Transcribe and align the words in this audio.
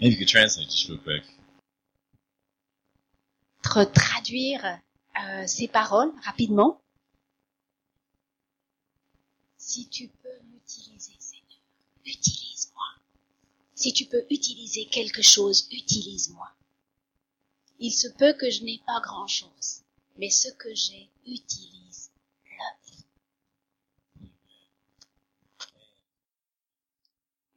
Maybe 0.00 0.12
you 0.12 0.16
could 0.18 0.28
translate 0.28 0.68
just 0.68 0.88
real 0.88 0.98
quick. 0.98 1.24
Tra- 3.62 3.86
traduire 3.86 4.64
euh, 5.20 5.46
ces 5.46 5.68
paroles 5.68 6.12
rapidement. 6.24 6.80
Si 9.56 9.88
tu 9.88 10.08
peux 10.08 10.38
m'utiliser, 10.52 11.12
Seigneur, 11.18 11.60
utilise-moi. 12.06 12.84
Si 13.74 13.92
tu 13.92 14.06
peux 14.06 14.24
utiliser 14.30 14.86
quelque 14.86 15.22
chose, 15.22 15.68
utilise-moi. 15.72 16.48
Il 17.80 17.92
se 17.92 18.08
peut 18.08 18.32
que 18.34 18.50
je 18.50 18.62
n'ai 18.64 18.80
pas 18.86 19.00
grand-chose, 19.00 19.82
mais 20.16 20.30
ce 20.30 20.48
que 20.50 20.74
j'ai, 20.74 21.10
utilise-le. 21.26 21.87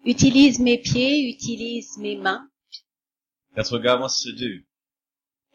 Utilise 0.06 0.60
mes 0.60 0.78
pieds, 0.78 1.30
utilise 1.30 1.98
mes 1.98 2.16
mains, 2.16 2.48
That's 3.56 3.72
what 3.72 3.80
God 3.84 4.00
wants 4.00 4.24
to 4.24 4.32
do. 4.32 4.64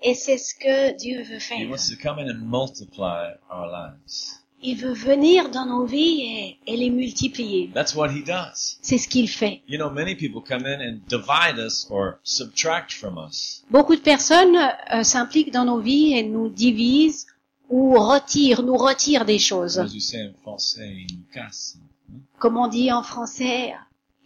et 0.03 0.15
c'est 0.15 0.39
ce 0.39 0.55
que 0.55 0.97
Dieu 0.97 1.23
veut 1.23 1.37
He 1.37 1.41
faire. 1.41 1.69
wants 1.71 1.89
to 1.89 1.97
come 1.97 2.19
in 2.19 2.29
and 2.31 2.41
multiply 2.45 3.33
our 3.51 3.67
lives. 3.67 4.41
Il 4.63 4.77
veut 4.79 4.95
venir 4.95 5.51
dans 5.51 5.67
nos 5.67 5.85
vies 5.85 6.23
et, 6.23 6.59
et 6.67 6.77
les 6.77 6.91
multiplier. 6.91 7.71
That's 7.75 7.95
what 7.95 8.09
He 8.11 8.23
does. 8.25 8.79
C'est 8.83 8.99
ce 8.99 9.07
qu'il 9.09 9.29
fait. 9.29 9.63
You 9.69 9.79
know, 9.79 9.91
many 9.91 10.15
people 10.15 10.41
come 10.43 10.65
in 10.65 10.81
and 10.81 11.01
divide 11.09 11.59
us 11.59 11.87
or 11.91 12.19
subtract 12.23 12.93
from 12.93 13.19
us. 13.19 13.65
Beaucoup 13.71 13.97
de 13.97 14.01
personnes 14.01 14.57
euh, 14.93 15.03
s'impliquent 15.03 15.53
dans 15.53 15.65
nos 15.67 15.81
vies 15.81 16.15
et 16.15 16.23
nous 16.23 16.49
divisent 16.49 17.27
ou 17.69 17.95
retirent, 17.99 18.63
nous 18.63 18.77
retirent 18.77 19.25
des 19.27 19.39
choses. 19.39 19.79
As 19.79 19.93
we 19.93 20.01
say 20.01 20.21
in 20.23 20.33
français, 20.43 21.07
nous 21.11 21.25
cassent. 21.35 21.79
Comme 22.39 22.57
on 22.57 22.69
dit 22.69 22.91
en 22.93 23.03
français, 23.03 23.75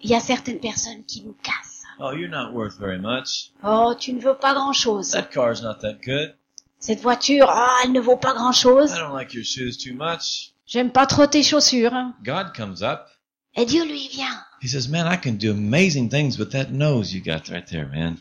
il 0.03 0.11
y 0.11 0.15
a 0.15 0.21
certaines 0.21 0.61
personnes 0.61 1.05
qui 1.07 1.23
nous 1.23 1.37
cassent. 1.43 1.83
Oh, 1.99 2.13
you're 2.13 2.31
not 2.31 2.52
worth 2.52 2.79
very 2.79 2.99
much. 2.99 3.51
Oh, 3.63 3.95
tu 3.99 4.13
ne 4.13 4.21
veux 4.21 4.35
pas 4.35 4.55
grand-chose. 4.55 5.11
That 5.11 5.30
car's 5.33 5.63
not 5.63 5.80
that 5.83 5.99
good. 6.02 6.35
Cette 6.79 7.02
voiture, 7.02 7.47
ah, 7.49 7.83
elle 7.85 7.93
ne 7.93 8.01
vaut 8.01 8.16
pas 8.16 8.33
grand-chose. 8.33 8.93
I 8.93 8.99
don't 8.99 9.13
like 9.13 9.35
your 9.35 9.45
shoes 9.45 9.77
too 9.77 9.95
much. 9.95 10.55
J'aime 10.66 10.91
pas 10.93 11.07
trop 11.07 11.27
tes 11.27 11.43
chaussures. 11.43 11.93
God 12.24 12.55
comes 12.57 12.83
up. 12.83 13.09
Et 13.55 13.66
Dieu 13.66 13.85
lui 13.85 14.09
vient. 14.09 14.41
He 14.63 14.69
says, 14.69 14.89
man, 14.89 15.07
I 15.07 15.16
can 15.16 15.33
do 15.33 15.51
amazing 15.51 16.09
things 16.09 16.39
with 16.39 16.52
that 16.52 16.71
nose 16.71 17.13
you 17.13 17.21
got 17.21 17.51
right 17.51 17.67
there, 17.67 17.87
man. 17.87 18.17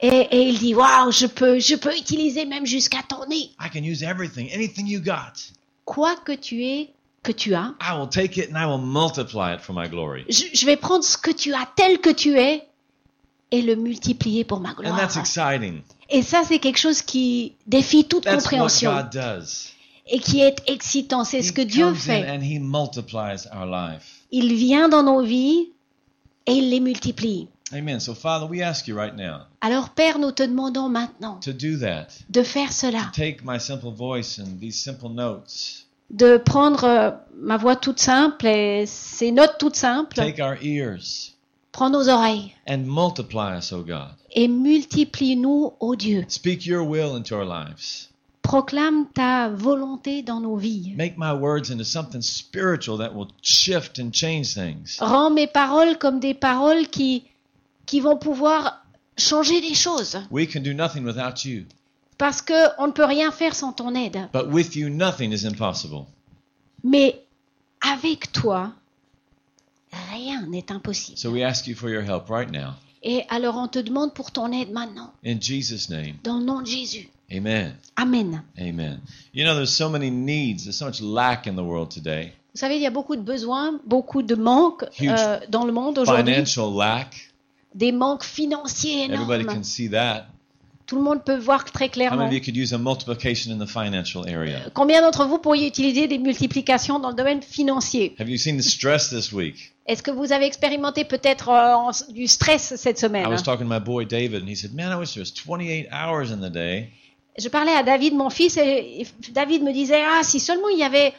Et, 0.00 0.28
et 0.30 0.48
il 0.48 0.58
dit, 0.58 0.74
waouh, 0.74 1.10
je 1.10 1.26
peux, 1.26 1.58
je 1.58 1.76
peux 1.76 1.96
utiliser 1.96 2.44
même 2.44 2.66
jusqu'à 2.66 3.02
ton 3.08 3.26
nez. 3.26 3.50
I 3.58 3.68
can 3.72 3.82
use 3.82 4.02
everything, 4.02 4.50
anything 4.52 4.86
you 4.86 5.00
got. 5.00 5.50
Quoi 5.84 6.14
que 6.16 6.32
tu 6.32 6.62
aies, 6.62 6.90
que 7.24 7.32
tu 7.32 7.54
as, 7.56 7.74
I 7.80 7.98
will 7.98 8.08
take 8.08 8.36
it 8.40 8.50
and 8.52 8.56
I 8.56 8.66
will 8.66 8.78
multiply 8.78 9.52
it 9.54 9.60
for 9.60 9.72
my 9.74 9.88
glory. 9.88 10.24
je, 10.28 10.44
je 10.52 10.64
vais 10.66 10.76
prendre 10.76 11.02
ce 11.02 11.16
que 11.16 11.32
tu 11.32 11.52
as 11.54 11.66
tel 11.74 11.98
que 12.00 12.10
tu 12.10 12.38
es 12.38 12.62
et 13.50 13.62
le 13.62 13.74
multiplier 13.74 14.44
pour 14.44 14.60
ma 14.60 14.70
And 14.70 14.74
gloire. 14.74 14.96
that's 14.96 15.16
exciting. 15.16 15.82
Et 16.10 16.22
ça, 16.22 16.42
c'est 16.46 16.58
quelque 16.58 16.78
chose 16.78 17.02
qui 17.02 17.54
défie 17.66 18.04
toute 18.04 18.24
That's 18.24 18.34
what 18.36 18.40
compréhension 18.42 18.94
God 18.94 19.10
does. 19.10 19.70
et 20.06 20.18
qui 20.20 20.40
est 20.40 20.56
excitant. 20.68 21.24
C'est 21.24 21.42
ce 21.42 21.52
que 21.52 21.62
Dieu 21.62 21.92
fait. 21.94 22.28
and 22.28 22.42
he 22.42 22.58
multiplies 22.60 23.46
our 23.52 23.66
life. 23.66 24.20
Il 24.30 24.54
vient 24.54 24.88
dans 24.88 25.02
nos 25.02 25.22
vies 25.22 25.70
et 26.46 26.52
il 26.52 26.68
les 26.70 26.80
multiplie. 26.80 27.48
Amen. 27.72 27.98
So, 27.98 28.14
Father, 28.14 28.46
we 28.46 28.60
ask 28.60 28.86
you 28.86 28.94
right 28.94 29.14
now 29.16 29.46
Alors, 29.62 29.88
Père, 29.90 30.18
nous 30.18 30.30
te 30.32 30.42
demandons 30.42 30.90
maintenant 30.90 31.40
to 31.40 31.52
do 31.52 31.78
that. 31.78 32.08
de 32.28 32.42
faire 32.42 32.70
cela, 32.72 33.10
Take 33.14 33.38
my 33.42 33.58
simple 33.58 33.90
voice 33.90 34.38
and 34.38 34.58
these 34.60 34.78
simple 34.80 35.08
notes. 35.08 35.83
De 36.14 36.36
prendre 36.38 36.84
euh, 36.84 37.10
ma 37.36 37.56
voix 37.56 37.76
toute 37.76 37.98
simple 37.98 38.46
et 38.46 38.86
ces 38.86 39.32
notes 39.32 39.56
toutes 39.58 39.76
simples, 39.76 40.16
Take 40.16 40.40
our 40.40 40.56
ears 40.62 41.34
prends 41.72 41.90
nos 41.90 42.08
oreilles 42.08 42.52
and 42.68 42.86
multiply 42.86 43.56
us, 43.56 43.72
O 43.72 43.82
God. 43.82 44.14
et 44.30 44.48
multiplie-nous, 44.48 45.72
ô 45.80 45.96
Dieu. 45.96 46.24
Speak 46.28 46.64
your 46.66 46.84
will 46.84 47.16
into 47.16 47.34
our 47.34 47.44
lives. 47.44 48.08
Proclame 48.42 49.06
ta 49.14 49.48
volonté 49.48 50.22
dans 50.22 50.40
nos 50.40 50.56
vies. 50.56 50.94
Make 50.96 51.16
my 51.18 51.32
words 51.32 51.70
into 51.70 51.84
something 51.84 52.20
spiritual 52.22 52.98
that 52.98 53.14
will 53.14 53.28
shift 53.42 53.98
and 53.98 54.12
change 54.12 54.54
things. 54.54 54.98
Rends 55.00 55.30
mes 55.30 55.46
paroles 55.46 55.96
comme 55.98 56.20
des 56.20 56.34
paroles 56.34 56.86
qui, 56.88 57.24
qui 57.86 58.00
vont 58.00 58.18
pouvoir 58.18 58.84
changer 59.16 59.60
les 59.60 59.74
choses. 59.74 60.18
We 60.30 60.46
can 60.46 60.60
do 60.60 60.74
nothing 60.74 61.04
without 61.04 61.44
you, 61.44 61.64
Parce 62.18 62.42
que 62.42 62.54
on 62.78 62.86
ne 62.88 62.92
peut 62.92 63.04
rien 63.04 63.30
faire 63.32 63.54
sans 63.54 63.72
ton 63.72 63.94
aide. 63.94 64.28
but 64.32 64.46
with 64.48 64.76
you, 64.76 64.88
nothing 64.88 65.32
is 65.32 65.44
impossible. 65.46 66.06
Mais 66.82 67.20
avec 67.80 68.30
toi, 68.32 68.72
rien 70.12 70.46
n'est 70.46 70.70
impossible. 70.70 71.18
So 71.18 71.30
we 71.30 71.42
ask 71.42 71.66
you 71.66 71.74
for 71.74 71.88
your 71.88 72.02
help 72.02 72.28
right 72.28 72.50
now. 72.50 72.74
Et 73.02 73.24
alors 73.28 73.56
on 73.56 73.68
te 73.68 73.78
demande 73.78 74.14
pour 74.14 74.30
ton 74.32 74.50
aide 74.52 74.70
maintenant, 74.70 75.12
In 75.24 75.38
Jesus' 75.40 75.90
name, 75.90 76.16
dans 76.22 76.38
le 76.38 76.44
nom 76.44 76.62
de 76.62 76.66
Jésus. 76.66 77.08
amen. 77.30 77.74
Amen. 77.96 78.42
Amen. 78.58 79.00
You 79.34 79.44
know, 79.44 79.54
there's 79.54 79.74
so 79.74 79.90
many 79.90 80.10
needs, 80.10 80.64
there's 80.64 80.78
so 80.78 80.86
much 80.86 81.00
lack 81.02 81.46
in 81.46 81.54
the 81.54 81.62
world 81.64 81.90
today. 81.90 82.32
Vous 82.54 82.60
savez, 82.60 82.76
il 82.76 82.82
y 82.82 82.86
a 82.86 82.90
beaucoup 82.90 83.16
de 83.16 83.20
besoins, 83.22 83.78
beaucoup 83.84 84.22
de 84.22 84.34
manques 84.36 84.84
euh, 85.02 85.40
dans 85.50 85.64
le 85.64 85.72
monde 85.72 85.98
aujourd'hui. 85.98 86.32
Financial 86.32 86.72
lack, 86.72 87.30
Des 87.74 87.90
manques 87.92 88.22
financiers 88.22 89.04
everybody 89.06 89.42
énormes. 89.42 89.56
can 89.58 89.64
see 89.64 89.88
that. 89.90 90.26
Tout 90.86 90.96
le 90.96 91.02
monde 91.02 91.24
peut 91.24 91.36
voir 91.36 91.64
très 91.64 91.88
clairement. 91.88 92.28
Combien 94.74 95.00
d'entre 95.02 95.26
vous 95.26 95.38
pourriez 95.38 95.66
utiliser 95.66 96.06
des 96.08 96.18
multiplications 96.18 96.98
dans 96.98 97.08
le 97.10 97.14
domaine 97.14 97.42
financier? 97.42 98.14
Est-ce 99.86 100.02
que 100.02 100.10
vous 100.10 100.32
avez 100.32 100.46
expérimenté 100.46 101.04
peut-être 101.04 101.48
euh, 101.50 102.12
du 102.12 102.26
stress 102.26 102.74
cette 102.76 102.98
I 102.98 103.00
semaine 103.00 103.26
was 103.26 103.42
talking 103.42 103.66
to 103.66 103.72
my 103.72 103.80
boy 103.80 104.06
David, 104.06 104.42
and 104.42 104.48
he 104.48 104.56
said, 104.56 104.74
Man, 104.74 104.90
I 104.90 104.96
wish 104.96 105.12
there 105.12 105.22
was 105.22 105.30
28 105.30 105.88
hours 105.90 106.30
in 106.32 106.38
the 106.38 106.50
day. 106.50 106.88
Je 107.36 107.48
parlais 107.48 107.72
à 107.72 107.82
David, 107.82 108.14
mon 108.14 108.30
fils, 108.30 108.56
et 108.56 109.06
David 109.32 109.62
me 109.62 109.72
disait, 109.72 110.02
ah, 110.02 110.22
si 110.22 110.38
seulement 110.38 110.68
il 110.68 110.78
y 110.78 110.84
avait, 110.84 111.12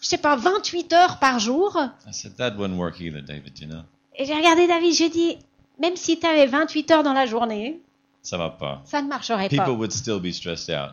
je 0.00 0.08
sais 0.08 0.18
pas, 0.18 0.34
28 0.36 0.92
heures 0.92 1.18
par 1.18 1.38
jour. 1.38 1.78
I 2.06 2.12
said, 2.12 2.36
That 2.36 2.56
wouldn't 2.56 2.76
work 2.76 3.00
either, 3.00 3.22
David, 3.22 3.58
you 3.60 3.68
know. 3.68 3.82
Et 4.16 4.24
j'ai 4.24 4.34
regardé 4.34 4.66
David, 4.66 4.92
j'ai 4.92 5.08
dit, 5.08 5.38
même 5.80 5.96
si 5.96 6.18
tu 6.18 6.26
avais 6.26 6.46
28 6.46 6.90
heures 6.90 7.02
dans 7.02 7.12
la 7.12 7.26
journée, 7.26 7.80
Ça 8.24 8.36
va 8.36 8.50
pas. 8.50 8.82
ça 8.86 9.00
ne 9.02 9.06
marcherait 9.08 9.48
People 9.48 9.64
pas. 9.66 9.70
would 9.72 9.92
still 9.92 10.18
be 10.18 10.32
stressed 10.32 10.70
out. 10.70 10.92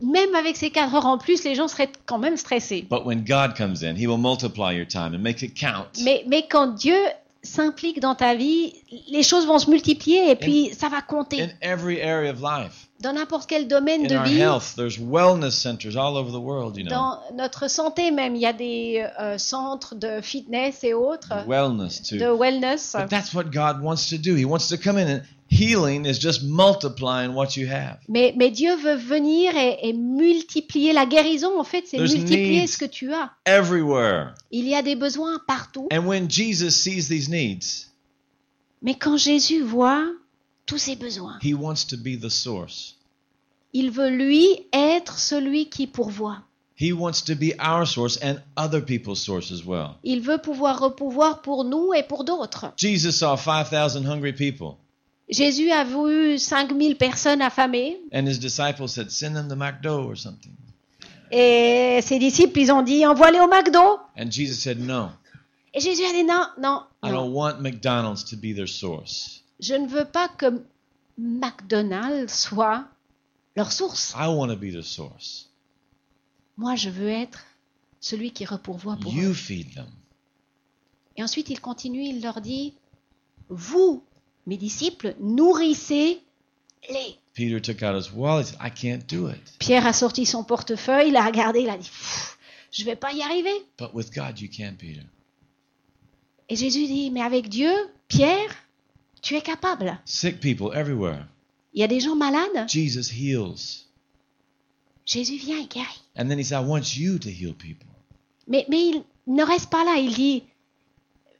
Même 0.00 0.34
avec 0.34 0.56
ces 0.56 0.70
4 0.70 0.92
heures 0.94 1.06
en 1.06 1.18
plus, 1.18 1.44
les 1.44 1.54
gens 1.54 1.68
seraient 1.68 1.92
quand 2.06 2.18
même 2.18 2.36
stressés. 2.36 2.84
But 2.90 3.04
when 3.04 3.24
God 3.24 3.54
comes 3.56 3.84
in, 3.84 3.94
He 3.96 4.06
will 4.08 4.18
multiply 4.18 4.74
your 4.74 4.86
time 4.88 5.14
and 5.14 5.20
make 5.20 5.40
it 5.42 5.54
count. 5.58 5.86
Mais, 6.02 6.24
mais 6.26 6.46
quand 6.50 6.66
Dieu 6.74 6.96
s'implique 7.44 8.00
dans 8.00 8.14
ta 8.14 8.34
vie, 8.34 8.72
les 9.10 9.22
choses 9.22 9.46
vont 9.46 9.58
se 9.58 9.70
multiplier 9.70 10.30
et 10.30 10.34
puis 10.36 10.70
ça 10.76 10.88
va 10.88 11.00
compter. 11.02 11.42
In 11.42 11.48
every 11.60 12.00
area 12.00 12.32
of 12.32 12.40
life. 12.40 12.88
Dans 13.00 13.12
n'importe 13.12 13.46
quel 13.48 13.68
domaine 13.68 14.06
In 14.06 14.08
de 14.22 14.28
vie, 14.28 14.40
health, 14.40 14.74
there's 14.76 14.98
wellness 14.98 15.50
centers 15.50 15.94
all 15.94 16.16
over 16.16 16.30
the 16.32 16.40
world, 16.42 16.76
you 16.78 16.84
know. 16.84 16.90
dans 16.90 17.18
notre 17.36 17.68
santé 17.68 18.10
même, 18.10 18.34
il 18.34 18.40
y 18.40 18.46
a 18.46 18.54
des 18.54 19.06
euh, 19.20 19.36
centres 19.36 19.94
de 19.94 20.20
fitness 20.22 20.82
et 20.84 20.94
autres, 20.94 21.34
Wellness 21.46 22.00
de 22.10 22.18
too. 22.18 22.36
wellness. 22.36 22.96
But 22.98 23.10
that's 23.10 23.34
what 23.34 23.44
God 23.52 23.82
wants 23.82 24.08
to 24.08 24.16
do. 24.16 24.34
He 24.36 24.46
wants 24.46 24.68
to 24.70 24.76
come 24.78 24.96
in 24.98 25.06
and 25.06 25.20
healing 25.54 26.04
is 26.04 26.18
just 26.18 26.42
multiplying 26.42 27.34
what 27.34 27.56
you 27.56 27.68
have. 27.68 27.98
Mais, 28.08 28.34
mais 28.36 28.50
Dieu 28.50 28.74
veut 28.76 28.96
venir 28.96 29.56
et, 29.56 29.78
et 29.82 29.92
multiplier 29.92 30.92
la 30.92 31.06
guérison. 31.06 31.58
En 31.58 31.64
fait, 31.64 31.84
c'est 31.86 31.98
multiplier 31.98 32.66
ce 32.66 32.76
que 32.78 32.84
tu 32.84 33.12
as. 33.12 33.30
Everywhere. 33.46 34.34
Il 34.50 34.66
y 34.66 34.74
a 34.74 34.82
des 34.82 34.96
besoins 34.96 35.38
partout. 35.46 35.88
And 35.92 36.06
when 36.06 36.28
Jesus 36.28 36.70
sees 36.70 37.08
these 37.08 37.28
needs, 37.28 37.90
Mais 38.82 38.94
quand 38.94 39.16
Jésus 39.16 39.62
voit 39.62 40.04
tous 40.66 40.78
ces 40.78 40.96
besoins, 40.96 41.38
he 41.42 41.54
wants 41.54 41.86
to 41.88 41.96
be 41.96 42.18
the 42.20 42.28
source. 42.30 42.96
il 43.72 43.90
veut 43.90 44.10
lui 44.10 44.46
être 44.72 45.18
celui 45.18 45.68
qui 45.68 45.86
pourvoit. 45.86 46.38
He 46.76 46.92
wants 46.92 47.22
to 47.26 47.36
be 47.36 47.54
our 47.60 47.86
source 47.86 48.18
and 48.20 48.40
other 48.56 48.80
people's 48.80 49.20
source 49.20 49.52
as 49.52 49.64
well. 49.64 49.96
Il 50.02 50.20
veut 50.20 50.38
pouvoir 50.38 50.80
repouvoir 50.80 51.40
pour 51.40 51.64
nous 51.64 51.92
et 51.94 52.02
pour 52.02 52.24
d'autres. 52.24 52.72
Jesus 52.76 53.12
saw 53.12 53.36
5,000 53.36 54.04
hungry 54.04 54.32
people, 54.32 54.76
Jésus 55.28 55.70
a 55.70 55.84
vu 55.84 56.38
5000 56.38 56.96
personnes 56.96 57.40
affamées 57.42 57.98
and 58.12 58.26
his 58.26 58.38
disciples 58.38 58.88
said, 58.88 59.10
Send 59.10 59.34
them 59.34 59.48
to 59.48 59.56
McDo 59.56 60.04
or 60.06 60.16
something. 60.16 60.52
et 61.30 62.00
ses 62.02 62.18
disciples, 62.18 62.58
ils 62.60 62.70
ont 62.70 62.82
dit, 62.82 63.04
envoie-les 63.06 63.40
au 63.40 63.48
McDo. 63.48 63.98
And 64.16 64.30
Jesus 64.30 64.60
said, 64.60 64.78
No, 64.78 65.08
Et 65.72 65.80
Jésus 65.80 66.04
a 66.04 66.12
dit, 66.12 66.22
non, 66.24 66.44
non, 66.60 66.82
I 67.02 67.10
non. 67.10 67.24
don't 67.24 67.32
want 67.34 67.60
McDonald's 67.60 68.24
to 68.26 68.36
be 68.36 68.54
their 68.54 68.68
source. 68.68 69.42
Je 69.60 69.74
ne 69.74 69.86
veux 69.88 70.04
pas 70.04 70.28
que 70.28 70.62
McDonald's 71.18 72.32
soit 72.32 72.84
leur 73.56 73.72
source. 73.72 74.14
I 74.16 74.28
want 74.28 74.48
to 74.48 74.56
be 74.56 74.72
the 74.72 74.82
source. 74.82 75.48
Moi, 76.56 76.76
je 76.76 76.90
veux 76.90 77.08
être 77.08 77.44
celui 77.98 78.30
qui 78.30 78.44
repourvoie 78.44 78.96
pour 79.00 79.10
eux. 79.12 79.16
You 79.16 79.34
feed 79.34 79.74
them. 79.74 79.86
Et 81.16 81.22
ensuite, 81.22 81.48
il 81.50 81.60
continue, 81.60 82.04
il 82.04 82.22
leur 82.22 82.40
dit, 82.40 82.74
vous, 83.48 84.02
mes 84.46 84.56
disciples, 84.56 85.14
nourrissez-les. 85.20 87.18
Peter 87.34 87.60
took 87.60 87.82
out 87.82 87.96
his 87.96 88.12
wallet. 88.12 88.46
Said, 88.46 88.58
I 88.60 88.70
can't 88.70 89.06
do 89.08 89.28
it. 89.28 89.40
Pierre 89.58 89.86
a 89.86 89.92
sorti 89.92 90.26
son 90.26 90.44
portefeuille, 90.44 91.08
il 91.08 91.16
a 91.16 91.24
regardé, 91.24 91.60
il 91.60 91.68
a 91.68 91.76
dit, 91.76 91.90
je 92.70 92.84
vais 92.84 92.96
pas 92.96 93.12
y 93.12 93.22
arriver. 93.22 93.64
But 93.78 93.92
with 93.94 94.14
God, 94.14 94.38
you 94.40 94.48
can, 94.48 94.74
Peter. 94.78 95.02
Et 96.48 96.56
Jésus 96.56 96.86
dit, 96.86 97.10
mais 97.10 97.22
avec 97.22 97.48
Dieu, 97.48 97.72
Pierre, 98.08 98.54
Tu 99.24 99.36
es 99.36 99.40
capable. 99.40 99.98
Sick 100.04 100.38
people 100.38 100.74
everywhere. 100.74 101.26
Il 101.72 101.80
y 101.80 101.82
a 101.82 101.88
des 101.88 102.00
gens 102.00 102.14
malades. 102.14 102.68
Jesus 102.68 103.10
heals. 103.10 103.86
Jésus 105.06 105.38
vient 105.38 105.58
et 105.58 105.66
guérit. 105.66 106.02
And 106.14 106.28
then 106.28 106.38
he 106.38 106.44
said, 106.44 106.62
I 106.62 106.66
want 106.66 106.94
you 106.94 107.18
to 107.18 107.30
heal 107.30 107.54
people. 107.54 107.88
Mais, 108.46 108.66
mais 108.68 108.88
il 108.88 109.02
ne 109.26 109.42
reste 109.42 109.70
pas 109.70 109.82
là. 109.82 109.96
Il 109.96 110.12
dit, 110.12 110.42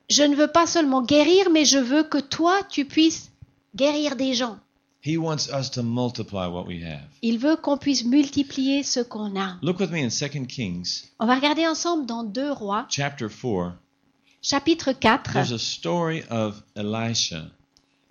je 0.08 0.22
ne 0.22 0.34
veux 0.36 0.48
pas 0.48 0.66
seulement 0.66 1.02
guérir, 1.02 1.50
mais 1.50 1.64
je 1.64 1.78
veux 1.78 2.02
que 2.02 2.18
toi, 2.18 2.60
tu 2.68 2.84
puisses 2.84 3.30
guérir 3.74 4.16
des 4.16 4.34
gens. 4.34 4.58
He 5.06 5.18
wants 5.18 5.50
us 5.52 5.70
to 5.72 5.82
multiply 5.82 6.46
what 6.46 6.66
we 6.66 6.82
have. 6.82 7.08
Il 7.20 7.38
veut 7.38 7.56
qu'on 7.56 7.76
puisse 7.76 8.04
multiplier 8.04 8.82
ce 8.82 9.00
qu'on 9.00 9.38
a. 9.38 9.56
Look 9.60 9.78
with 9.78 9.90
me 9.90 9.98
in 10.02 10.08
2 10.08 10.46
Kings 10.46 11.04
On 11.18 11.26
va 11.26 11.34
regarder 11.34 11.66
ensemble 11.66 12.06
dans 12.06 12.24
2 12.24 12.52
Rois, 12.52 12.86
chapter 12.88 13.28
4. 13.28 13.74
chapitre 14.40 14.92
4. 14.92 15.32
There's 15.32 15.52
a 15.52 15.58
story 15.58 16.22
of 16.30 16.62
Elisha. 16.74 17.50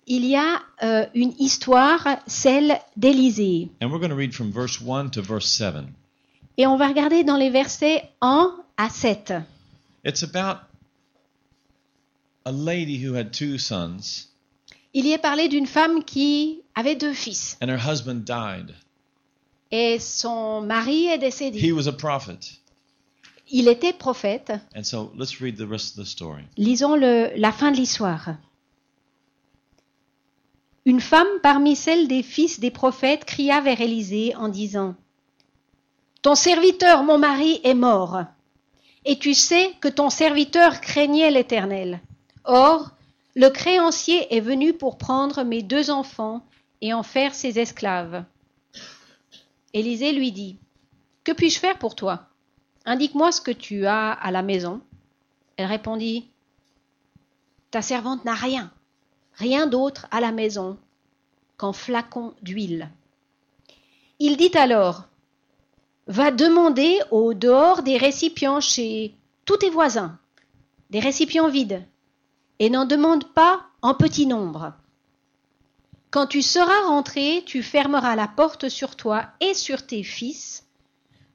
Il 0.06 0.24
y 0.24 0.36
a 0.36 0.60
euh, 0.82 1.06
une 1.14 1.32
histoire, 1.40 2.18
celle 2.26 2.78
d'Élisée. 2.96 3.70
And 3.82 3.90
we're 3.90 3.98
going 3.98 4.10
to 4.10 4.16
read 4.16 4.34
from 4.34 4.52
verse 4.52 4.80
1 4.80 5.10
to 5.12 5.22
verse 5.22 5.46
7. 5.46 5.86
Et 6.58 6.66
on 6.66 6.76
va 6.76 6.86
regarder 6.86 7.24
dans 7.24 7.36
les 7.36 7.50
versets 7.50 8.08
1 8.20 8.54
à 8.76 8.88
7. 8.88 9.32
It's 10.04 10.22
about 10.22 10.60
a 12.44 12.52
lady 12.52 12.98
who 13.04 13.14
had 13.16 13.32
two 13.32 13.58
sons, 13.58 14.28
Il 14.92 15.06
y 15.06 15.12
est 15.12 15.18
parlé 15.18 15.48
d'une 15.48 15.66
femme 15.66 16.04
qui 16.04 16.60
avait 16.74 16.94
deux 16.96 17.12
fils. 17.14 17.56
and 17.62 17.68
her 17.68 17.78
husband 17.78 18.24
died. 18.24 18.74
Et 19.70 19.98
son 19.98 20.60
mari 20.60 21.06
est 21.06 21.16
He 21.16 21.18
décédé. 21.18 21.72
was 21.72 21.88
a 21.88 21.92
prophet. 21.92 22.38
Il 23.50 23.68
était 23.68 23.92
prophète. 23.92 24.52
And 24.76 24.84
so 24.84 25.12
let's 25.16 25.40
read 25.40 25.56
the 25.56 25.68
rest 25.68 25.98
of 25.98 26.04
the 26.04 26.08
story. 26.08 26.44
Lisons 26.56 26.96
le- 26.96 27.30
la 27.36 27.50
fin 27.52 27.72
de 27.72 27.76
l'histoire. 27.76 28.36
Une 30.86 31.00
femme 31.00 31.26
parmi 31.42 31.76
celles 31.76 32.08
des 32.08 32.22
fils 32.22 32.60
des 32.60 32.70
prophètes 32.70 33.24
cria 33.24 33.60
vers 33.60 33.80
Élisée 33.80 34.34
en 34.36 34.48
disant 34.48 34.94
Ton 36.22 36.34
serviteur, 36.34 37.02
mon 37.04 37.18
mari, 37.18 37.60
est 37.64 37.74
mort. 37.74 38.22
Et 39.06 39.18
tu 39.18 39.34
sais 39.34 39.72
que 39.80 39.88
ton 39.88 40.08
serviteur 40.10 40.80
craignait 40.80 41.30
l'Éternel. 41.30 42.00
Or, 42.44 42.90
le 43.34 43.48
créancier 43.48 44.34
est 44.34 44.40
venu 44.40 44.74
pour 44.74 44.98
prendre 44.98 45.42
mes 45.42 45.62
deux 45.62 45.90
enfants 45.90 46.44
et 46.80 46.92
en 46.92 47.02
faire 47.02 47.34
ses 47.34 47.58
esclaves. 47.58 48.24
Élisée 49.72 50.12
lui 50.12 50.30
dit 50.30 50.58
Que 51.24 51.32
puis-je 51.32 51.58
faire 51.58 51.78
pour 51.78 51.94
toi? 51.94 52.28
Indique-moi 52.84 53.32
ce 53.32 53.40
que 53.40 53.50
tu 53.50 53.86
as 53.86 54.12
à 54.12 54.30
la 54.30 54.42
maison. 54.42 54.80
Elle 55.56 55.66
répondit 55.66 56.28
Ta 57.70 57.82
servante 57.82 58.24
n'a 58.24 58.34
rien, 58.34 58.70
rien 59.34 59.66
d'autre 59.66 60.06
à 60.10 60.20
la 60.20 60.30
maison 60.30 60.78
qu'un 61.58 61.72
flacon 61.72 62.34
d'huile. 62.42 62.90
Il 64.18 64.36
dit 64.36 64.56
alors 64.56 65.04
Va 66.06 66.30
demander 66.30 66.98
au 67.10 67.32
dehors 67.32 67.82
des 67.82 67.96
récipients 67.96 68.60
chez 68.60 69.14
tous 69.46 69.56
tes 69.56 69.70
voisins, 69.70 70.18
des 70.90 71.00
récipients 71.00 71.48
vides, 71.48 71.82
et 72.58 72.70
n'en 72.70 72.84
demande 72.84 73.24
pas 73.32 73.66
en 73.82 73.94
petit 73.94 74.26
nombre. 74.26 74.72
Quand 76.10 76.26
tu 76.26 76.42
seras 76.42 76.86
rentré, 76.86 77.42
tu 77.44 77.62
fermeras 77.62 78.14
la 78.14 78.28
porte 78.28 78.68
sur 78.68 78.96
toi 78.96 79.26
et 79.40 79.54
sur 79.54 79.86
tes 79.86 80.02
fils, 80.02 80.64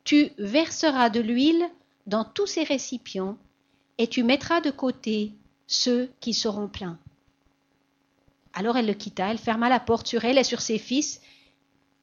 tu 0.03 0.31
verseras 0.37 1.09
de 1.09 1.19
l'huile 1.19 1.69
dans 2.07 2.23
tous 2.23 2.47
ces 2.47 2.63
récipients, 2.63 3.37
et 3.97 4.07
tu 4.07 4.23
mettras 4.23 4.61
de 4.61 4.71
côté 4.71 5.33
ceux 5.67 6.09
qui 6.19 6.33
seront 6.33 6.67
pleins. 6.67 6.97
Alors 8.53 8.77
elle 8.77 8.87
le 8.87 8.93
quitta, 8.93 9.29
elle 9.29 9.37
ferma 9.37 9.69
la 9.69 9.79
porte 9.79 10.07
sur 10.07 10.25
elle 10.25 10.37
et 10.37 10.43
sur 10.43 10.61
ses 10.61 10.79
fils. 10.79 11.21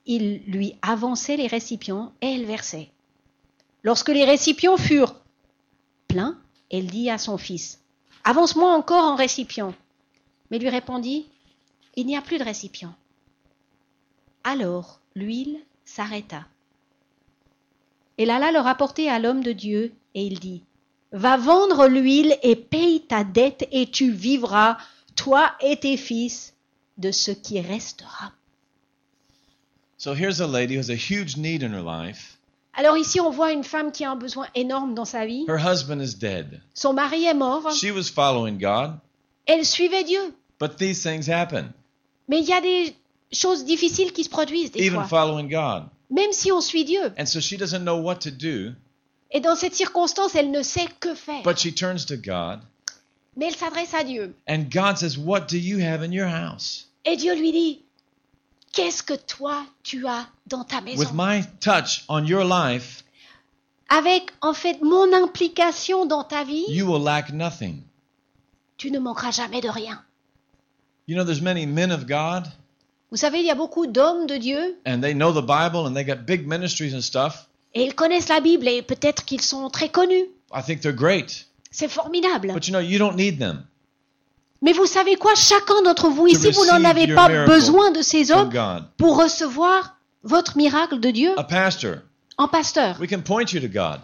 Il 0.05 0.43
lui 0.47 0.77
avançait 0.83 1.37
les 1.37 1.49
récipients 1.49 2.13
et 2.21 2.35
elle 2.35 2.45
versait. 2.45 2.91
Lorsque 3.83 4.11
les 4.11 4.25
récipients 4.25 4.77
furent 4.77 5.17
pleins, 6.07 6.39
elle 6.71 6.87
dit 6.87 7.11
à 7.11 7.19
son 7.19 7.39
fils 7.39 7.81
Avance-moi 8.29 8.75
encore 8.75 9.05
en 9.05 9.15
récipient. 9.15 9.73
Mais 10.51 10.59
lui 10.59 10.69
répondit 10.69 11.27
Il 11.95 12.07
n'y 12.07 12.17
a 12.17 12.23
plus 12.23 12.39
de 12.39 12.45
récipient. 12.45 12.93
Alors 14.43 15.01
l'huile 15.15 15.61
s'arrêta. 15.85 16.45
Elle 18.19 18.31
alla 18.31 18.51
le 18.51 18.59
rapporter 18.59 19.09
à 19.09 19.21
l'homme 19.21 19.45
de 19.45 19.53
Dieu 19.53 19.93
et 20.15 20.27
il 20.27 20.41
dit 20.41 20.65
Va 21.13 21.37
vendre 21.37 21.87
l'huile 21.87 22.37
et 22.43 22.57
paye 22.57 23.03
ta 23.03 23.23
dette 23.23 23.69
et 23.71 23.89
tu 23.89 24.11
vivras, 24.11 24.77
toi 25.15 25.55
et 25.61 25.77
tes 25.77 25.97
fils, 25.97 26.55
de 26.99 27.13
ce 27.13 27.31
qui 27.31 27.61
restera. 27.61 28.33
So 29.99 30.15
here's 30.15 30.41
a 30.41 30.49
lady 30.49 30.75
who 30.75 30.81
has 30.81 30.91
a 30.91 30.97
huge 30.97 31.37
need 31.37 31.63
in 31.63 31.73
her 31.73 31.83
life. 31.83 32.36
Alors 32.79 32.97
ici, 32.99 33.21
on 33.21 33.31
voit 33.31 33.53
une 33.53 33.65
femme 33.65 33.91
qui 33.91 34.05
a 34.05 34.11
un 34.11 34.17
besoin 34.17 34.47
énorme 34.55 34.95
dans 34.95 35.07
sa 35.07 35.25
vie. 35.25 35.45
Her 35.49 35.59
husband 35.59 36.01
is 36.01 36.15
dead. 36.15 36.61
Son 36.75 36.93
mari 36.93 37.25
est 37.25 37.35
mort. 37.35 37.71
She 37.75 37.91
was 37.91 38.05
following 38.15 38.59
God, 38.59 38.99
Elle 39.47 39.65
suivait 39.65 40.05
Dieu. 40.05 40.35
but 40.61 40.77
these 40.77 41.03
things 41.03 41.29
happen. 41.29 41.73
Mais 42.29 42.41
il 42.41 42.47
y 42.47 42.53
a 42.53 42.61
des 42.61 42.95
choses 43.33 43.65
difficiles 43.65 44.13
qui 44.13 44.25
se 44.25 44.29
produisent 44.29 44.73
des 44.73 44.81
Even 44.83 45.01
fois, 45.01 45.09
following 45.09 45.49
God. 45.49 45.85
même 46.11 46.33
si 46.33 46.53
on 46.53 46.61
suit 46.61 46.85
Dieu. 46.85 47.13
And 47.19 47.27
so 47.27 47.41
she 47.41 47.57
doesn't 47.57 47.83
know 47.83 47.97
what 47.97 48.17
to 48.21 48.31
do, 48.31 48.73
Et 49.31 49.41
dans 49.41 49.57
cette 49.57 49.75
circonstance, 49.75 50.35
elle 50.35 50.51
ne 50.51 50.63
sait 50.63 50.87
que 51.01 51.15
faire. 51.15 51.43
but 51.43 51.59
she 51.59 51.75
turns 51.75 52.05
to 52.07 52.17
God. 52.17 52.61
Mais 53.37 53.47
elle 53.47 53.57
s'adresse 53.57 53.93
à 53.95 54.05
Dieu. 54.05 54.35
And 54.49 54.65
God 54.71 54.97
says, 54.99 55.17
What 55.19 55.47
do 55.49 55.57
you 55.59 55.79
have 55.81 56.03
in 56.03 56.13
your 56.13 56.29
house? 56.29 56.89
Et 57.05 57.17
Dieu 57.17 57.35
lui 57.35 57.53
dit, 57.53 57.83
qu'est-ce 58.77 59.03
que 59.03 59.15
toi 59.15 59.65
tu 59.83 60.07
as 60.07 60.29
dans 60.47 60.65
ta 60.65 60.81
maison? 60.81 61.01
With 61.01 61.13
my 61.15 61.43
touch 61.61 62.05
on 62.09 62.25
your 62.25 62.45
life, 62.45 63.03
Avec 63.89 64.31
en 64.43 64.53
fait 64.53 64.81
mon 64.83 65.13
implication 65.13 66.07
dans 66.07 66.25
ta 66.25 66.45
vie, 66.45 66.65
you 66.69 66.87
will 66.87 67.03
lack 67.03 67.33
nothing. 67.33 67.83
tu 68.77 68.91
ne 68.91 68.99
manqueras 68.99 69.31
jamais 69.33 69.61
de 69.61 69.69
rien. 69.69 70.03
You 71.09 71.17
know, 71.17 71.25
there's 71.25 71.41
many 71.41 71.67
men 71.67 71.91
of 71.91 72.07
God, 72.07 72.45
Vous 73.11 73.17
savez, 73.17 73.39
il 73.39 73.47
y 73.47 73.51
a 73.51 73.55
beaucoup 73.55 73.87
d'hommes 73.87 74.27
de 74.27 74.37
Dieu 74.37 74.77
and 74.87 75.01
they 75.01 75.15
know 75.15 75.33
the 75.33 75.45
Bible, 75.45 75.87
and 75.87 75.95
they 75.95 76.05
got 76.05 76.27
big 76.27 76.47
ministries 76.47 76.95
and 76.95 77.01
stuff. 77.01 77.49
et 77.75 77.83
ils 77.85 77.95
connaissent 77.95 78.29
la 78.29 78.41
Bible 78.41 78.69
et 78.69 78.83
peut-être 78.83 79.25
qu'ils 79.25 79.41
sont 79.43 79.71
très 79.71 79.89
connus. 79.89 80.27
I 80.55 80.63
think 80.63 80.81
they're 80.81 80.93
great. 80.95 81.47
C'est 81.71 81.89
formidable. 81.89 82.53
But 82.53 82.67
you 82.67 82.73
know, 82.73 82.81
you 82.81 82.99
don't 82.99 83.17
need 83.17 83.39
them 83.39 83.67
Mais 84.63 84.73
vous 84.73 84.87
savez 84.87 85.17
quoi? 85.17 85.35
Chacun 85.35 85.83
d'entre 85.85 86.09
vous 86.09 86.27
ici, 86.27 86.51
vous 86.51 86.65
n'en 86.67 86.85
avez 86.85 87.15
pas 87.15 87.45
besoin 87.47 87.91
de 87.91 88.03
ces 88.03 88.31
hommes 88.33 88.51
pour 88.97 89.17
recevoir 89.23 89.97
votre 90.23 90.57
miracle 90.57 90.99
de 90.99 91.11
Dieu 91.11 91.33
A 91.39 91.45
pastor, 91.45 91.97
en 92.39 92.49
pasteur. 92.49 92.97
we 93.01 93.09
can 93.09 93.21
point 93.21 93.53
you 93.53 93.61
to 93.61 93.69
God, 93.69 94.01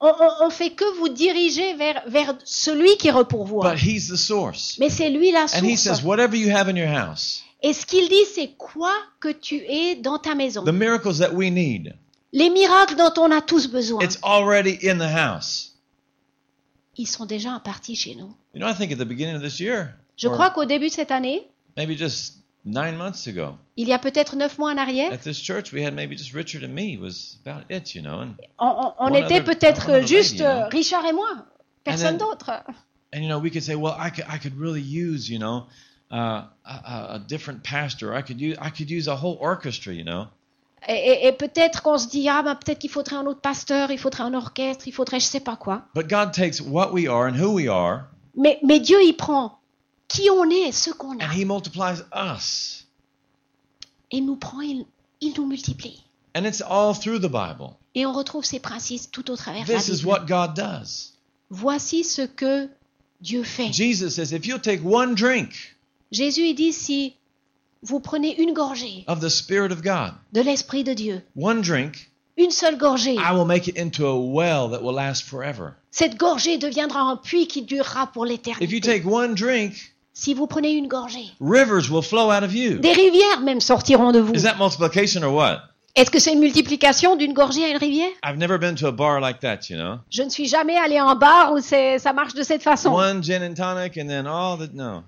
On, 0.00 0.08
on, 0.18 0.46
on 0.46 0.50
fait 0.50 0.70
que 0.70 0.84
vous 0.98 1.08
diriger 1.10 1.74
vers, 1.74 2.02
vers 2.06 2.34
celui 2.44 2.96
qui 2.96 3.10
repourvoit. 3.10 3.70
but 3.72 3.78
He's 3.82 4.08
the 4.08 4.16
source. 4.16 4.76
Mais 4.78 4.88
c'est 4.88 5.10
lui 5.10 5.30
la 5.32 5.42
And 5.42 5.64
He 5.64 5.76
source. 5.76 5.98
says, 5.98 6.04
Whatever 6.06 6.36
you 6.36 6.50
have 6.54 6.68
in 6.70 6.76
your 6.76 6.88
house, 6.88 7.42
Et 7.62 7.74
ce 7.74 7.84
qu'il 7.84 8.08
dit, 8.08 8.24
c'est 8.34 8.52
quoi 8.56 8.94
que 9.20 9.28
tu 9.28 9.56
es 9.68 9.96
dans 9.96 10.18
ta 10.18 10.34
maison. 10.34 10.64
the 10.64 10.72
miracles 10.72 11.18
that 11.18 11.32
we 11.34 11.50
need, 11.50 11.94
Les 12.32 12.48
miracles 12.48 12.94
dont 12.96 13.12
on 13.20 13.30
a 13.30 13.42
tous 13.42 13.66
besoin, 13.66 14.00
it's 14.02 14.18
already 14.22 14.78
in 14.88 14.96
the 14.98 15.12
house. 15.14 15.69
Ils 16.96 17.06
sont 17.06 17.26
déjà 17.26 17.52
impartis 17.52 17.96
chez 17.96 18.14
nous. 18.14 18.34
You 18.54 18.60
know, 18.60 18.68
I 18.68 18.74
think 18.74 18.92
at 18.92 18.96
the 18.96 19.06
beginning 19.08 19.36
of 19.36 19.42
this 19.42 19.60
year, 19.60 19.94
Je 20.16 20.28
or 20.28 20.34
crois 20.34 20.50
qu'au 20.50 20.64
début 20.64 20.88
de 20.88 20.92
cette 20.92 21.10
année, 21.10 21.46
maybe 21.76 21.96
just 21.96 22.38
nine 22.64 22.96
months 22.96 23.26
ago, 23.26 23.56
il 23.76 23.88
y 23.88 23.92
a 23.92 23.98
peut-être 23.98 24.36
neuf 24.36 24.58
mois 24.58 24.70
en 24.72 24.76
arrière, 24.76 25.12
at 25.12 25.18
this 25.18 25.38
church, 25.40 25.72
we 25.72 25.82
had 25.84 25.94
maybe 25.94 26.16
just 26.16 26.34
Richard 26.34 26.62
and 26.64 26.74
me 26.74 26.98
was 26.98 27.38
about 27.44 27.64
it, 27.70 27.94
you 27.94 28.02
know. 28.02 28.20
And, 28.20 28.34
on, 28.58 28.92
on- 28.98 29.14
était 29.14 29.42
peut-être 29.42 30.06
juste 30.06 30.40
lady, 30.40 30.42
euh, 30.44 30.68
Richard 30.68 31.04
et 31.06 31.12
moi, 31.12 31.46
personne 31.84 32.18
d'autre. 32.18 32.50
and 33.12 33.22
you 33.22 33.28
know, 33.28 33.38
we 33.38 33.50
could 33.50 33.62
say, 33.62 33.74
well, 33.74 33.94
I 33.98 34.10
could, 34.10 34.24
I 34.28 34.38
could 34.38 34.58
really 34.58 34.82
use, 34.82 35.28
you 35.30 35.38
know, 35.38 35.66
uh, 36.12 36.44
a- 36.64 37.14
a 37.14 37.18
different 37.26 37.62
pastor. 37.62 38.14
I 38.14 38.22
could 38.22 38.40
use, 38.40 38.56
I 38.60 38.70
could 38.70 38.90
use 38.90 39.08
a 39.08 39.16
whole 39.16 39.38
orchestra, 39.40 39.92
you 39.94 40.04
know. 40.04 40.28
Et, 40.88 41.26
et- 41.28 41.32
peut-être 41.32 41.82
qu'on 41.82 41.98
se 41.98 42.08
dit, 42.08 42.28
ah 42.28 42.42
ben 42.42 42.54
peut-être 42.54 42.78
qu'il 42.78 42.90
faudrait 42.90 43.16
un 43.16 43.26
autre 43.26 43.40
pasteur, 43.40 43.90
il 43.90 43.98
faudrait 43.98 44.22
un 44.24 44.34
orchestre, 44.34 44.88
il 44.88 44.92
faudrait 44.92 45.20
je 45.20 45.26
sais 45.26 45.40
pas 45.40 45.56
quoi. 45.56 45.82
But 45.94 46.08
God 46.08 46.32
takes 46.32 46.60
what 46.60 46.92
we 46.92 47.06
are 47.06 47.26
and 47.30 47.36
who 47.38 47.52
we 47.52 47.68
are, 47.68 48.04
Mais, 48.36 48.58
mais 48.62 48.80
Dieu, 48.80 48.98
il 49.02 49.12
prend 49.14 49.58
qui 50.08 50.28
on 50.30 50.48
est 50.50 50.72
ce 50.72 50.90
qu'on 50.90 51.18
a. 51.18 51.24
and 51.26 51.32
He 51.32 51.44
multiplies 51.44 52.02
us. 52.14 52.86
Et 54.10 54.16
il 54.18 54.26
nous 54.26 54.36
prend, 54.36 54.60
il, 54.62 54.86
il 55.20 55.34
nous 55.36 55.46
multiplie. 55.46 56.02
And 56.34 56.44
it's 56.44 56.62
all 56.62 56.94
through 56.94 57.18
the 57.20 57.30
Bible. 57.30 57.74
Et 57.94 58.06
on 58.06 58.12
retrouve 58.12 58.44
ces 58.44 58.60
principes 58.60 59.10
tout 59.12 59.30
au 59.30 59.36
travers 59.36 59.64
de 59.66 59.72
la 59.72 59.78
This 59.78 59.88
is 59.88 59.96
Bible. 59.98 60.08
what 60.08 60.20
God 60.26 60.54
does. 60.54 61.12
Voici 61.50 62.04
ce 62.04 62.22
que 62.22 62.68
Dieu 63.20 63.42
fait. 63.42 63.72
Jesus 63.72 64.10
says, 64.10 64.32
if 64.32 64.46
you'll 64.46 64.60
take 64.60 64.80
one 64.84 65.14
drink 65.14 65.76
Jésus 66.12 66.42
il 66.48 66.54
dit 66.54 66.72
si 66.72 67.14
vous 67.82 68.00
prenez 68.00 68.40
une 68.40 68.52
gorgée 68.52 69.04
of 69.08 69.20
the 69.20 69.28
Spirit 69.28 69.72
of 69.72 69.82
God, 69.82 70.12
de 70.32 70.40
l'Esprit 70.42 70.84
de 70.84 70.92
Dieu, 70.92 71.22
one 71.36 71.60
drink, 71.62 72.10
une 72.36 72.50
seule 72.50 72.76
gorgée, 72.78 73.14
I 73.14 73.32
will 73.32 73.46
make 73.46 73.66
it 73.68 73.78
into 73.78 74.06
a 74.06 74.14
well 74.18 74.70
that 74.70 74.82
will 74.82 74.94
last 74.94 75.22
forever. 75.24 75.72
cette 75.90 76.16
gorgée 76.16 76.58
deviendra 76.58 77.00
un 77.00 77.16
puits 77.16 77.46
qui 77.46 77.62
durera 77.62 78.06
pour 78.12 78.26
If 78.26 78.30
you 78.30 78.36
l'éternité. 78.36 78.80
take 78.80 79.04
one 79.06 79.34
drink, 79.34 79.94
si 80.12 80.34
vous 80.34 80.46
prenez 80.46 80.72
une 80.72 80.88
gorgée, 80.88 81.30
rivers 81.40 81.90
will 81.90 82.02
flow 82.02 82.30
out 82.30 82.42
of 82.42 82.54
you. 82.54 82.78
des 82.78 82.92
rivières 82.92 83.40
même 83.42 83.60
sortiront 83.60 84.12
de 84.12 84.20
vous. 84.20 84.34
Is 84.34 84.42
that 84.42 84.56
multiplication 84.58 85.22
or 85.22 85.34
what? 85.34 85.62
Est-ce 85.96 86.10
que 86.10 86.20
c'est 86.20 86.32
une 86.32 86.38
multiplication 86.40 87.16
d'une 87.16 87.32
gorgée 87.32 87.64
à 87.64 87.68
une 87.70 87.76
rivière? 87.76 88.10
I've 88.24 88.38
never 88.38 88.58
been 88.58 88.76
to 88.76 88.86
a 88.86 88.92
bar 88.92 89.20
like 89.20 89.40
that, 89.40 89.68
you 89.68 89.76
know. 89.76 89.96
Je 90.08 90.22
ne 90.22 90.28
suis 90.30 90.46
jamais 90.46 90.76
allé 90.78 91.00
en 91.00 91.16
bar 91.16 91.52
où 91.52 91.58
ça 91.60 92.12
marche 92.12 92.34
de 92.34 92.44
cette 92.44 92.62
façon. 92.62 92.90
One 92.94 93.22
gin 93.24 93.42
and 93.42 93.54
tonic 93.54 93.98
and 93.98 94.06
then 94.06 94.24
all 94.26 94.56
the 94.56 94.72
no. 94.72 95.02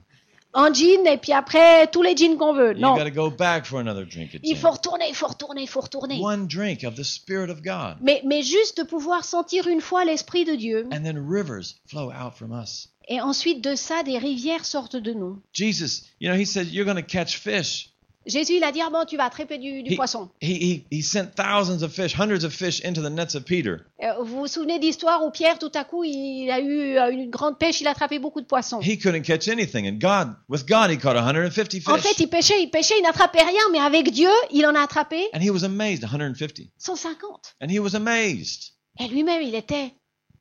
En 0.54 0.73
jean 0.73 1.06
et 1.06 1.16
puis 1.16 1.32
après 1.32 1.87
tous 1.87 2.02
les 2.02 2.16
jeans 2.16 2.37
qu'on 2.37 2.52
veut. 2.52 2.75
Non. 2.75 2.97
go 3.11 3.30
back 3.30 3.64
for 3.64 3.78
another 3.80 4.04
drink 4.04 4.38
Il 4.42 4.56
faut 4.56 4.71
retourner, 4.71 5.06
il 5.09 5.14
faut 5.14 5.28
retourner, 5.28 5.62
il 5.62 5.68
faut 5.68 5.80
retourner. 5.80 6.21
One 6.21 6.47
drink 6.47 6.85
of 6.85 6.94
the 6.94 7.04
Spirit 7.04 7.50
of 7.50 7.62
God. 7.62 7.97
Mais, 8.02 8.23
mais 8.25 8.42
juste 8.42 8.78
de 8.78 8.82
pouvoir 8.85 9.25
sentir 9.25 9.66
une 9.66 9.80
fois 9.80 10.04
l'Esprit 10.04 10.44
de 10.44 10.54
Dieu. 10.54 10.88
And 10.92 11.02
then 11.02 11.18
rivers 11.18 11.76
flow 11.87 12.11
out 12.11 12.35
from 12.35 12.52
us. 12.52 12.88
Et 13.09 13.21
ensuite 13.21 13.62
de 13.62 13.75
ça, 13.75 14.02
des 14.02 14.18
rivières 14.18 14.64
sortent 14.64 14.97
de 14.97 15.12
nous. 15.12 15.40
Jesus, 15.52 16.04
you 16.21 16.30
know, 16.30 16.38
he 16.38 16.47
said, 16.47 16.68
You're 16.68 16.85
going 16.85 17.02
to 17.02 17.06
catch 17.06 17.38
fish. 17.38 17.92
Jésus, 18.26 18.55
il 18.57 18.64
a 18.64 18.71
dit, 18.73 18.81
ah 18.81 18.88
bon, 18.91 19.05
tu 19.05 19.17
vas 19.17 19.25
attraper 19.25 19.59
du, 19.59 19.83
du 19.83 19.93
He, 19.93 19.97
poisson. 19.97 20.31
he, 20.41 20.52
he, 20.55 20.85
he 20.91 21.02
sent 21.02 21.35
thousands 21.35 21.83
of 21.83 21.93
fish, 21.93 22.14
hundreds 22.14 22.45
of 22.45 22.52
fish 22.52 22.81
into 22.85 23.00
the 23.02 23.11
nets 23.11 23.35
of 23.35 23.45
Peter. 23.45 23.79
Euh, 24.02 24.23
Vous 24.23 24.41
vous 24.41 24.47
souvenez 24.47 24.79
de 24.79 24.85
l'histoire 24.85 25.25
où 25.25 25.31
Pierre, 25.31 25.59
tout 25.59 25.73
à 25.75 25.85
coup, 25.85 26.05
il 26.05 26.49
a 26.50 26.61
eu 26.61 26.97
une 27.12 27.31
grande 27.31 27.59
pêche, 27.59 27.81
il 27.81 27.87
a 27.88 27.91
attrapé 27.91 28.19
beaucoup 28.19 28.41
de 28.41 28.47
poissons. 28.47 28.81
He 28.81 28.97
couldn't 28.99 29.23
catch 29.23 29.49
anything. 29.49 29.87
And 29.88 29.99
God, 29.99 30.35
with 30.49 30.67
God, 30.69 30.91
he 30.91 30.99
caught 30.99 31.17
150 31.17 31.88
En 31.88 31.97
fait, 31.99 32.09
fish. 32.11 32.19
il 32.21 32.29
pêchait, 32.29 32.62
il 32.62 32.71
pêchait, 32.71 32.95
il 32.99 33.02
n'attrapait 33.02 33.43
rien, 33.43 33.62
mais 33.73 33.81
avec 33.81 34.11
Dieu, 34.12 34.31
il 34.52 34.64
en 34.67 34.75
a 34.75 34.81
attrapé 34.83 35.29
And 35.35 35.41
he 35.41 35.50
was 35.50 35.64
amazed, 35.64 36.02
150. 36.05 36.69
150. 36.79 37.55
And 37.61 37.69
he 37.71 37.79
was 37.81 37.95
amazed. 37.97 38.73
Et 39.00 39.09
lui-même, 39.09 39.43
il 39.43 39.55
était 39.55 39.93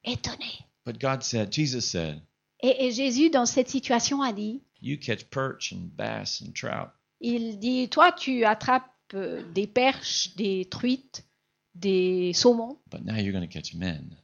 étonné. 0.03 0.59
But 0.85 0.99
God 0.99 1.23
said, 1.23 1.51
Jesus 1.53 1.81
said, 1.81 2.21
Et, 2.61 2.85
et 2.85 2.91
Jésus, 2.91 3.29
dans 3.29 3.45
cette 3.45 3.69
situation, 3.69 4.21
a 4.21 4.33
dit, 4.33 4.61
You 4.81 4.97
catch 4.97 5.25
perch 5.31 5.73
and 5.73 5.89
bass 5.95 6.41
and 6.41 6.53
trout. 6.53 6.89
Il 7.21 7.59
dit, 7.59 7.87
toi, 7.89 8.11
tu 8.11 8.43
attrapes 8.45 8.91
euh, 9.13 9.43
des 9.53 9.67
perches, 9.67 10.35
des 10.35 10.65
truites, 10.65 11.25
des 11.75 12.33
saumons, 12.33 12.77
But 12.91 13.05
now 13.05 13.15
you're 13.15 13.31
going 13.31 13.47
to 13.47 13.51
catch 13.51 13.73
men. 13.73 14.17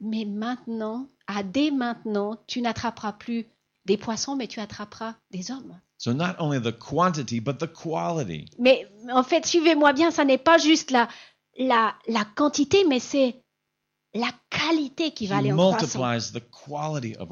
mais 0.00 0.24
maintenant, 0.24 1.08
à 1.26 1.42
dès 1.42 1.70
maintenant, 1.70 2.36
tu 2.46 2.60
n'attraperas 2.60 3.12
plus 3.12 3.46
des 3.84 3.96
poissons, 3.96 4.36
mais 4.36 4.48
tu 4.48 4.60
attraperas 4.60 5.14
des 5.30 5.50
hommes. 5.50 5.80
So 5.98 6.12
not 6.12 6.34
only 6.38 6.60
the 6.60 6.76
quantity, 6.76 7.40
but 7.40 7.58
the 7.58 7.72
quality. 7.72 8.46
Mais 8.58 8.86
en 9.10 9.22
fait, 9.22 9.46
suivez-moi 9.46 9.92
bien, 9.92 10.10
ça 10.10 10.24
n'est 10.24 10.38
pas 10.38 10.58
juste 10.58 10.90
la, 10.90 11.08
la, 11.58 11.94
la 12.08 12.24
quantité, 12.24 12.84
mais 12.84 12.98
c'est 13.00 13.42
la 14.12 14.30
qualité 14.50 15.12
qui 15.12 15.26
va 15.26 15.36
He 15.36 15.38
aller 15.38 15.52
en 15.52 15.56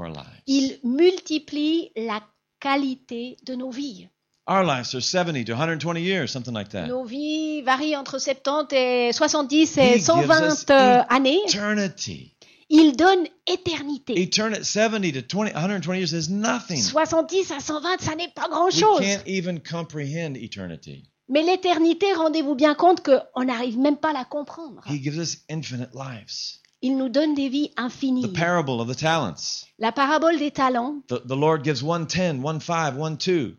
lives. 0.09 0.43
Il 0.47 0.79
multiplie 0.83 1.91
la 1.97 2.23
qualité 2.65 3.37
de 3.45 3.55
nos 3.55 3.71
vies. 3.71 4.09
Our 4.47 4.65
lives 4.65 4.95
are 4.95 5.01
70 5.01 5.45
to 5.47 5.53
120 5.53 6.01
years, 6.01 6.31
something 6.31 6.55
like 6.55 6.71
that. 6.71 6.87
Nos 6.87 7.05
vies 7.05 7.63
varient 7.63 7.97
entre 7.97 8.19
70 8.19 8.73
et 8.73 9.13
70 9.13 9.77
He 9.77 9.81
et 9.81 9.93
gives 9.95 10.01
us 10.01 10.07
120 10.07 10.71
euh, 10.71 11.03
années. 11.09 11.41
Eternity. 11.47 12.35
Il 12.71 12.97
donne 12.97 13.27
éternité. 13.47 14.21
Eternity, 14.21 14.65
70 14.65 15.13
to 15.13 15.21
20, 15.37 15.53
120 15.55 15.95
years 15.97 16.13
is 16.13 16.31
nothing. 16.31 16.81
70 16.81 17.51
à 17.53 17.61
120, 17.61 18.01
ça 18.01 18.15
n'est 18.17 18.29
pas 18.29 18.49
We 18.49 18.51
grand-chose. 18.51 19.01
can't 19.01 19.23
even 19.27 19.61
comprehend 19.61 20.35
eternity. 20.35 21.05
Mais 21.29 21.43
l'éternité, 21.43 22.13
rendez-vous 22.15 22.55
bien 22.55 22.75
compte 22.75 23.03
qu'on 23.03 23.45
n'arrive 23.45 23.79
même 23.79 23.97
pas 23.97 24.11
à 24.11 24.13
la 24.13 24.25
comprendre. 24.25 24.83
He 24.87 25.03
gives 25.03 25.17
us 25.19 25.39
infinite 25.51 25.91
lives. 25.95 26.61
Il 26.87 26.99
nous 26.99 27.09
donne 27.09 27.35
des 27.35 27.49
vies 27.49 27.71
infinies. 27.79 28.21
The 28.31 28.37
parable 28.39 28.79
of 28.79 28.89
the 28.89 28.95
talents. 28.95 29.65
La 29.79 29.91
parabole 29.91 30.39
des 30.39 30.51
talents, 30.51 31.01
The, 31.09 31.27
the 31.27 31.35
Lord 31.35 31.65
gives 31.65 31.83
one 31.83 32.07
10, 32.07 32.43
one 32.45 32.61
5, 32.61 32.99
one 32.99 33.17
2. 33.17 33.57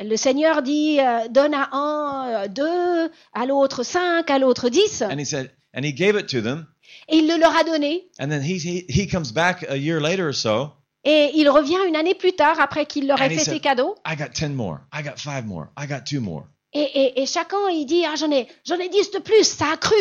le 0.00 0.16
Seigneur 0.16 0.62
dit 0.62 0.98
euh, 0.98 1.28
donne 1.28 1.54
à 1.54 1.68
un 1.72 2.26
euh, 2.26 2.48
deux, 2.48 3.08
à 3.34 3.46
l'autre 3.46 3.84
cinq, 3.84 4.28
à 4.30 4.40
l'autre 4.40 4.68
dix, 4.68 5.02
And 5.02 5.20
he 5.20 5.24
said, 5.24 5.52
and 5.76 5.84
he 5.84 5.92
gave 5.92 6.16
it 6.18 6.26
to 6.30 6.40
them. 6.40 6.66
et 7.08 7.18
il 7.18 7.28
le 7.28 7.38
leur 7.38 7.54
a 7.56 7.62
donné. 7.62 8.08
And 8.18 8.30
then 8.30 8.42
he, 8.42 8.58
he, 8.58 8.84
he 8.88 9.06
comes 9.06 9.30
back 9.32 9.64
a 9.68 9.76
year 9.76 10.00
later 10.00 10.26
or 10.26 10.34
so. 10.34 10.72
Et 11.04 11.30
il 11.36 11.48
revient 11.48 11.78
une 11.86 11.94
année 11.94 12.14
plus 12.16 12.32
tard, 12.32 12.58
après 12.58 12.86
qu'il 12.86 13.06
leur 13.06 13.22
ait 13.22 13.30
fait 13.30 13.44
ses 13.44 13.60
cadeaux. 13.60 13.94
I 14.04 14.16
got 14.16 14.30
10 14.34 14.54
more. 14.56 14.80
I 14.92 15.04
got 15.04 15.18
5 15.18 15.44
more. 15.46 15.68
I 15.78 15.86
got 15.86 16.00
2 16.04 16.18
more. 16.20 16.46
Et, 16.76 16.80
et, 16.82 17.22
et 17.22 17.26
chacun, 17.26 17.68
il 17.70 17.86
dit, 17.86 18.04
ah, 18.04 18.16
j'en 18.16 18.30
ai, 18.32 18.48
j'en 18.66 18.76
ai 18.78 18.88
10 18.88 19.12
de 19.12 19.18
plus, 19.20 19.44
ça 19.46 19.66
a 19.72 19.76
cru. 19.76 19.94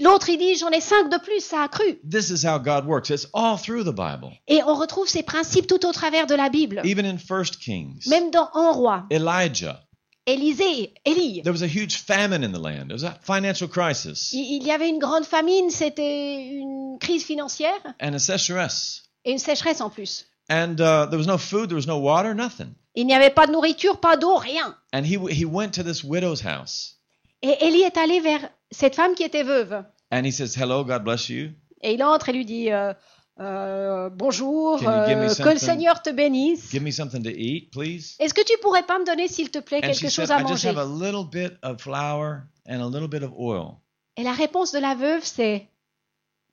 L'autre, 0.00 0.28
il 0.28 0.38
dit, 0.38 0.54
j'en 0.56 0.68
ai 0.70 0.80
5 0.80 1.08
de 1.10 1.18
plus, 1.18 1.40
ça 1.44 1.62
a 1.62 1.68
cru. 1.68 1.98
This 2.08 2.30
is 2.30 2.46
how 2.46 2.58
God 2.58 2.86
works. 2.86 3.10
It's 3.10 3.26
all 3.34 3.58
through 3.58 3.82
the 3.84 3.92
Bible. 3.94 4.30
Et 4.46 4.62
on 4.62 4.74
retrouve 4.76 5.08
ces 5.08 5.24
principes 5.24 5.66
tout 5.66 5.84
au 5.84 5.92
travers 5.92 6.26
de 6.28 6.34
la 6.36 6.48
Bible. 6.48 6.80
Even 6.84 7.04
in 7.04 7.18
First 7.18 7.58
Kings, 7.58 8.06
Même 8.06 8.30
dans 8.30 8.48
Un 8.54 8.70
roi, 8.70 9.04
Elijah, 9.10 9.80
Élisée, 10.26 10.94
Élie. 11.04 11.42
there 11.42 11.52
was 11.52 11.62
a 11.62 11.66
huge 11.66 11.96
famine 11.96 12.44
in 12.44 12.52
the 12.52 12.60
land. 12.62 12.86
There 12.88 12.94
was 12.94 13.04
a 13.04 13.18
financial 13.22 13.68
crisis 13.68 14.32
Il 14.32 14.58
il 14.60 14.62
y 14.66 14.70
avait 14.70 14.88
une 14.88 14.98
grande 15.00 15.24
famine, 15.24 15.70
c'était 15.70 16.46
une 16.46 16.98
crise 17.00 17.24
financière 17.24 17.72
and 18.00 18.14
a 18.14 18.18
sécheresse. 18.20 19.02
et 19.24 19.32
une 19.32 19.38
sécheresse 19.38 19.80
en 19.80 19.90
plus. 19.90 20.26
And 20.48 20.74
uh, 20.80 21.06
there 21.08 21.16
was 21.18 21.26
no 21.26 21.38
food, 21.38 21.68
there 21.70 21.76
was 21.76 21.86
no 21.86 21.98
water, 21.98 22.34
nothing. 22.34 22.74
Il 22.94 23.06
n'y 23.06 23.14
avait 23.14 23.30
pas 23.30 23.46
de 23.46 23.52
nourriture, 23.52 24.00
pas 24.00 24.16
d'eau, 24.16 24.36
rien. 24.36 24.76
And 24.92 25.02
he, 25.04 25.16
he 25.30 25.44
went 25.44 25.70
to 25.72 25.82
this 25.82 26.02
widow's 26.02 26.42
house 26.44 26.96
Et 27.42 27.64
Élie 27.66 27.82
est 27.82 27.96
allé 27.96 28.20
vers 28.20 28.50
cette 28.70 28.94
femme 28.96 29.14
qui 29.14 29.22
était 29.22 29.42
veuve. 29.44 29.84
and 30.10 30.24
he 30.24 30.32
says, 30.32 30.56
Hello, 30.56 30.84
God 30.84 31.04
bless 31.04 31.28
you. 31.28 31.50
Et 31.82 31.94
il 31.94 32.02
entre 32.02 32.28
et 32.28 32.32
lui 32.32 32.44
dit 32.44 32.70
euh, 32.72 32.92
euh, 33.40 34.10
Bonjour, 34.10 34.80
euh, 34.86 35.28
que 35.28 35.28
something? 35.34 35.52
le 35.54 35.58
Seigneur 35.58 36.02
te 36.02 36.10
bénisse. 36.10 36.70
Give 36.70 36.82
me 36.82 36.90
something 36.90 37.22
to 37.22 37.30
eat, 37.30 37.70
please. 37.70 38.16
Est-ce 38.18 38.34
que 38.34 38.44
tu 38.44 38.52
pourrais 38.60 38.82
pas 38.82 38.98
me 38.98 39.06
donner, 39.06 39.28
s'il 39.28 39.50
te 39.50 39.58
plaît, 39.60 39.80
quelque 39.80 40.08
said, 40.08 40.10
chose 40.10 40.30
à 40.30 40.40
I 40.40 40.46
just 40.46 40.64
manger 40.64 40.68
have 40.68 40.78
a 40.78 40.84
little 40.84 41.24
bit 41.24 41.56
of 41.62 41.80
flour 41.80 42.42
and 42.68 42.80
a 42.82 42.86
little 42.88 43.08
bit 43.08 43.22
of 43.22 43.30
oil. 43.38 43.76
Et 44.16 44.22
la 44.24 44.32
réponse 44.32 44.72
de 44.72 44.78
la 44.80 44.94
veuve, 44.94 45.22
c'est 45.22 45.68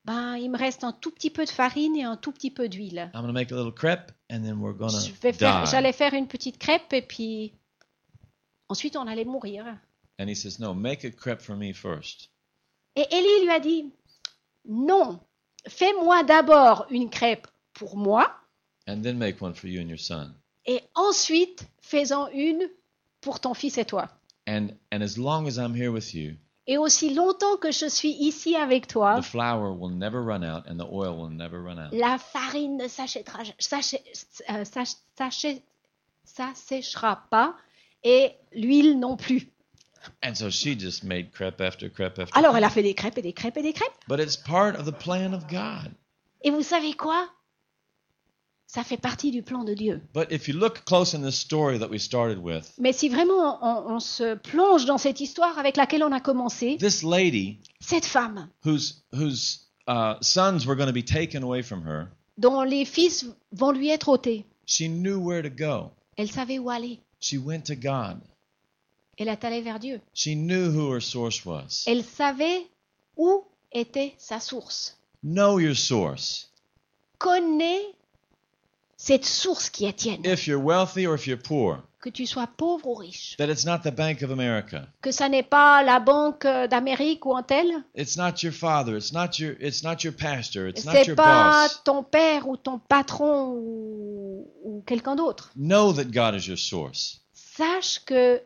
Ben, 0.07 0.37
il 0.37 0.49
me 0.49 0.57
reste 0.57 0.83
un 0.85 0.93
tout 0.93 1.11
petit 1.11 1.29
peu 1.29 1.43
de 1.43 1.49
farine 1.49 1.95
et 1.97 2.03
un 2.03 2.15
tout 2.15 2.31
petit 2.31 2.49
peu 2.49 2.69
d'huile. 2.69 3.11
J'allais 5.69 5.93
faire 5.93 6.13
une 6.13 6.27
petite 6.27 6.57
crêpe 6.57 6.93
et 6.93 7.01
puis 7.01 7.53
ensuite 8.69 8.95
on 8.95 9.05
allait 9.05 9.25
mourir. 9.25 9.65
And 10.19 10.27
he 10.29 10.35
says, 10.35 10.59
No, 10.59 10.73
make 10.73 11.03
a 11.05 11.11
crepe 11.11 11.41
for 11.41 11.55
me 11.55 11.73
first. 11.73 12.29
Et 12.95 13.05
Élie 13.11 13.43
lui 13.43 13.51
a 13.51 13.59
dit 13.59 13.91
Non, 14.65 15.19
fais-moi 15.67 16.23
d'abord 16.23 16.87
une 16.89 17.09
crêpe 17.09 17.47
pour 17.73 17.97
moi 17.97 18.31
And 18.87 19.01
then 19.01 19.17
make 19.17 19.41
one 19.41 19.53
for 19.53 19.67
you 19.69 19.81
and 19.81 19.89
your 19.89 19.99
son. 19.99 20.33
et 20.65 20.81
ensuite 20.95 21.67
fais-en 21.81 22.27
une 22.29 22.67
pour 23.21 23.39
ton 23.41 23.53
fils 23.53 23.77
et 23.77 23.85
toi. 23.85 24.09
And 24.47 24.69
and 24.93 25.01
as 25.01 25.17
long 25.17 25.45
as 25.47 25.57
I'm 25.57 25.75
here 25.75 25.91
with 25.91 26.13
you, 26.13 26.37
Et 26.69 26.77
aussi 26.77 27.13
longtemps 27.13 27.55
que 27.57 27.71
je 27.71 27.87
suis 27.87 28.11
ici 28.11 28.55
avec 28.57 28.87
toi, 28.87 29.19
the 29.21 29.23
flour 29.23 29.73
will 29.79 29.95
never 29.97 30.19
run 30.19 30.43
out 30.43 30.63
and 30.69 30.77
the 30.77 30.87
oil 30.91 31.15
will 31.17 31.29
never 31.29 31.61
run 31.61 31.77
out. 31.79 31.93
la 31.93 32.17
farine 32.17 32.75
ne 32.77 32.87
s'achètera 32.89 33.43
s'achè- 33.57 34.01
euh, 34.49 34.63
s'asséchera 36.25 37.23
pas 37.29 37.55
et 38.03 38.33
l'huile 38.53 38.99
non 38.99 39.15
plus. 39.15 39.47
And 40.23 40.35
so 40.35 40.49
she 40.49 40.77
just 40.77 41.03
made 41.03 41.31
crepe 41.31 41.59
after 41.61 41.89
crepe 41.89 42.19
after 42.19 42.37
Alors 42.37 42.55
elle 42.55 42.63
a 42.63 42.69
fait 42.69 42.83
des 42.83 42.93
crêpes 42.93 43.17
et 43.17 43.21
des 43.21 43.33
crêpes 43.33 43.57
et 43.57 43.61
des 43.63 43.73
crêpes. 43.73 43.91
But 44.07 44.19
it's 44.19 44.37
part 44.37 44.75
of 44.79 44.85
the 44.85 44.91
plan 44.97 45.33
of 45.33 45.47
God. 45.47 45.91
Et 46.43 46.51
vous 46.51 46.61
savez 46.63 46.93
quoi? 46.93 47.27
Ça 48.67 48.83
fait 48.83 48.97
partie 48.97 49.31
du 49.31 49.41
plan 49.43 49.63
de 49.63 49.73
Dieu. 49.73 50.01
But 50.13 50.31
if 50.31 50.47
you 50.49 50.53
look 50.53 50.83
close 50.85 51.13
in 51.15 51.21
this 51.21 51.37
story 51.39 51.79
that 51.79 51.89
we 51.89 51.99
started 51.99 52.37
with, 52.37 52.73
Mais 52.77 52.91
si 52.91 53.07
vraiment 53.07 53.57
on, 53.61 53.95
on 53.95 53.99
se 54.01 54.35
plonge 54.35 54.85
dans 54.85 54.97
cette 54.97 55.21
histoire 55.21 55.57
avec 55.57 55.77
laquelle 55.77 56.03
on 56.03 56.11
a 56.11 56.19
commencé, 56.19 56.77
this 56.77 57.01
lady 57.01 57.59
cette 57.79 58.05
femme 58.05 58.49
whose 58.65 59.03
whose 59.13 59.67
uh, 59.87 60.15
sons 60.21 60.65
were 60.67 60.75
going 60.75 60.87
to 60.87 60.93
be 60.93 61.03
taken 61.03 61.43
away 61.43 61.61
from 61.63 61.81
her, 61.87 62.07
dont 62.37 62.61
les 62.63 62.83
fils 62.83 63.25
vont 63.53 63.71
lui 63.71 63.89
être 63.89 64.09
ôtés, 64.09 64.43
she 64.65 64.89
knew 64.89 65.17
where 65.17 65.41
to 65.41 65.49
go. 65.49 65.91
elle 66.17 66.29
savait 66.29 66.59
où 66.59 66.69
aller. 66.69 66.99
She 67.21 67.37
went 67.37 67.61
to 67.67 67.75
God. 67.75 68.19
Elle 69.17 69.29
est 69.29 69.43
allée 69.45 69.61
vers 69.61 69.79
Dieu. 69.79 70.01
She 70.13 70.35
knew 70.35 70.69
who 70.71 70.91
her 70.93 71.01
source 71.01 71.43
was. 71.45 71.83
Elle 71.87 72.03
savait 72.03 72.67
où 73.15 73.45
était 73.71 74.13
sa 74.19 74.39
source. 74.41 74.97
Know 75.23 75.57
your 75.57 75.75
source. 75.75 76.49
Connais 77.17 77.81
cette 78.97 79.25
source 79.25 79.69
qui 79.69 79.85
est 79.85 79.93
tienne. 79.93 80.21
If 80.25 80.47
you're 80.47 80.61
wealthy 80.61 81.05
or 81.07 81.15
if 81.15 81.27
you're 81.27 81.41
poor, 81.41 81.77
Que 81.99 82.09
tu 82.09 82.25
sois 82.25 82.47
pauvre 82.47 82.87
ou 82.87 82.93
riche. 82.95 83.35
that 83.37 83.47
it's 83.49 83.65
not 83.65 83.79
the 83.79 83.93
Bank 83.93 84.21
of 84.23 84.31
America. 84.31 84.87
Que 85.01 85.11
ça 85.11 85.29
n'est 85.29 85.43
pas 85.43 85.83
la 85.83 85.99
Banque 85.99 86.43
d'Amérique 86.69 87.25
ou 87.25 87.35
un 87.35 87.43
tel. 87.43 87.67
It's 87.95 88.15
not 88.17 88.43
your 88.43 88.53
father. 88.53 88.95
It's 88.97 89.11
not 89.13 89.39
your. 89.39 89.55
It's 89.59 89.83
not 89.83 90.03
your 90.03 90.13
pastor. 90.13 90.67
It's 90.67 90.85
not 90.85 90.93
C'est 90.93 91.07
your 91.07 91.15
pas 91.15 91.63
boss. 91.67 91.81
ton 91.83 92.03
père 92.03 92.47
ou 92.47 92.55
ton 92.57 92.79
patron 92.79 93.53
ou, 93.55 94.47
ou 94.63 94.83
quelqu'un 94.85 95.15
d'autre. 95.15 95.51
Know 95.55 95.91
that 95.93 96.05
God 96.11 96.35
is 96.35 96.47
your 96.47 96.57
source. 96.57 97.21
Sache 97.33 97.99
que 98.05 98.41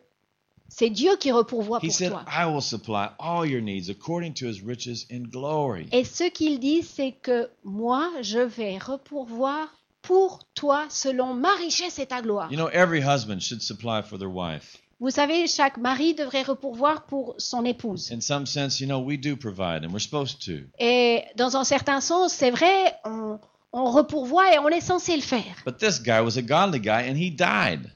c'est 0.68 0.88
Dieu 0.90 1.16
qui 1.20 1.30
repourvoie 1.30 1.78
He 1.82 1.88
pour 1.88 1.94
said, 1.96 2.10
toi. 2.10 2.24
"I 2.28 2.46
will 2.46 2.62
supply 2.62 3.08
all 3.18 3.46
your 3.46 3.60
needs 3.60 3.90
according 3.90 4.32
to 4.34 4.46
His 4.46 4.60
riches 4.66 5.06
in 5.12 5.24
glory." 5.30 5.86
Et 5.92 6.04
ce 6.04 6.24
qu'il 6.24 6.58
dit, 6.58 6.82
c'est 6.82 7.12
que 7.12 7.50
moi, 7.62 8.10
je 8.22 8.38
vais 8.40 8.78
repourvoir 8.78 9.68
pour 10.02 10.40
toi 10.54 10.84
selon 10.88 11.34
ma 11.34 11.54
richesse 11.54 11.98
et 11.98 12.06
ta 12.06 12.20
gloire. 12.20 12.50
You 12.50 12.56
know, 12.58 12.68
every 12.68 13.00
husband 13.00 13.40
should 13.40 13.62
supply 13.62 14.02
for 14.02 14.18
their 14.18 14.30
wife. 14.30 14.76
Vous 15.00 15.10
savez, 15.10 15.48
chaque 15.48 15.78
mari 15.78 16.14
devrait 16.14 16.42
repourvoir 16.42 17.06
pour 17.06 17.34
son 17.38 17.64
épouse. 17.64 18.12
In 18.12 18.20
some 18.20 18.46
sense, 18.46 18.80
you 18.80 18.86
know, 18.86 19.00
we 19.00 19.18
do 19.18 19.36
provide, 19.36 19.84
and 19.84 19.92
we're 19.92 19.98
supposed 19.98 20.44
to. 20.46 20.68
Et 20.78 21.24
dans 21.36 21.56
un 21.56 21.64
certain 21.64 22.00
sens, 22.00 22.32
c'est 22.32 22.52
vrai, 22.52 22.94
on, 23.04 23.40
on 23.72 23.90
repourvoit 23.90 24.54
et 24.54 24.58
on 24.58 24.68
est 24.68 24.80
censé 24.80 25.16
le 25.16 25.22
faire. 25.22 25.56
But 25.66 25.78
this 25.78 26.00
guy 26.00 26.20
was 26.20 26.36
a 26.36 26.42
godly 26.42 26.78
guy, 26.78 27.08
and 27.10 27.16
he 27.16 27.30
died. 27.30 27.90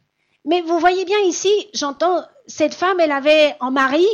Mais 0.44 0.62
vous 0.62 0.78
voyez 0.80 1.04
bien 1.04 1.18
ici, 1.28 1.50
j'entends, 1.74 2.22
cette 2.46 2.74
femme, 2.74 2.98
elle 3.00 3.12
avait 3.12 3.54
un 3.60 3.70
mari, 3.70 4.06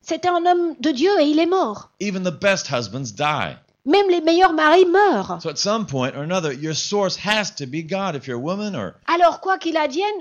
c'était 0.00 0.28
un 0.28 0.44
homme 0.46 0.74
de 0.80 0.90
Dieu 0.90 1.10
et 1.20 1.26
il 1.26 1.38
est 1.38 1.46
mort. 1.46 1.90
Even 2.00 2.22
the 2.22 2.30
best 2.30 2.68
husbands 2.70 3.12
die. 3.12 3.56
Même 3.86 4.10
les 4.10 4.20
meilleurs 4.20 4.52
maris 4.52 4.84
meurent. 4.84 5.40
So 5.40 5.48
at 5.48 5.56
some 5.56 5.86
point 5.86 6.14
or 6.14 6.22
another, 6.22 6.52
your 6.52 6.74
source 6.74 7.16
has 7.24 7.54
to 7.56 7.66
be 7.66 7.82
God. 7.82 8.14
If 8.14 8.26
you're 8.26 8.36
a 8.38 8.42
woman 8.42 8.74
or 8.76 8.94
Alors, 9.06 9.40
quoi 9.40 9.58
qu'il 9.58 9.76
advienne, 9.76 10.20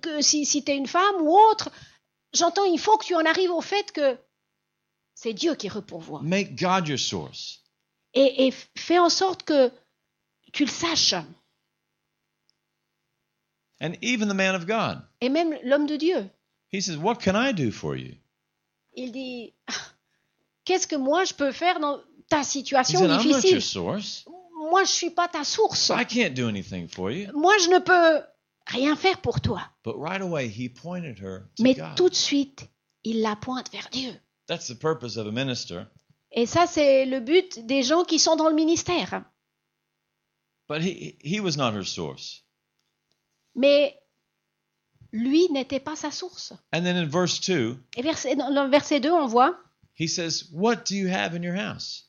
que 0.00 0.22
si, 0.22 0.46
si 0.46 0.62
tu 0.64 0.72
es 0.72 0.76
une 0.76 0.86
femme 0.86 1.16
ou 1.20 1.36
autre, 1.36 1.70
j'entends, 2.32 2.64
il 2.64 2.78
faut 2.78 2.96
que 2.96 3.04
tu 3.04 3.14
en 3.14 3.24
arrives 3.26 3.50
au 3.52 3.60
fait 3.60 3.92
que 3.92 4.16
c'est 5.14 5.34
Dieu 5.34 5.54
qui 5.54 5.68
repourvoit. 5.68 6.20
make 6.22 6.58
God 6.58 6.88
your 6.88 6.98
source. 6.98 7.60
Et, 8.14 8.46
et 8.46 8.54
fais 8.76 8.98
en 8.98 9.10
sorte 9.10 9.42
que 9.42 9.70
tu 10.52 10.64
le 10.64 10.70
saches. 10.70 11.14
And 13.80 13.92
even 14.00 14.28
the 14.28 14.34
man 14.34 14.54
of 14.54 14.66
God, 14.66 15.02
Et 15.20 15.28
même 15.28 15.54
l'homme 15.62 15.86
de 15.86 15.96
Dieu, 15.96 16.30
he 16.72 16.80
says, 16.80 16.96
What 16.96 17.16
can 17.20 17.36
I 17.36 17.52
do 17.52 17.70
for 17.70 17.94
you? 17.94 18.14
il 18.94 19.12
dit, 19.12 19.52
qu'est-ce 20.64 20.86
que 20.86 20.96
moi 20.96 21.24
je 21.24 21.34
peux 21.34 21.52
faire 21.52 21.78
dans 21.78 22.00
ta 22.28 22.42
situation 22.42 22.98
said, 22.98 23.10
I'm 23.10 23.16
not 23.16 23.24
your 23.24 23.40
difficile 23.40 23.60
source? 23.60 24.24
Moi, 24.70 24.84
je 24.84 24.90
suis 24.90 25.10
pas 25.10 25.28
ta 25.28 25.44
source. 25.44 25.90
I 25.90 26.04
can't 26.04 26.34
do 26.34 26.48
anything 26.48 26.88
for 26.88 27.10
you. 27.10 27.30
Moi, 27.34 27.54
je 27.58 27.68
ne 27.70 27.78
peux 27.78 28.22
rien 28.66 28.96
faire 28.96 29.20
pour 29.20 29.40
toi. 29.40 29.62
But 29.84 29.96
right 29.96 30.20
away, 30.20 30.48
he 30.48 30.68
pointed 30.68 31.18
her 31.20 31.48
to 31.56 31.62
Mais 31.62 31.74
God. 31.74 31.96
tout 31.96 32.08
de 32.08 32.14
suite, 32.16 32.66
il 33.04 33.20
la 33.22 33.36
pointe 33.36 33.70
vers 33.70 33.88
Dieu. 33.90 34.12
That's 34.48 34.66
the 34.68 34.74
purpose 34.78 35.16
of 35.16 35.26
a 35.26 35.30
minister. 35.32 35.86
Et 36.32 36.46
ça, 36.46 36.66
c'est 36.66 37.06
le 37.06 37.20
but 37.20 37.64
des 37.66 37.82
gens 37.82 38.04
qui 38.04 38.18
sont 38.18 38.36
dans 38.36 38.48
le 38.48 38.54
ministère. 38.54 39.24
But 40.68 40.82
he, 40.82 41.16
he 41.22 41.38
was 41.40 41.56
not 41.56 41.72
her 41.74 41.84
source. 41.84 42.42
Mais 43.54 43.96
lui 45.12 45.48
n'était 45.50 45.80
pas 45.80 45.96
sa 45.96 46.10
source. 46.10 46.52
And 46.72 46.82
then 46.82 46.96
in 46.96 47.06
verse 47.06 47.40
2, 47.40 47.78
Et 47.96 48.02
verset- 48.02 48.34
dans 48.36 48.50
le 48.50 48.68
verset 48.70 49.00
2, 49.00 49.10
on 49.12 49.26
voit, 49.28 49.56
he 49.94 50.08
says, 50.08 50.48
What 50.52 50.84
do 50.88 50.94
you 50.96 51.08
have 51.08 51.34
in 51.34 51.42
your 51.42 51.54
house? 51.56 52.05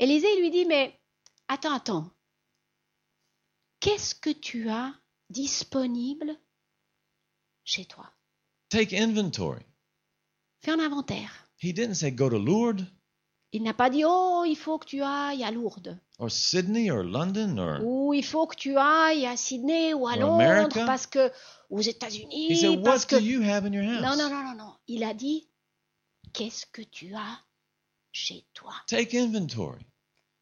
Élisée 0.00 0.40
lui 0.40 0.50
dit, 0.50 0.64
mais 0.64 0.98
attends, 1.48 1.74
attends, 1.74 2.10
qu'est-ce 3.80 4.14
que 4.14 4.30
tu 4.30 4.68
as 4.70 4.94
disponible 5.28 6.34
chez 7.64 7.84
toi? 7.84 8.10
Take 8.70 8.96
inventory. 8.98 9.62
Fais 10.62 10.70
un 10.72 10.80
inventaire. 10.80 11.46
He 11.62 11.72
didn't 11.74 11.94
say 11.96 12.10
go 12.10 12.30
to 12.30 12.38
Lourdes 12.38 12.86
Il 13.52 13.62
n'a 13.62 13.74
pas 13.74 13.90
dit, 13.90 14.02
oh, 14.06 14.44
il 14.46 14.56
faut 14.56 14.78
que 14.78 14.86
tu 14.86 15.02
ailles 15.02 15.44
à 15.44 15.50
Lourdes, 15.50 15.98
or 16.18 16.30
Sydney 16.30 16.90
or 16.90 17.02
London 17.02 17.58
or. 17.58 17.84
ou 17.84 18.14
il 18.14 18.24
faut 18.24 18.46
que 18.46 18.56
tu 18.56 18.76
ailles 18.78 19.26
à 19.26 19.36
Sydney 19.36 19.92
ou 19.92 20.06
à 20.06 20.16
Londres, 20.16 20.40
America? 20.40 20.86
parce 20.86 21.06
que 21.06 21.30
aux 21.68 21.80
He 21.82 21.88
États-Unis, 21.88 22.56
said, 22.56 22.82
parce 22.82 23.02
What 23.04 23.08
que... 23.08 23.16
do 23.16 23.26
you 23.26 23.42
have 23.42 23.66
in 23.66 23.72
your 23.74 23.84
house? 23.84 24.02
Non, 24.02 24.16
non, 24.16 24.30
non, 24.30 24.44
non, 24.44 24.54
non. 24.54 24.72
Il 24.86 25.04
a 25.04 25.12
dit, 25.12 25.46
qu'est-ce 26.32 26.64
que 26.64 26.80
tu 26.82 27.14
as 27.14 27.38
chez 28.12 28.46
toi? 28.54 28.72
Take 28.86 29.14
inventory. 29.18 29.84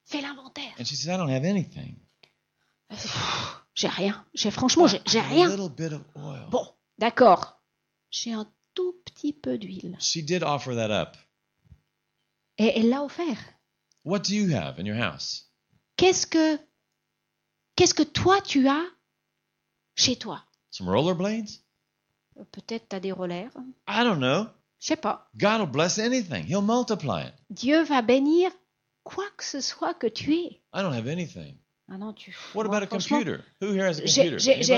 Fais 0.09 0.21
l'inventaire. 0.23 0.73
And 0.79 0.85
she 0.85 0.97
said, 0.97 1.15
I 1.15 1.19
don't 1.19 1.31
have 1.31 1.45
anything. 1.45 1.97
J'ai 3.75 3.88
rien. 3.88 4.25
J'ai 4.35 4.50
franchement, 4.50 4.87
j'ai 4.87 5.00
j'ai 5.07 5.19
A 5.21 5.23
rien. 5.23 5.49
little 5.49 5.69
bit 5.69 5.93
of 5.93 6.03
oil. 6.17 6.49
Bon, 6.50 6.67
d'accord. 6.99 7.61
J'ai 8.11 8.33
un 8.33 8.47
tout 8.75 8.94
petit 9.05 9.33
peu 9.35 9.59
d'huile. 9.59 9.97
She 10.01 10.23
did 10.25 10.42
offer 10.42 10.75
that 10.75 10.90
up. 10.90 11.16
Et 12.57 12.73
elle 12.79 12.88
l'a 12.88 13.03
offert. 13.05 13.37
What 14.05 14.21
do 14.21 14.35
you 14.35 14.55
have 14.55 14.79
in 14.81 14.87
your 14.87 14.97
house? 14.99 15.51
Qu'est-ce 15.97 16.27
que, 16.27 16.59
qu'est-ce 17.77 17.92
que 17.94 18.03
toi 18.03 18.40
tu 18.40 18.66
as 18.68 18.85
chez 19.94 20.16
toi? 20.16 20.42
Some 20.71 20.88
rollerblades? 20.88 21.51
Peut-être 22.53 22.88
tu 22.88 22.97
as 22.97 23.01
des 23.01 23.12
rollers. 23.12 23.51
I 23.87 24.03
don't 24.05 24.18
know. 24.21 24.47
Je 24.81 24.87
sais 24.87 24.97
pas. 24.97 25.29
God 25.37 25.61
will 25.61 25.66
bless 25.71 25.99
anything. 25.99 26.47
He'll 26.47 26.62
multiply 26.62 27.27
it. 27.27 27.35
Dieu 27.51 27.83
va 27.83 28.01
bénir 28.01 28.51
quoi 29.14 29.25
que 29.37 29.44
ce 29.44 29.61
soit 29.61 29.94
que 29.94 30.07
tu 30.07 30.35
aies. 30.35 30.61
I 30.75 30.83
don't 30.83 30.92
have 30.94 31.09
anything. 31.09 31.55
Ah 31.90 31.97
non, 31.97 32.12
tu. 32.12 32.37
What 32.55 32.66
about 32.66 32.83
a 32.83 32.87
computer? 32.87 33.40
Who 33.62 33.73
here 33.73 33.87
has 33.88 33.99
a 34.01 34.07
J'ai 34.07 34.31
computer? 34.31 34.38
j'ai- 34.62 34.77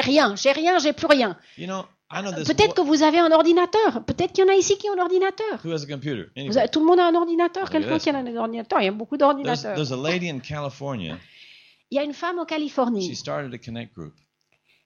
rien, 0.00 0.34
j'ai 0.36 0.52
rien, 0.52 0.78
j'ai 0.78 0.92
plus 0.92 1.06
rien. 1.06 1.38
You 1.56 1.66
know. 1.66 1.84
Peut-être 2.10 2.74
que 2.74 2.80
vous 2.80 3.02
avez 3.02 3.18
un 3.18 3.30
ordinateur. 3.32 4.02
Peut-être 4.06 4.32
qu'il 4.32 4.44
y 4.44 4.48
en 4.48 4.50
a 4.52 4.56
ici 4.56 4.78
qui 4.78 4.88
ont 4.88 4.94
un 4.94 5.02
ordinateur. 5.02 5.60
Who 5.64 5.72
has 5.72 5.82
a 5.82 5.86
computer? 5.86 6.26
Avez- 6.36 6.68
tout 6.70 6.80
le 6.80 6.86
monde 6.86 7.00
a 7.00 7.06
un 7.06 7.14
ordinateur. 7.14 7.68
Quelqu'un 7.70 7.98
qui 7.98 8.08
a 8.10 8.16
un 8.16 8.36
ordinateur. 8.36 8.80
Il 8.80 8.84
y 8.84 8.88
a 8.88 8.92
beaucoup 8.92 9.16
There's, 9.16 9.28
d'ordinateurs. 9.34 9.74
there's 9.74 9.92
a 9.92 9.96
lady 9.96 10.28
in 10.30 10.38
California. 10.40 11.18
Il 11.90 11.96
y 11.96 11.98
a 11.98 12.04
une 12.04 12.14
femme 12.14 12.38
en 12.38 12.44
She 12.44 12.48
Californie. 12.48 13.14
started 13.16 13.52
a 13.54 13.58
connect 13.58 13.94
group. 13.94 14.14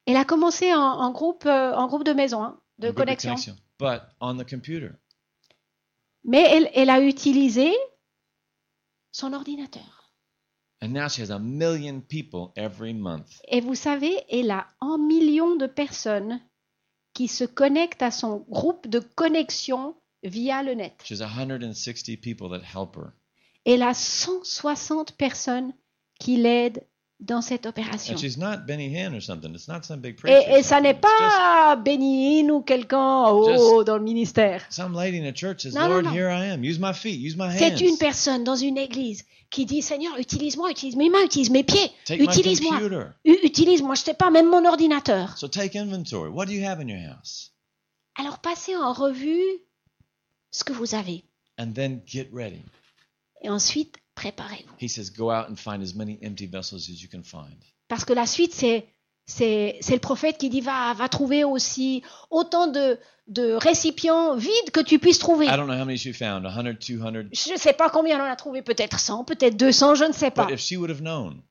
Elle 0.07 0.17
a 0.17 0.25
commencé 0.25 0.73
en, 0.75 0.79
en 0.81 1.11
groupe, 1.13 1.45
euh, 1.47 1.75
en 1.75 1.87
groupe 1.87 2.05
de 2.05 2.13
maison, 2.13 2.43
hein, 2.43 2.59
de 2.79 2.89
group 2.91 3.09
of 3.09 3.17
connexion. 3.17 3.57
but 3.79 4.01
on 4.21 4.37
the 4.37 4.49
computer. 4.49 4.91
Mais 6.25 6.43
elle, 6.51 6.71
elle 6.75 6.91
a 6.91 7.01
utilisé 7.01 7.73
son 9.13 9.33
ordinateur. 9.35 10.13
And 10.81 10.93
now 10.93 11.07
she 11.07 11.23
has 11.23 11.31
a 11.31 11.39
million 11.39 12.01
people 12.01 12.53
every 12.57 12.93
month. 12.93 13.41
Et 13.47 13.61
vous 13.61 13.77
savez, 13.77 14.19
elle 14.29 14.51
a 14.51 14.67
un 14.81 14.99
million 14.99 15.55
de 15.55 15.69
personnes 15.69 16.41
qui 17.15 17.29
se 17.29 17.45
connectent 17.45 18.03
à 18.03 18.11
son 18.11 18.45
groupe 18.49 18.89
de 18.89 18.99
connexion 18.99 19.95
via 20.25 20.63
le 20.63 20.75
net. 20.75 21.01
She 21.05 21.13
has 21.13 21.21
160 21.21 22.17
people 22.21 22.49
that 22.49 22.65
help 22.65 22.97
her. 22.97 23.13
Elle 23.65 23.83
a 23.83 23.95
160 23.95 25.13
personnes 25.13 25.73
qui 26.19 26.37
l'aident 26.37 26.83
dans 27.23 27.41
cette 27.41 27.67
opération. 27.67 28.15
Benny 28.67 28.97
Hinn 28.97 29.15
Et, 29.15 30.63
ça 30.63 30.81
n'est 30.81 30.95
pas 30.95 31.77
Bénin 31.77 32.51
ou 32.51 32.61
quelqu'un 32.63 33.23
dans 33.85 33.97
le 33.97 34.03
ministère. 34.03 34.67
some 34.71 34.95
lady 34.95 35.19
in 35.19 35.25
a 35.27 35.33
church 35.35 35.63
says, 35.63 35.75
Non, 35.75 35.83
non, 35.83 35.89
Lord, 35.89 36.03
non. 36.05 36.13
here 36.13 36.29
I 36.29 36.51
am. 36.51 36.65
Use 36.65 36.79
my 36.79 36.93
feet. 36.93 37.19
Use 37.21 37.37
my 37.37 37.45
hands. 37.49 37.59
C'est 37.59 37.81
une 37.81 37.97
personne 37.97 38.45
dans 38.45 38.57
une 38.57 38.77
église 38.77 39.25
qui 39.51 39.67
dit 39.67 39.83
Seigneur, 39.83 40.19
utilise-moi, 40.19 40.71
utilise 40.71 40.97
mes 40.97 41.11
mains, 41.11 41.23
utilise 41.25 41.51
mes 41.51 41.63
pieds, 41.63 41.91
utilise-moi, 42.11 42.81
utilise-moi, 43.25 43.95
je 43.95 44.01
sais 44.03 44.15
pas, 44.15 44.31
même 44.31 44.49
mon 44.51 44.65
ordinateur. 44.65 45.37
So 45.39 45.47
take 45.47 45.79
inventory. 45.79 46.31
What 46.31 46.47
do 46.47 46.53
you 46.53 46.65
have 46.67 46.81
in 46.81 46.89
your 46.89 47.01
house? 47.15 47.53
Alors 48.17 48.39
passez 48.39 48.75
en 48.77 48.93
revue 48.93 49.43
ce 50.51 50.65
que 50.65 50.73
vous 50.73 50.95
avez 50.95 51.25
And 51.59 51.73
then 51.73 52.01
get 52.07 52.29
ready. 52.33 52.63
et 53.43 53.51
ensuite 53.51 53.97
préparez-vous. 54.15 54.75
He 54.81 54.89
says, 54.89 55.11
go 55.11 55.31
out 55.31 55.49
and 55.49 55.57
find 55.57 55.83
as 55.83 55.95
many 55.95 56.19
empty 56.23 56.47
vessels 56.47 56.89
as 56.89 57.03
you 57.03 57.09
can 57.11 57.23
find. 57.23 57.57
Parce 57.89 58.05
que 58.05 58.13
la 58.13 58.27
suite, 58.27 58.55
c'est 58.55 58.89
le 59.27 59.99
prophète 59.99 60.39
qui 60.39 60.49
dit 60.49 60.61
va 60.61 60.95
va 60.95 61.09
trouver 61.09 61.45
aussi 61.45 62.03
autant 62.31 62.67
de 62.67 62.99
de 63.29 63.53
récipients 63.53 64.35
vides 64.37 64.71
que 64.73 64.81
tu 64.81 64.99
puisses 64.99 65.19
trouver. 65.19 65.47
I 65.47 65.57
don't 65.57 65.67
know 65.67 65.81
how 65.81 65.85
many 65.85 65.97
she 65.97 66.13
found 66.13 66.45
100, 66.45 66.81
200. 66.81 67.29
Je 67.33 67.53
ne 67.53 67.57
sais 67.57 67.73
pas 67.73 67.89
combien 67.89 68.17
elle 68.17 68.23
en 68.23 68.31
a 68.31 68.37
trouvé, 68.37 68.63
peut-être 68.63 68.99
100, 68.99 69.25
peut-être 69.25 69.57
200, 69.57 69.95
je 69.95 70.05
ne 70.05 70.13
sais 70.13 70.31
pas. 70.31 70.47
But 70.47 70.55
if 70.55 70.61
she 70.61 70.77
would 70.77 70.91
have 70.91 71.01
known 71.03 71.43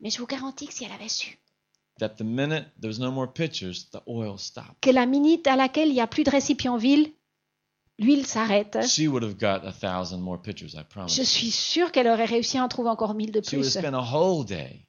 Mais 0.00 0.10
je 0.10 0.18
vous 0.18 0.26
garantis 0.26 0.66
que 0.66 0.72
si 0.72 0.84
elle 0.84 0.92
avait 0.92 1.08
su 1.08 1.38
that 1.98 2.16
the 2.16 2.22
minute 2.22 2.66
there 2.80 2.88
was 2.88 2.98
no 2.98 3.10
more 3.10 3.32
pitchers, 3.32 3.90
the 3.92 4.00
oil 4.06 4.38
stopped. 4.38 4.76
que 4.80 4.90
la 4.90 5.06
minute 5.06 5.46
à 5.46 5.56
laquelle 5.56 5.88
il 5.88 5.94
n'y 5.94 6.00
a 6.00 6.06
plus 6.06 6.24
de 6.24 6.30
récipients 6.30 6.76
vides, 6.76 7.10
l'huile 7.98 8.26
s'arrête, 8.26 8.78
She 8.86 9.06
would 9.08 9.22
have 9.22 9.36
got 9.38 9.66
a 9.66 9.72
thousand 9.72 10.20
more 10.20 10.40
pitchers, 10.40 10.74
I 10.74 10.82
promise. 10.88 11.14
je 11.16 11.22
suis 11.22 11.50
sûre 11.50 11.92
qu'elle 11.92 12.06
aurait 12.08 12.24
réussi 12.26 12.58
à 12.58 12.64
en 12.64 12.68
trouver 12.68 12.90
encore 12.90 13.14
mille 13.14 13.32
de 13.32 13.40
She 13.42 13.54
would 13.54 13.64
have 13.64 13.72
plus. 13.72 13.80
spent 13.80 13.94
a 13.94 14.00
whole 14.02 14.44
day. 14.44 14.82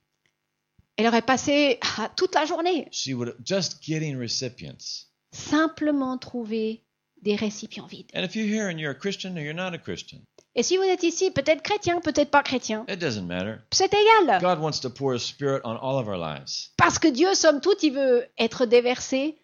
Elle 0.97 1.07
aurait 1.07 1.21
passé 1.21 1.79
ah, 1.99 2.09
toute 2.15 2.33
la 2.35 2.45
journée 2.45 2.87
She 2.91 3.13
would 3.13 3.29
have 3.29 3.37
just 3.45 3.81
getting 3.83 4.17
recipients. 4.19 5.05
simplement 5.31 6.17
trouver 6.17 6.83
des 7.21 7.35
récipients 7.35 7.87
vides. 7.87 8.09
And 8.15 8.23
if 8.23 8.35
you're 8.35 8.47
here 8.47 8.67
and 8.69 8.77
you're 8.79 8.91
a 8.91 8.95
Christian 8.99 9.35
or 9.37 9.41
you're 9.41 9.53
not 9.53 9.73
a 9.73 9.77
Christian, 9.79 10.19
Et 10.55 10.63
si 10.63 10.75
vous 10.77 10.83
êtes 10.83 11.03
ici, 11.03 11.29
peut-être 11.31 11.61
chrétien, 11.61 11.99
peut-être 12.01 12.31
pas 12.31 12.41
chrétien, 12.43 12.83
it 12.89 12.99
doesn't 12.99 13.25
matter. 13.27 13.57
c'est 13.71 13.93
égal. 13.93 14.39
God 14.41 14.59
wants 14.59 14.79
to 14.81 14.89
pour 14.89 15.13
His 15.13 15.19
Spirit 15.21 15.61
on 15.63 15.75
all 15.77 15.99
of 15.99 16.07
our 16.07 16.17
lives. 16.17 16.69
Parce 16.77 16.97
que 16.99 17.07
Dieu, 17.07 17.33
somme 17.35 17.61
toute, 17.61 17.83
il 17.83 17.93
veut 17.93 18.25
être 18.39 18.65
déversé 18.65 19.37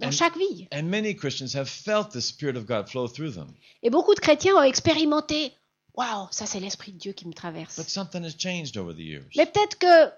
dans 0.00 0.08
And- 0.08 0.12
chaque 0.12 0.36
vie. 0.36 0.66
And 0.72 0.84
many 0.84 1.14
Christians 1.14 1.54
have 1.54 1.68
felt 1.68 2.10
the 2.12 2.20
Spirit 2.20 2.56
of 2.56 2.66
God 2.66 2.88
flow 2.88 3.06
through 3.08 3.32
them. 3.34 3.48
Et 3.82 3.90
beaucoup 3.90 4.14
de 4.14 4.20
chrétiens 4.20 4.54
ont 4.56 4.62
expérimenté 4.62 5.52
Waouh, 5.94 6.28
ça 6.30 6.46
c'est 6.46 6.60
l'Esprit 6.60 6.92
de 6.92 6.98
Dieu 6.98 7.12
qui 7.12 7.26
me 7.26 7.30
But 7.32 7.36
traverse. 7.36 7.86
something 7.88 8.24
has 8.24 8.34
changed 8.38 8.76
over 8.76 8.94
the 8.94 9.00
years. 9.00 9.24
Mais 9.36 9.46
peut-être 9.46 9.76
que 9.78 10.12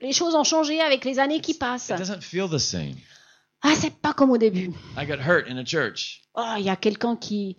les 0.00 0.12
choses 0.12 0.34
ont 0.34 0.44
changé 0.44 0.80
avec 0.80 1.04
les 1.04 1.18
années 1.18 1.40
qui 1.40 1.54
passent. 1.54 1.88
It 1.90 1.96
doesn't 1.96 2.22
feel 2.22 2.48
the 2.50 2.58
same. 2.58 2.94
Ah, 3.62 3.74
c'est 3.76 3.94
pas 3.94 4.12
comme 4.12 4.30
au 4.30 4.38
début. 4.38 4.72
I 4.98 5.06
got 5.06 5.18
hurt 5.20 5.48
in 5.48 5.56
a 5.58 5.64
church. 5.64 6.22
Oh, 6.34 6.54
il 6.58 6.64
y 6.64 6.68
a 6.70 6.74
quelqu'un 6.74 7.14
qui, 7.14 7.56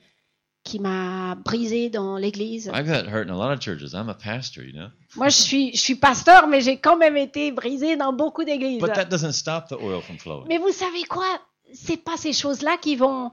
qui 0.66 0.80
m'a 0.80 1.36
brisé 1.36 1.90
dans 1.90 2.18
l'église. 2.18 2.70
I 2.74 2.84
got 2.84 3.08
hurt 3.08 3.30
in 3.30 3.34
a 3.34 3.38
lot 3.38 3.54
of 3.54 3.60
churches. 3.62 3.94
I'm 3.94 4.10
a 4.10 4.14
pastor, 4.14 4.62
you 4.66 4.74
know. 4.74 4.90
Moi, 5.16 5.30
je 5.30 5.38
suis, 5.38 5.72
je 5.74 5.80
suis 5.80 5.96
pasteur, 5.96 6.48
mais 6.48 6.60
j'ai 6.60 6.78
quand 6.78 6.98
même 6.98 7.16
été 7.16 7.54
brisé 7.54 7.96
dans 7.96 8.12
beaucoup 8.12 8.44
d'églises. 8.44 8.82
But 8.82 8.94
that 8.94 9.06
doesn't 9.06 9.32
stop 9.32 9.70
the 9.70 9.78
oil 9.82 10.02
from 10.02 10.18
flowing. 10.18 10.48
Mais 10.50 10.58
vous 10.58 10.74
savez 10.74 11.04
quoi? 11.04 11.40
C'est 11.74 11.98
pas 11.98 12.18
ces 12.18 12.34
choses-là 12.34 12.78
qui 12.78 12.96
vont 12.96 13.32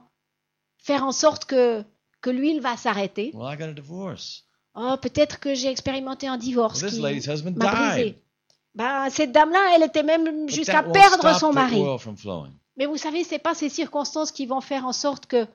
faire 0.77 1.03
en 1.03 1.11
sorte 1.11 1.45
que, 1.45 1.83
que 2.21 2.29
l'huile 2.29 2.61
va 2.61 2.77
s'arrêter. 2.77 3.31
Well, 3.33 3.53
I 3.53 3.57
got 3.57 3.65
a 3.65 3.73
divorce. 3.73 4.45
Oh, 4.73 4.95
peut-être 5.01 5.39
que 5.39 5.53
j'ai 5.53 5.67
expérimenté 5.67 6.27
un 6.27 6.37
divorce 6.37 6.81
Well, 6.81 7.19
qui 7.19 7.51
m'a 7.55 7.71
brisé. 7.71 8.23
Ben, 8.73 9.09
cette 9.09 9.33
dame-là, 9.33 9.73
elle 9.75 9.83
était 9.83 10.03
même 10.03 10.49
jusqu'à 10.49 10.81
perdre 10.83 11.37
son 11.37 11.51
mari. 11.51 11.83
Mais 12.77 12.85
vous 12.85 12.97
savez, 12.97 13.23
c'est 13.23 13.39
pas 13.39 13.53
ces 13.53 13.69
circonstances 13.69 14.31
qui 14.31 14.45
vont 14.45 14.61
faire 14.61 14.85
en 14.85 14.93
sorte 14.93 15.25
que 15.25 15.45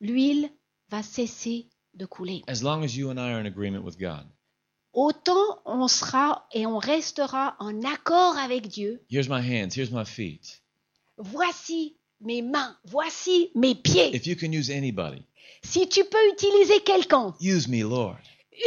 l'huile 0.00 0.50
va 0.88 1.02
cesser 1.02 1.68
de 1.94 2.06
couler. 2.06 2.42
As 2.48 2.62
long 2.62 2.82
as 2.82 2.96
you 2.96 3.08
and 3.10 3.16
I 3.16 3.32
are 3.32 3.40
in 3.40 3.46
agreement 3.46 3.84
with 3.84 3.98
God. 3.98 4.26
Autant 4.92 5.60
on 5.64 5.86
sera 5.86 6.48
et 6.52 6.66
on 6.66 6.78
restera 6.78 7.54
en 7.60 7.84
accord 7.84 8.36
avec 8.36 8.66
Dieu. 8.66 9.00
Here's 9.08 9.28
my 9.28 9.38
hands. 9.40 9.76
Here's 9.76 9.92
my 9.92 10.04
feet. 10.04 10.60
Voici 11.16 11.96
mes 12.20 12.42
mains, 12.42 12.76
voici 12.84 13.50
mes 13.54 13.74
pieds. 13.74 14.10
If 14.14 14.26
you 14.26 14.36
can 14.36 14.52
use 14.52 14.70
anybody, 14.70 15.22
Si 15.62 15.88
tu 15.88 16.04
peux 16.04 16.28
utiliser 16.32 16.80
quelqu'un, 16.80 17.34
use 17.40 17.68
me, 17.68 17.82
Lord. 17.82 18.16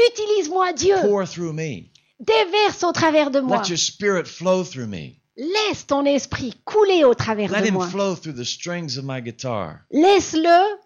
utilise-moi 0.09 0.73
Dieu. 0.73 0.95
Pour 1.01 1.25
through 1.27 1.53
me. 1.53 1.89
Déverse 2.19 2.83
au 2.83 2.91
travers 2.91 3.31
de 3.31 3.39
moi. 3.39 3.57
Let 3.61 3.69
your 3.69 3.77
spirit 3.77 4.25
flow 4.27 4.63
through 4.63 4.87
me. 4.87 5.15
Laisse 5.35 5.87
ton 5.87 6.05
esprit 6.05 6.53
couler 6.63 7.03
au 7.03 7.15
travers 7.15 7.51
Let 7.51 7.61
de 7.61 7.67
him 7.67 7.73
moi. 7.73 7.87
flow 7.87 8.15
through 8.15 8.35
the 8.35 8.45
strings 8.45 8.97
of 8.97 9.03
my 9.03 9.19
guitar. 9.21 9.79
Laisse-le 9.91 10.77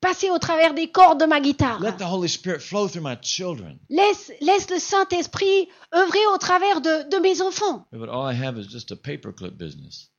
passer 0.00 0.28
au 0.30 0.38
travers 0.38 0.74
des 0.74 0.88
cordes 0.88 1.20
de 1.20 1.26
ma 1.26 1.40
guitare. 1.40 1.80
Let 1.80 1.98
the 1.98 2.02
Holy 2.10 2.28
Spirit 2.28 2.60
flow 2.60 2.88
through 2.88 3.02
my 3.04 3.16
children. 3.22 3.78
Laisse, 3.88 4.32
laisse 4.40 4.68
le 4.70 4.78
Saint-Esprit 4.80 5.68
œuvrer 5.94 6.26
au 6.34 6.38
travers 6.38 6.80
de, 6.80 7.08
de 7.08 7.16
mes 7.18 7.40
enfants. 7.40 7.86
But 7.92 8.08
all 8.08 8.28
I 8.30 8.34
have 8.34 8.58
is 8.58 8.66
just 8.68 8.90
a 8.90 8.96
paperclip 8.96 9.56
business. 9.56 10.10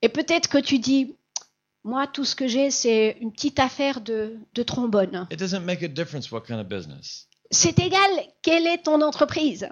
Et 0.00 0.08
peut-être 0.08 0.48
que 0.48 0.58
tu 0.58 0.78
dis, 0.78 1.14
moi, 1.84 2.06
tout 2.06 2.24
ce 2.24 2.34
que 2.36 2.46
j'ai, 2.46 2.70
c'est 2.70 3.16
une 3.20 3.32
petite 3.32 3.58
affaire 3.58 4.00
de, 4.00 4.36
de 4.54 4.62
trombone. 4.62 5.26
It 5.30 5.38
doesn't 5.38 5.64
make 5.64 5.82
a 5.82 5.88
difference 5.88 6.30
what 6.30 6.42
kind 6.42 6.60
of 6.60 6.68
business. 6.68 7.28
C'est 7.50 7.78
égal, 7.78 8.10
quelle 8.42 8.66
est 8.66 8.84
ton 8.84 9.02
entreprise 9.02 9.68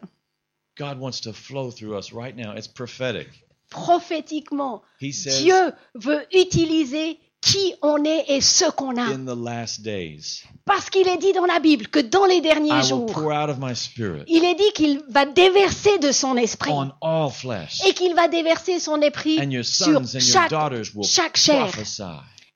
God 0.77 0.99
wants 0.99 1.21
to 1.23 1.33
flow 1.33 1.71
through 1.71 1.97
us 1.97 2.13
right 2.13 2.37
now. 2.37 2.55
It's 2.57 2.69
prophetic. 2.69 3.29
Prophétiquement, 3.71 4.83
He 5.01 5.13
says 5.13 5.43
Dieu 5.43 5.73
veut 5.95 6.27
utiliser 6.33 7.19
qui 7.41 7.75
on 7.83 8.05
est 8.05 8.25
et 8.29 8.41
ce 8.41 8.71
qu'on 8.71 8.97
a. 8.99 9.03
in 9.15 9.25
the 9.25 9.35
last 9.37 9.81
days, 9.83 10.43
Parce 10.67 10.91
qu'il 10.91 11.09
est 11.09 11.17
dit 11.17 11.33
dans 11.33 11.47
la 11.47 11.59
Bible 11.59 11.89
que 11.89 11.99
dans 12.01 12.27
les 12.27 12.37
I 12.37 12.41
derniers 12.43 12.73
will 12.73 12.83
jours, 12.85 13.07
pour 13.07 13.27
out 13.33 13.49
of 13.49 13.59
my 13.59 13.75
spirit 13.75 14.25
il 14.29 14.45
est 14.45 14.55
dit 14.55 14.73
qu'il 14.75 15.01
va 15.09 15.25
déverser 15.25 15.99
de 15.99 16.13
son 16.13 16.37
esprit 16.37 16.71
on 16.71 16.91
all 17.01 17.31
flesh. 17.31 17.81
et 17.89 17.95
qu'il 17.95 18.15
va 18.15 18.29
déverser 18.29 18.79
son 18.79 19.01
esprit 19.01 19.41
And 19.41 19.51
your 19.51 19.65
sur 19.65 19.87
sons 19.87 20.15
and 20.17 20.19
your 20.19 20.33
chaque, 20.33 20.51
daughters 20.51 20.95
will 20.95 21.05
chaque 21.07 21.37
chair 21.39 21.69
prophesy. 21.69 22.03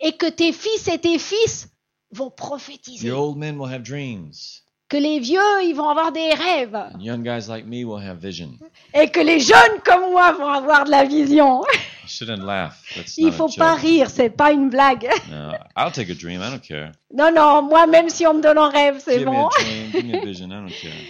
et 0.01 0.13
que 0.13 0.27
tes 0.29 0.53
fils 0.53 0.87
et 0.89 0.99
tes 0.99 1.19
fils 1.19 1.69
vont 2.13 2.31
prophétiser. 2.31 3.07
Your 3.09 3.19
old 3.19 3.39
men 3.39 3.59
will 3.59 3.73
have 3.73 3.83
dreams. 3.83 4.61
Que 4.89 4.99
les 4.99 5.19
vieux, 5.19 5.41
ils 5.65 5.73
vont 5.75 5.89
avoir 5.89 6.13
des 6.13 6.35
rêves 6.35 6.75
And 6.75 7.01
young 7.01 7.23
guys 7.23 7.49
like 7.49 7.65
me 7.67 7.85
will 7.85 8.07
have 8.07 8.19
vision. 8.19 8.51
et 8.93 9.09
que 9.09 9.21
les 9.21 9.41
jeunes 9.41 9.81
comme 9.85 10.11
moi 10.13 10.33
vont 10.33 10.47
avoir 10.47 10.85
de 10.85 10.91
la 10.91 11.05
vision. 11.05 11.63
You 11.63 12.09
shouldn't 12.09 12.45
laugh. 12.45 12.75
That's 12.95 13.17
Il 13.17 13.27
not 13.27 13.33
faut 13.33 13.49
pas 13.57 13.75
rire, 13.75 14.11
c'est 14.11 14.29
pas 14.29 14.53
une 14.53 14.69
blague. 14.69 15.09
No, 15.31 15.53
I'll 15.75 15.91
take 15.91 16.11
a 16.11 16.15
dream. 16.15 16.43
I 16.43 16.51
don't 16.51 16.61
care. 16.61 16.93
Non, 17.13 17.33
non, 17.35 17.63
moi 17.63 17.87
même 17.87 18.11
si 18.11 18.27
on 18.27 18.35
me 18.35 18.43
donne 18.43 18.59
un 18.59 18.69
rêve, 18.69 19.01
c'est 19.03 19.25
bon. 19.25 19.49
I. 19.59 20.21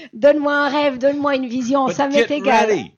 Donne-moi 0.12 0.54
un 0.54 0.68
rêve, 0.68 0.98
donne-moi 0.98 1.34
une 1.34 1.48
vision, 1.48 1.86
But 1.86 1.96
ça 1.96 2.08
m'est 2.08 2.30
égal. 2.30 2.68
ready. 2.70 2.92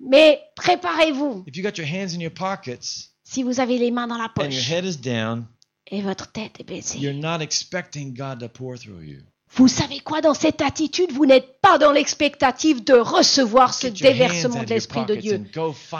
Mais 0.00 0.40
préparez-vous. 0.54 1.44
You 1.46 1.70
Si 3.24 3.42
vous 3.42 3.60
avez 3.60 3.78
les 3.78 3.90
mains 3.90 4.06
dans 4.06 4.16
la 4.16 4.24
and 4.36 4.42
your 4.42 4.50
poche 4.50 4.70
head 4.70 4.84
is 4.84 4.96
down, 4.96 5.46
et 5.90 6.02
votre 6.02 6.30
tête 6.30 6.60
est 6.60 6.64
baissée. 6.64 6.98
you're 6.98 7.12
not 7.14 7.40
expecting 7.40 8.14
God 8.14 8.38
to 8.40 8.48
pour 8.48 8.78
through 8.78 9.02
you. 9.02 9.22
Vous 9.50 9.66
savez 9.68 10.00
quoi, 10.00 10.20
dans 10.20 10.34
cette 10.34 10.60
attitude, 10.60 11.10
vous 11.12 11.24
n'êtes 11.26 11.60
pas 11.60 11.78
dans 11.78 11.90
l'expectative 11.92 12.84
de 12.84 12.94
recevoir 12.94 13.72
ce 13.74 13.86
déversement 13.86 14.62
de 14.62 14.68
l'Esprit 14.68 15.04
de 15.06 15.14
Dieu. 15.16 15.42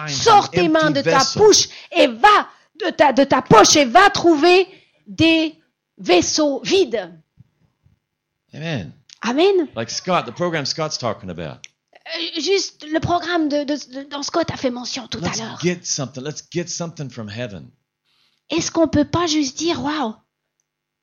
Sors 0.09 0.51
tes 0.51 0.69
mains 0.69 0.91
de 0.91 1.01
ta 1.01 1.23
bouche 1.37 1.69
et 1.97 2.07
va 2.07 2.49
de 2.85 2.91
ta, 2.91 3.13
de 3.13 3.25
ta 3.25 3.43
poche 3.43 3.75
et 3.77 3.85
va 3.87 4.11
trouver 4.11 4.69
des 5.07 5.55
vaisseaux 5.97 6.61
vides. 6.63 7.11
Amen. 8.55 8.93
Amen. 9.23 9.69
Like 9.75 9.91
Scott, 9.91 10.27
the 10.27 10.33
program 10.33 10.65
Scott's 10.65 10.97
talking 10.99 11.29
about. 11.31 11.59
Euh, 12.07 12.41
Juste 12.41 12.87
le 12.91 13.01
programme 13.01 13.49
de, 13.49 13.65
de, 13.65 13.75
de- 13.75 14.09
dont 14.09 14.23
Scott 14.23 14.51
a 14.53 14.57
fait 14.57 14.71
mention 14.71 15.07
tout 15.09 15.19
à 15.19 15.29
Let's 15.29 15.39
l'heure. 15.41 15.59
get 15.61 15.81
something. 15.85 16.23
Let's 16.23 16.43
get 16.53 16.69
something 16.69 17.11
from 17.11 17.29
heaven. 17.29 17.71
Est-ce 18.51 18.71
qu'on 18.71 18.89
peut 18.89 19.05
pas 19.05 19.27
juste 19.27 19.59
dire, 19.59 19.83
waouh, 19.83 20.15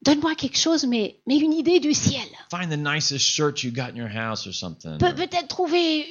donne-moi 0.05 0.35
quelque 0.35 0.57
chose, 0.57 0.85
mais, 0.85 1.19
mais 1.27 1.37
une 1.37 1.51
idée 1.53 1.79
du 1.79 1.93
ciel. 1.93 2.21
Find 2.51 2.69
the 2.71 2.77
nicest 2.77 3.25
shirt 3.25 3.63
you 3.63 3.71
got 3.71 3.89
in 3.91 3.95
your 3.97 4.07
house 4.09 4.47
or 4.47 4.53
something. 4.53 4.97
Pe- 4.99 5.13
Peut-être 5.15 5.47
trouver 5.47 6.05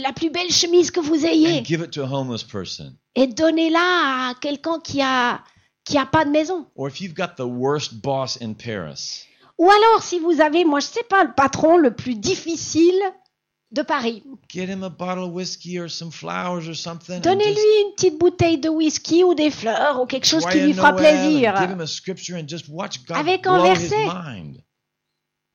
la 0.00 0.12
plus 0.12 0.30
belle 0.30 0.50
chemise 0.50 0.90
que 0.90 1.00
vous 1.00 1.24
ayez 1.24 1.60
and 1.60 1.64
give 1.64 1.80
it 1.82 1.90
to 1.92 2.02
a 2.02 2.06
homeless 2.06 2.42
person. 2.42 2.94
et 3.14 3.26
donnez-la 3.26 4.30
à 4.30 4.34
quelqu'un 4.40 4.80
qui 4.82 5.00
a 5.02 5.40
qui 5.84 5.98
a 5.98 6.06
pas 6.06 6.24
de 6.24 6.30
maison. 6.30 6.66
Or 6.76 6.88
if 6.88 7.00
you've 7.00 7.14
got 7.14 7.36
the 7.36 7.46
worst 7.46 8.00
boss 8.02 8.38
in 8.42 8.54
Paris, 8.54 9.26
Ou 9.58 9.70
alors 9.70 10.02
si 10.02 10.18
vous 10.18 10.40
avez, 10.40 10.64
moi 10.64 10.80
je 10.80 10.86
sais 10.86 11.04
pas, 11.08 11.22
le 11.24 11.32
patron 11.34 11.76
le 11.76 11.94
plus 11.94 12.14
difficile 12.16 12.98
de 13.74 13.82
Paris, 13.82 14.22
get 14.48 14.66
him 14.68 14.82
a 14.84 14.88
bottle 14.88 15.24
of 15.24 15.32
whiskey 15.32 15.78
or 15.78 15.88
some 15.90 16.10
flowers 16.10 16.68
or 16.68 16.74
something. 16.74 17.16
and 17.16 17.20
donnez-lui 17.20 17.82
une 17.86 17.94
petite 17.94 18.18
bouteille 18.18 18.58
de 18.58 18.68
whisky 18.68 19.24
ou 19.24 19.34
des 19.34 19.50
fleurs 19.50 20.00
ou 20.00 20.06
quelque 20.06 20.26
chose 20.26 20.44
qui 20.46 20.60
lui 20.60 20.72
fera 20.74 20.92
plaisir. 20.96 21.54
Avec 23.18 23.46
un 23.46 23.58
verset. 23.62 24.06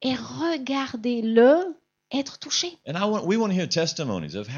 Et 0.01 0.13
regardez-le 0.15 1.75
être 2.12 2.39
touché. 2.39 2.77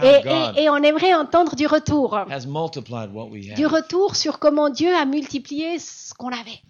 Et, 0.03 0.21
God 0.23 0.57
et- 0.57 0.61
et 0.63 0.69
on 0.69 0.77
aimerait 0.77 1.13
entendre 1.13 1.55
du 1.55 1.67
retour. 1.67 2.17
Du 3.55 3.65
retour 3.65 4.15
sur 4.15 4.39
comment 4.39 4.69
Dieu 4.69 4.93
a 4.95 5.05
multiplié 5.05 5.77
ce 5.79 6.13
qu'on 6.13 6.29
avait. 6.29 6.61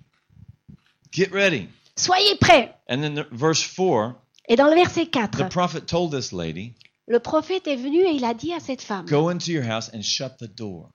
Get 1.12 1.30
ready. 1.32 1.68
Soyez 1.96 2.36
prêts. 2.40 2.74
And 2.90 3.02
then 3.02 3.14
the, 3.16 3.28
verse 3.32 3.62
4, 3.62 4.16
Et 4.48 4.56
dans 4.56 4.68
le 4.68 4.76
verset 4.76 5.08
4, 5.08 5.46
the 5.46 5.50
prophet 5.50 5.82
told 5.82 6.12
this 6.12 6.32
lady, 6.32 6.74
le 7.08 7.20
prophète 7.20 7.68
est 7.68 7.76
venu 7.76 8.00
et 8.00 8.12
il 8.12 8.26
a 8.26 8.34
dit 8.34 8.54
à 8.54 8.60
cette 8.60 8.82
femme, 8.82 9.06
Go 9.06 9.30
into 9.30 9.52
your 9.52 9.66
house 9.66 9.90
and 9.94 10.02
shut 10.02 10.38
the 10.38 10.46
door. 10.46 10.90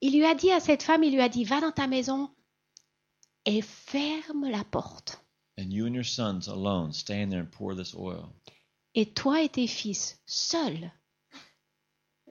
il 0.00 0.16
lui 0.16 0.24
a 0.24 0.34
dit 0.34 0.50
à 0.50 0.60
cette 0.60 0.82
femme, 0.82 1.02
il 1.02 1.12
lui 1.12 1.20
a 1.20 1.28
dit, 1.28 1.44
va 1.44 1.60
dans 1.60 1.72
ta 1.72 1.86
maison 1.86 2.30
et 3.44 3.62
ferme 3.62 4.48
la 4.48 4.64
porte. 4.64 5.20
And 5.58 5.70
you 5.70 5.86
and 5.86 5.94
your 5.94 6.04
sons 6.04 6.48
alone 6.48 6.92
stay 6.92 7.20
in 7.22 7.30
there 7.30 7.40
and 7.40 7.50
pour 7.50 7.74
this 7.74 7.94
oil. 7.94 8.30
Et 8.94 9.06
toi 9.06 9.42
et 9.42 9.48
tes 9.48 9.66
fils, 9.66 10.20
seuls, 10.26 10.90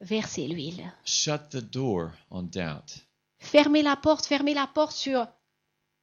versez 0.01 0.47
l'huile. 0.47 0.93
Shut 1.05 1.49
the 1.49 1.61
door 1.61 2.11
on 2.29 2.43
doubt. 2.43 3.05
Fermez 3.39 3.83
la 3.83 3.95
porte, 3.95 4.25
fermez 4.25 4.53
la 4.53 4.67
porte 4.67 4.95
sur, 4.95 5.27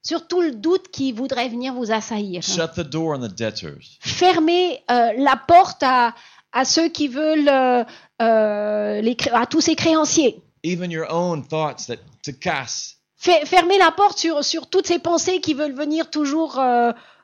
sur 0.04 0.28
tout 0.28 0.42
le 0.42 0.52
doute 0.52 0.88
qui 0.88 1.12
voudrait 1.12 1.48
venir 1.48 1.72
vous 1.74 1.90
assaillir. 1.90 2.42
Shut 2.42 2.72
the 2.76 2.80
door 2.80 3.16
on 3.18 3.26
the 3.26 3.32
debtors. 3.34 3.98
Fermez 4.00 4.82
euh, 4.90 5.12
la 5.16 5.36
porte 5.36 5.82
à, 5.82 6.14
à 6.52 6.64
ceux 6.64 6.88
qui 6.88 7.08
veulent, 7.08 7.48
euh, 7.48 7.82
euh, 8.22 9.00
les, 9.00 9.16
à 9.32 9.46
tous 9.46 9.60
ces 9.62 9.74
créanciers. 9.74 10.40
Even 10.62 10.90
your 10.90 11.06
own 11.10 11.42
thoughts 11.46 11.86
that 11.88 11.96
to 12.24 12.32
casse. 12.32 12.96
Fe- 13.16 13.44
Fermez 13.46 13.78
la 13.78 13.90
porte 13.90 14.18
sur, 14.18 14.44
sur 14.44 14.68
toutes 14.68 14.86
ces 14.86 14.98
pensées 14.98 15.40
qui 15.40 15.54
veulent 15.54 15.74
venir 15.74 16.10
toujours 16.10 16.60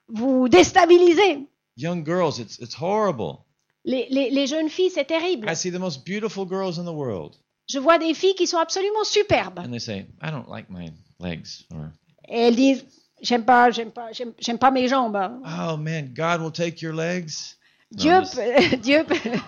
vous 0.09 0.49
déstabiliser. 0.49 1.47
Young 1.77 2.05
girls, 2.05 2.39
it's, 2.39 2.59
it's 2.59 2.77
horrible. 2.81 3.39
Les, 3.85 4.07
les- 4.11 4.31
les 4.31 4.47
jeunes 4.47 4.69
filles, 4.69 4.91
c'est 4.91 5.05
terrible. 5.07 5.49
I 5.51 5.55
see 5.57 5.71
the 5.71 5.79
most 5.79 6.05
beautiful 6.07 6.47
girls 6.47 6.79
in 6.79 6.85
the 6.85 6.95
world. 6.95 7.35
Je 7.69 7.79
vois 7.79 7.99
des 7.99 8.13
filles 8.15 8.35
qui 8.35 8.47
sont 8.47 8.59
absolument 8.59 9.05
superbes. 9.05 9.59
And 9.59 9.71
they 9.71 9.79
say, 9.81 10.07
I 10.23 10.31
don't 10.31 10.49
like 10.51 10.69
my 10.71 10.91
legs. 11.21 11.65
Or, 11.73 11.91
Et 12.31 12.41
elles 12.47 12.57
disent, 12.57 12.85
j'aime 13.21 13.45
pas, 13.45 13.71
j'aime 13.71 13.91
pas, 13.91 14.13
j'aime 14.13 14.33
j'aime 14.39 14.59
pas 14.59 14.71
mes 14.71 14.87
jambes. 14.89 15.19
oh 15.45 15.77
man, 15.77 16.13
God 16.15 16.41
will 16.41 16.53
take 16.53 16.81
your 16.81 16.95
legs? 16.95 17.57
Dieu, 17.93 18.21
peut- 18.23 18.77
Dieu, 18.83 19.05
peut- 19.05 19.41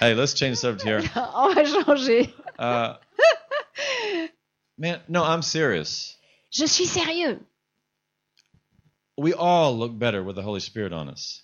Hey, 0.00 0.14
let's 0.14 0.34
change 0.34 0.56
the 0.56 0.60
subject 0.60 0.84
here. 0.84 1.02
on 1.34 1.54
va 1.54 1.64
changer. 1.64 2.34
Uh, 2.58 2.94
man, 4.78 5.00
no, 5.08 5.22
I'm 5.22 5.42
serious. 5.42 6.16
Je 6.50 6.66
suis 6.66 6.86
sérieux. 6.86 7.40
We 9.16 9.32
all 9.34 9.76
look 9.76 9.98
better 9.98 10.22
with 10.22 10.36
the 10.36 10.42
Holy 10.42 10.60
Spirit 10.60 10.92
on 10.92 11.08
us. 11.08 11.42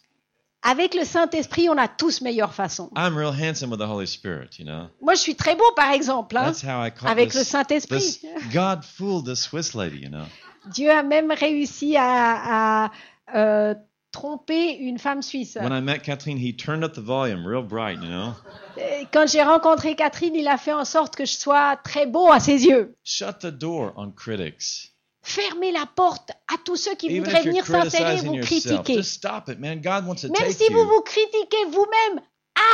Avec 0.63 0.95
le 0.95 1.05
Saint-Esprit, 1.05 1.69
on 1.69 1.79
a 1.79 1.87
tous 1.89 2.21
meilleure 2.21 2.53
façon. 2.53 2.91
I'm 2.97 3.17
real 3.17 3.33
handsome 3.33 3.71
with 3.71 3.79
the 3.79 3.87
Holy 3.89 4.07
Spirit, 4.07 4.59
you 4.59 4.65
know? 4.65 4.89
Moi, 5.01 5.15
je 5.15 5.21
suis 5.21 5.37
très 5.37 5.55
beau, 5.55 5.71
par 5.77 5.93
exemple, 5.93 6.37
hein, 6.37 6.47
That's 6.47 6.63
how 6.65 6.83
I 6.85 6.91
caught 6.91 7.09
avec 7.11 7.33
le 7.35 7.45
Saint-Esprit. 7.45 7.99
this. 7.99 8.21
God 8.53 8.85
fooled 8.85 9.25
this 9.27 9.41
Swiss 9.41 9.75
lady, 9.75 9.99
you 9.99 10.09
know? 10.11 10.25
Dieu 10.73 10.91
a 10.91 11.03
même 11.05 11.31
réussi 11.31 11.97
à, 11.97 12.87
à- 12.87 12.91
euh, 13.37 13.75
trompé 14.11 14.73
une 14.81 14.99
femme 14.99 15.23
suisse. 15.23 15.57
When 15.61 15.73
I 15.73 15.81
met 15.81 16.01
Kathleen, 16.01 16.39
he 16.39 16.53
turned 16.55 16.83
up 16.83 16.93
the 16.95 16.99
volume 17.05 17.47
real 17.47 17.63
bright, 17.63 18.01
you 18.03 18.09
know? 18.09 18.33
Et 18.77 19.07
Quand 19.13 19.29
j'ai 19.31 19.43
rencontré 19.45 19.95
Catherine, 19.95 20.35
il 20.35 20.49
a 20.49 20.59
fait 20.59 20.73
en 20.73 20.85
sorte 20.85 21.15
que 21.15 21.25
je 21.25 21.33
sois 21.35 21.77
très 21.85 22.07
beau 22.07 22.31
à 22.33 22.41
ses 22.41 22.65
yeux. 22.67 22.97
Shut 23.05 23.39
the 23.41 23.47
door 23.47 23.93
on 23.97 24.11
critics. 24.11 24.93
Fermez 25.29 25.73
la 25.73 25.85
porte 25.85 26.31
à 26.53 26.57
tous 26.65 26.77
ceux 26.77 26.95
qui 26.95 27.09
Even 27.09 27.23
voudraient 27.25 27.43
venir 27.43 27.67
s'insérer 27.67 28.17
et 28.17 28.21
vous 28.23 28.39
critiquer. 28.41 28.95
it, 28.95 29.59
Même 29.59 29.83
si 29.83 30.73
vous 30.73 30.79
you. 30.81 30.89
vous 30.89 31.01
critiquez 31.03 31.65
vous-même, 31.71 32.23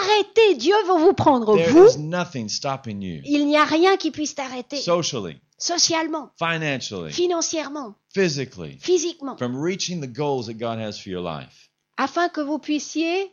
arrêtez. 0.00 0.54
Dieu 0.54 0.74
va 0.86 0.94
vous 0.94 1.12
prendre. 1.14 1.56
There 1.56 1.70
Vous, 1.72 1.86
is 1.96 1.98
nothing 1.98 2.48
stopping 2.48 3.02
you. 3.02 3.20
il 3.24 3.46
n'y 3.48 3.56
a 3.56 3.64
rien 3.64 3.96
qui 3.96 4.10
puisse 4.12 4.34
t'arrêter. 4.36 4.76
Socially, 4.76 5.36
Socialement, 5.58 6.30
financially, 6.38 7.12
financièrement, 7.12 7.94
physically, 8.14 8.78
physiquement. 8.80 9.36
from 9.36 9.56
reaching 9.60 10.00
the 10.00 10.06
goals 10.12 10.46
that 10.46 10.54
God 10.54 10.78
has 10.78 10.98
for 10.98 11.08
your 11.10 11.22
life. 11.22 11.70
Afin 11.96 12.28
que 12.28 12.40
vous 12.40 12.58
puissiez 12.58 13.32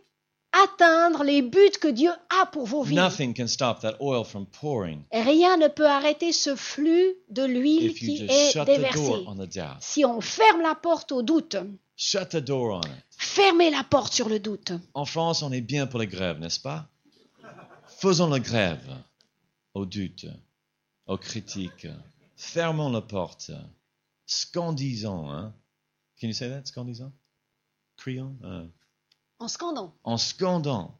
atteindre 0.53 1.23
les 1.23 1.41
buts 1.41 1.77
que 1.79 1.87
Dieu 1.87 2.11
a 2.41 2.45
pour 2.47 2.65
vos 2.65 2.83
vies. 2.83 2.95
Nothing 2.95 3.33
can 3.33 3.47
stop 3.47 3.79
that 3.81 3.95
oil 4.01 4.23
from 4.25 4.45
pouring 4.45 5.03
Rien 5.13 5.57
ne 5.57 5.67
peut 5.67 5.87
arrêter 5.87 6.33
ce 6.33 6.55
flux 6.55 7.15
de 7.29 7.43
l'huile 7.43 7.91
if 7.91 8.01
you 8.01 8.07
qui 8.07 8.17
just 8.17 8.31
est 8.31 8.51
shut 8.51 8.63
the 8.65 8.67
déversé. 8.67 8.97
door 8.97 9.23
on 9.27 9.35
the 9.35 9.47
doubt. 9.53 9.77
Si 9.81 10.03
on 10.05 10.19
ferme 10.21 10.61
la 10.61 10.75
porte 10.75 11.11
au 11.11 11.21
doute, 11.21 11.55
Shut 11.95 12.29
the 12.29 12.37
door 12.37 12.71
on 12.77 12.81
it. 12.81 13.03
fermez 13.11 13.69
la 13.69 13.83
porte 13.83 14.11
sur 14.13 14.27
le 14.27 14.39
doute. 14.39 14.71
En 14.93 15.05
France, 15.05 15.43
on 15.43 15.51
est 15.51 15.61
bien 15.61 15.85
pour 15.87 15.99
les 15.99 16.07
grèves, 16.07 16.39
n'est-ce 16.39 16.59
pas? 16.59 16.87
Faisons 17.99 18.27
la 18.29 18.39
grève 18.39 18.81
aux 19.75 19.85
doutes, 19.85 20.25
aux 21.05 21.17
critiques. 21.17 21.87
Fermons 22.35 22.89
la 22.89 23.01
porte. 23.01 23.51
Scandisons, 24.25 25.29
hein 25.29 25.53
Can 26.19 26.27
you 26.27 26.33
say 26.33 26.49
that, 26.49 26.65
scandisons? 26.65 27.11
Crions? 27.97 28.35
Euh, 28.43 28.65
En 29.41 29.47
scandant. 29.47 29.93
En 30.03 30.17
scandant. 30.17 30.93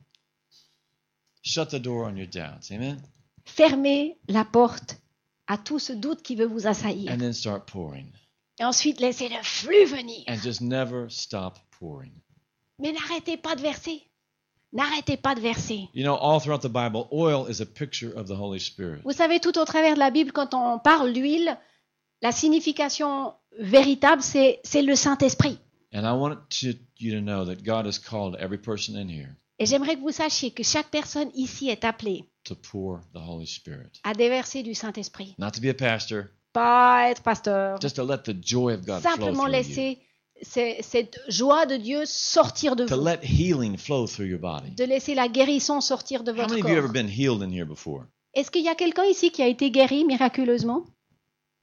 Shut 1.44 1.70
the 1.70 1.76
door 1.76 2.08
on 2.08 2.16
your 2.16 2.28
doubts, 2.28 2.72
amen 2.72 3.00
Fermez 3.46 4.18
la 4.28 4.46
porte 4.46 4.98
à 5.48 5.60
tout 5.60 5.78
ce 5.78 5.94
doute 5.94 6.24
qui 6.24 6.36
veut 6.36 6.48
vous 6.48 6.66
assaillir. 6.66 7.12
And 7.12 7.20
then 7.20 7.34
start 7.34 7.68
pouring. 7.68 8.12
Et 8.60 8.64
ensuite, 8.64 9.00
laissez 9.00 9.30
le 9.30 9.42
flux 9.44 9.86
venir. 9.86 10.24
And 10.28 10.38
just 10.38 10.62
never 10.62 11.08
stop 11.10 11.60
pouring. 11.80 12.12
Mais 12.80 12.92
n'arrêtez 12.92 13.38
pas 13.38 13.56
de 13.56 13.62
verser. 13.62 14.02
N'arrêtez 14.74 15.18
pas 15.18 15.36
de 15.36 15.42
verser. 15.42 15.90
You 15.94 16.04
know, 16.04 16.16
all 16.16 16.40
throughout 16.40 16.62
the 16.62 16.72
Bible, 16.72 17.08
oil 17.12 17.48
is 17.48 17.62
a 17.62 17.66
picture 17.66 18.12
of 18.16 18.28
the 18.28 18.40
Holy 18.40 18.60
Spirit. 18.60 19.02
Vous 19.04 19.12
savez, 19.12 19.40
tout 19.40 19.60
au 19.60 19.66
travers 19.66 19.94
de 19.94 20.00
la 20.00 20.10
Bible, 20.10 20.32
quand 20.32 20.56
on 20.56 20.80
parle 20.80 21.14
d'huile, 21.14 21.60
la 22.24 22.32
signification 22.32 23.34
véritable, 23.60 24.24
c'est 24.24 24.62
c'est 24.64 24.82
le 24.82 24.96
Saint-Esprit. 24.96 25.60
And 25.94 26.06
I 26.06 26.14
want 26.14 26.38
to, 26.62 26.74
you 27.00 27.12
to 27.12 27.22
know 27.22 27.46
that 27.46 27.64
God 27.64 27.86
has 27.86 28.00
called 28.00 28.36
every 28.40 28.58
person 28.58 28.96
in 28.96 29.10
here 29.10 29.36
Et 29.60 29.66
j'aimerais 29.66 29.96
que 29.96 30.02
vous 30.02 30.12
sachiez 30.12 30.52
que 30.52 30.64
chaque 30.64 30.90
personne 30.90 31.30
ici 31.36 31.70
est 31.70 31.84
appelée 31.86 32.24
to 32.46 32.56
pour 32.56 33.00
the 33.14 33.20
Holy 33.20 33.46
Spirit. 33.46 34.00
à 34.04 34.14
déverser 34.14 34.64
du 34.64 34.74
Saint-Esprit. 34.74 35.36
Not 35.38 35.52
to 35.52 35.62
be 35.62 35.66
a 35.70 35.74
pastor, 35.74 36.26
Pas 36.54 37.10
être 37.12 37.22
pasteur. 37.22 37.80
just 37.82 37.96
to 37.98 38.04
let 38.04 38.24
the 38.24 38.34
joy 38.42 38.74
of 38.74 38.86
God 38.86 39.02
flow 39.02 39.12
Simplement 39.12 39.44
through 39.44 39.46
you. 39.48 39.52
laisser 39.52 40.00
cette 40.82 41.20
joie 41.28 41.68
de 41.68 41.78
Dieu 41.78 42.02
sortir 42.06 42.76
de 42.76 42.86
To 42.88 42.96
vous. 42.98 43.04
let 43.04 43.20
healing 43.24 43.78
flow 43.78 44.08
through 44.08 44.28
your 44.28 44.40
body. 44.40 44.72
De 44.72 44.84
laisser 44.86 45.14
la 45.14 45.28
guérison 45.28 45.82
sortir 45.82 46.24
de 46.24 46.32
How 46.32 46.36
votre 46.36 46.50
many 46.50 46.62
of 46.62 46.68
you 46.70 46.76
have 46.76 46.78
ever 46.80 46.88
corps. 46.88 46.94
been 46.94 47.08
healed 47.10 47.44
in 47.44 47.52
here 47.54 47.66
before? 47.66 48.06
Est-ce 48.34 48.50
qu'il 48.50 48.64
y 48.64 48.70
a 48.70 48.76
quelqu'un 48.76 49.06
ici 49.06 49.30
qui 49.32 49.44
a 49.44 49.48
été 49.48 49.70
guéri 49.70 50.04
miraculeusement? 50.06 50.86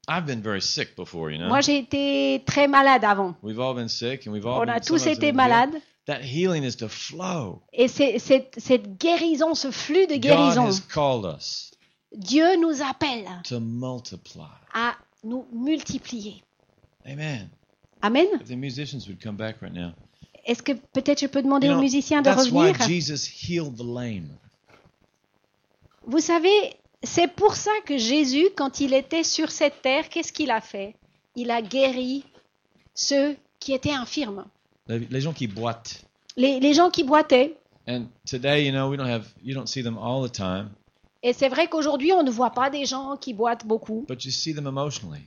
I've 0.08 0.24
been 0.26 0.40
very 0.42 0.62
sick 0.62 0.96
before, 0.96 1.30
you 1.30 1.38
know. 1.38 1.48
Moi, 1.48 1.60
j'ai 1.60 1.78
été 1.78 2.42
très 2.46 2.66
malade 2.66 3.04
avant. 3.04 3.34
We've 3.42 3.60
all 3.60 3.74
been 3.74 3.88
sick 3.88 4.26
and 4.26 4.32
we've 4.32 4.46
all 4.46 4.60
On 4.60 4.64
been, 4.66 4.70
a 4.74 4.80
tous 4.80 5.06
été 5.06 5.32
malades. 5.32 5.74
That 6.06 6.22
healing 6.22 6.64
is 6.64 6.76
to 6.76 6.88
flow. 6.88 7.60
Et 7.74 7.86
c'est- 7.88 8.18
cette, 8.18 8.54
cette 8.58 8.96
guérison, 8.98 9.54
ce 9.54 9.70
flux 9.70 10.06
de 10.06 10.14
God 10.14 10.22
guérison, 10.22 10.66
has 10.66 10.80
called 10.80 11.26
us 11.26 11.70
Dieu 12.16 12.56
nous 12.58 12.80
appelle 12.82 13.26
to 13.44 13.60
multiply. 13.60 14.48
à 14.72 14.94
nous 15.22 15.46
multiplier. 15.52 16.42
Amen. 17.06 17.50
Amen. 18.00 18.26
If 18.40 18.48
the 18.48 18.56
musicians 18.56 19.06
would 19.08 19.22
come 19.22 19.36
back 19.36 19.60
right 19.60 19.74
now. 19.74 19.92
Est-ce 20.46 20.62
que 20.62 20.72
peut-être 20.72 21.20
je 21.20 21.26
peux 21.26 21.42
demander 21.42 21.66
You 21.66 21.72
aux 21.74 21.76
know, 21.76 21.82
musiciens 21.82 22.22
de 22.22 22.30
that's 22.30 22.50
why 22.50 22.68
revenir? 22.68 22.88
Jesus 22.88 23.26
healed 23.26 23.76
the 23.76 23.84
lame. 23.84 24.30
Vous 26.06 26.20
savez, 26.20 26.77
c'est 27.02 27.28
pour 27.32 27.54
ça 27.54 27.70
que 27.86 27.96
Jésus, 27.98 28.46
quand 28.56 28.80
il 28.80 28.92
était 28.94 29.22
sur 29.24 29.50
cette 29.50 29.82
terre, 29.82 30.08
qu'est-ce 30.08 30.32
qu'il 30.32 30.50
a 30.50 30.60
fait? 30.60 30.96
Il 31.36 31.50
a 31.50 31.62
guéri 31.62 32.24
ceux 32.94 33.36
qui 33.60 33.72
étaient 33.72 33.92
infirmes, 33.92 34.46
Les, 34.88 34.98
les 35.00 35.20
gens 35.20 35.32
qui 35.32 35.46
boitent. 35.46 36.04
les, 36.36 36.58
les 36.60 36.74
gens 36.74 36.90
qui 36.90 37.04
boitaient. 37.04 37.56
And 37.86 38.06
today, 38.26 38.66
you 38.66 38.72
know, 38.72 38.88
we 38.90 38.98
don't 38.98 39.08
have, 39.08 39.26
you 39.42 39.54
don't 39.54 39.66
see 39.68 39.82
them 39.82 39.96
all 39.98 40.22
the 40.28 40.32
time, 40.32 40.70
Et 41.22 41.32
c'est 41.32 41.48
vrai 41.48 41.68
qu'aujourd'hui, 41.68 42.12
on 42.12 42.22
ne 42.22 42.30
voit 42.30 42.50
pas 42.50 42.70
des 42.70 42.84
gens 42.84 43.16
qui 43.16 43.32
boitent 43.34 43.66
beaucoup, 43.66 44.04
but 44.08 44.24
you 44.24 44.30
see 44.30 44.54
them 44.54 44.66
emotionally. 44.66 45.22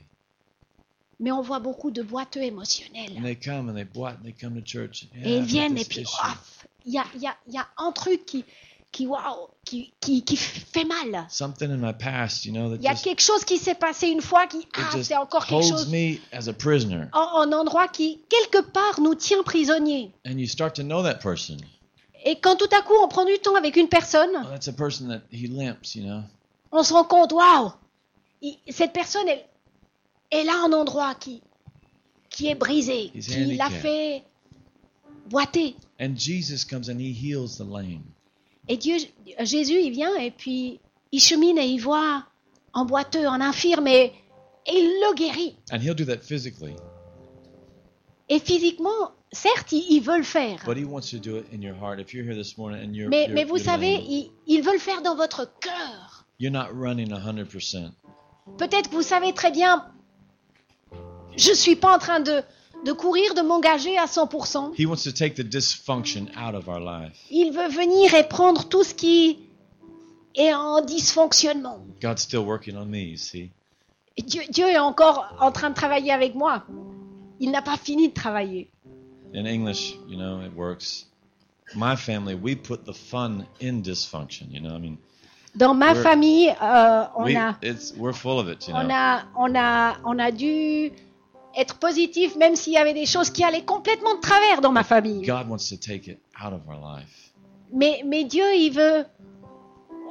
mais 1.20 1.32
on 1.32 1.40
voit 1.42 1.58
beaucoup 1.60 1.90
de 1.90 2.02
boiteux 2.02 2.40
And 2.40 2.44
émotionnels. 2.44 3.20
they 3.22 3.36
come 3.36 3.68
and 3.68 3.74
they 3.74 3.84
boite 3.84 4.16
and 4.20 4.24
they 4.24 4.32
come 4.32 4.54
to 4.54 4.62
church. 4.64 5.06
Yeah, 5.14 5.28
Et 5.28 5.36
ils 5.38 5.44
viennent 5.44 5.76
et 5.78 5.84
puis, 5.84 6.04
y 6.86 6.98
a, 6.98 7.04
y, 7.16 7.26
a, 7.26 7.36
il 7.48 7.54
y 7.54 7.58
a 7.58 7.66
un 7.78 7.92
truc 7.92 8.24
qui, 8.26 8.44
qui, 8.92 9.06
waouh, 9.06 9.48
qui, 9.64 9.92
qui, 10.00 10.22
qui 10.22 10.36
fait 10.36 10.84
mal. 10.84 11.26
Something 11.30 11.70
in 11.70 11.78
my 11.78 11.92
past, 11.94 12.44
you 12.44 12.52
know, 12.52 12.68
that 12.68 12.76
Il 12.76 12.82
y 12.82 12.88
a 12.88 12.92
just, 12.92 13.04
quelque 13.04 13.22
chose 13.22 13.44
qui 13.44 13.56
s'est 13.58 13.74
passé 13.74 14.08
une 14.08 14.20
fois 14.20 14.46
qui, 14.46 14.66
ah, 14.76 15.02
c'est 15.02 15.16
encore 15.16 15.46
quelque 15.46 15.64
holds 15.64 15.68
chose, 15.70 15.88
me 15.90 16.18
as 16.32 16.46
a 16.48 16.52
prisoner. 16.52 17.06
en, 17.12 17.48
en 17.48 17.52
endroit 17.52 17.88
qui, 17.88 18.20
quelque 18.28 18.60
part, 18.70 19.00
nous 19.00 19.14
tient 19.14 19.42
prisonniers. 19.42 20.12
And 20.26 20.38
you 20.38 20.46
start 20.46 20.74
to 20.76 20.82
know 20.82 21.02
that 21.02 21.16
person. 21.20 21.56
Et 22.24 22.36
quand 22.38 22.56
tout 22.56 22.68
à 22.70 22.82
coup, 22.82 22.92
on 23.02 23.08
prend 23.08 23.24
du 23.24 23.36
temps 23.38 23.56
avec 23.56 23.76
une 23.76 23.88
personne, 23.88 24.30
Oh, 24.36 24.48
that's 24.50 24.68
a 24.68 24.72
person 24.72 25.08
that 25.08 25.22
he 25.32 25.48
limps, 25.48 25.94
you 25.96 26.02
know. 26.04 26.20
on 26.70 26.82
se 26.84 26.92
rend 26.92 27.04
compte, 27.04 27.32
waouh, 27.32 27.72
cette 28.68 28.92
personne, 28.92 29.26
elle, 29.26 29.44
elle 30.30 30.48
a 30.48 30.64
un 30.66 30.72
endroit 30.72 31.14
qui, 31.14 31.42
qui 32.30 32.48
est 32.48 32.54
brisé, 32.54 33.10
He's 33.14 33.26
qui 33.26 33.56
l'a 33.56 33.70
fait 33.70 34.22
boiter. 35.30 35.76
And 36.00 36.14
Jesus 36.16 36.64
comes 36.64 36.88
and 36.90 36.98
he 37.00 37.12
heals 37.12 37.56
the 37.56 37.64
lame. 37.64 38.02
Et 38.68 38.76
Dieu, 38.76 38.96
Jésus, 39.40 39.80
il 39.82 39.90
vient 39.92 40.14
et 40.16 40.30
puis 40.30 40.80
il 41.10 41.20
chemine 41.20 41.58
et 41.58 41.66
il 41.66 41.78
voit 41.78 42.24
un 42.74 42.84
boiteux, 42.84 43.26
un 43.26 43.40
infirme 43.40 43.86
et, 43.86 44.12
et 44.66 44.72
il 44.72 44.84
le 45.00 45.14
guérit. 45.14 45.56
And 45.72 45.78
he'll 45.80 45.94
do 45.94 46.04
that 46.04 46.18
physically, 46.22 46.74
Et 48.28 48.38
physiquement, 48.38 49.12
certes, 49.32 49.72
il, 49.72 49.84
il 49.90 50.00
veut 50.00 50.16
le 50.18 50.22
faire. 50.22 50.58
but 50.64 50.76
he 50.76 50.84
wants 50.84 51.10
to 51.10 51.18
do 51.18 51.36
it 51.38 51.44
in 51.52 51.60
your 51.60 51.74
heart. 51.74 51.98
If 52.00 52.14
you're 52.14 52.24
here 52.24 52.36
this 52.40 52.56
morning 52.56 52.80
and 52.88 52.94
you're, 52.94 53.08
Mais, 53.10 53.44
vous 53.44 53.58
savez, 53.58 53.94
il, 53.96 54.30
il 54.46 54.62
veut 54.62 54.72
le 54.72 54.78
faire 54.78 55.02
dans 55.02 55.16
votre 55.16 55.50
cœur. 55.60 56.24
you're 56.38 56.52
not 56.52 56.68
running 56.72 57.08
100%. 57.10 57.90
Peut-être 58.58 58.90
que 58.90 58.94
vous 58.94 59.02
savez 59.02 59.32
très 59.34 59.50
bien, 59.50 59.86
je 61.36 61.50
ne 61.50 61.54
suis 61.54 61.76
pas 61.76 61.94
en 61.96 61.98
train 61.98 62.20
de, 62.20 62.42
de 62.84 62.92
courir, 62.92 63.34
de 63.34 63.42
m'engager 63.42 63.96
à 63.98 64.06
100%. 64.06 64.72
He 64.78 64.86
wants 64.86 65.04
to 65.04 65.12
take 65.12 65.34
the 65.34 65.46
dysfunction 65.46 66.26
out 66.36 66.54
of 66.54 66.68
our 66.68 66.80
life. 66.80 67.16
Il 67.30 67.52
veut 67.52 67.68
venir 67.68 68.14
et 68.14 68.28
prendre 68.28 68.68
tout 68.68 68.82
ce 68.84 68.94
qui 68.94 69.38
est 70.34 70.52
en 70.52 70.80
dysfonctionnement. 70.82 71.80
God's 72.00 72.22
still 72.22 72.40
working 72.44 72.76
on 72.76 72.86
me, 72.86 72.98
you 72.98 73.16
see. 73.16 73.50
Dieu, 74.18 74.42
Dieu 74.50 74.68
est 74.68 74.78
encore 74.78 75.34
en 75.40 75.52
train 75.52 75.70
de 75.70 75.74
travailler 75.74 76.12
avec 76.12 76.34
moi. 76.34 76.64
Il 77.40 77.50
n'a 77.50 77.62
pas 77.62 77.76
fini 77.76 78.08
de 78.08 78.14
travailler. 78.14 78.68
In 79.34 79.46
English, 79.46 79.94
you 80.08 80.16
know, 80.16 80.40
it 80.42 80.52
works. 80.54 81.06
My 81.74 81.96
family, 81.96 82.34
we 82.34 82.54
put 82.54 82.84
the 82.84 82.92
fun 82.92 83.46
in 83.60 83.80
dysfunction, 83.82 84.50
you 84.50 84.60
know. 84.60 84.74
I 84.74 84.78
mean, 84.78 84.98
Dans 85.54 85.74
ma 85.74 85.94
famille, 85.94 86.48
euh, 86.62 87.04
on, 87.14 87.24
we, 87.24 87.36
a, 87.36 87.56
it's, 87.62 87.94
we're 87.96 88.14
full 88.14 88.38
of 88.38 88.48
it, 88.48 88.66
you 88.68 88.74
on, 88.74 88.88
know. 88.88 88.94
a, 88.94 89.24
on, 89.36 89.54
a, 89.54 89.96
on 90.04 90.18
a 90.18 90.30
dû 90.30 90.92
être 91.56 91.78
positif, 91.78 92.36
même 92.36 92.56
s'il 92.56 92.72
y 92.72 92.76
avait 92.78 92.94
des 92.94 93.06
choses 93.06 93.30
qui 93.30 93.44
allaient 93.44 93.64
complètement 93.64 94.14
de 94.14 94.20
travers 94.20 94.60
dans 94.60 94.72
ma 94.72 94.84
famille. 94.84 95.22
God 95.26 95.48
wants 95.48 95.68
to 95.70 95.76
take 95.76 96.10
it 96.10 96.18
out 96.42 96.52
of 96.52 96.60
our 96.68 96.80
life. 96.96 97.32
Mais, 97.72 98.02
mais 98.06 98.24
Dieu, 98.24 98.44
il 98.54 98.70
veut 98.70 99.04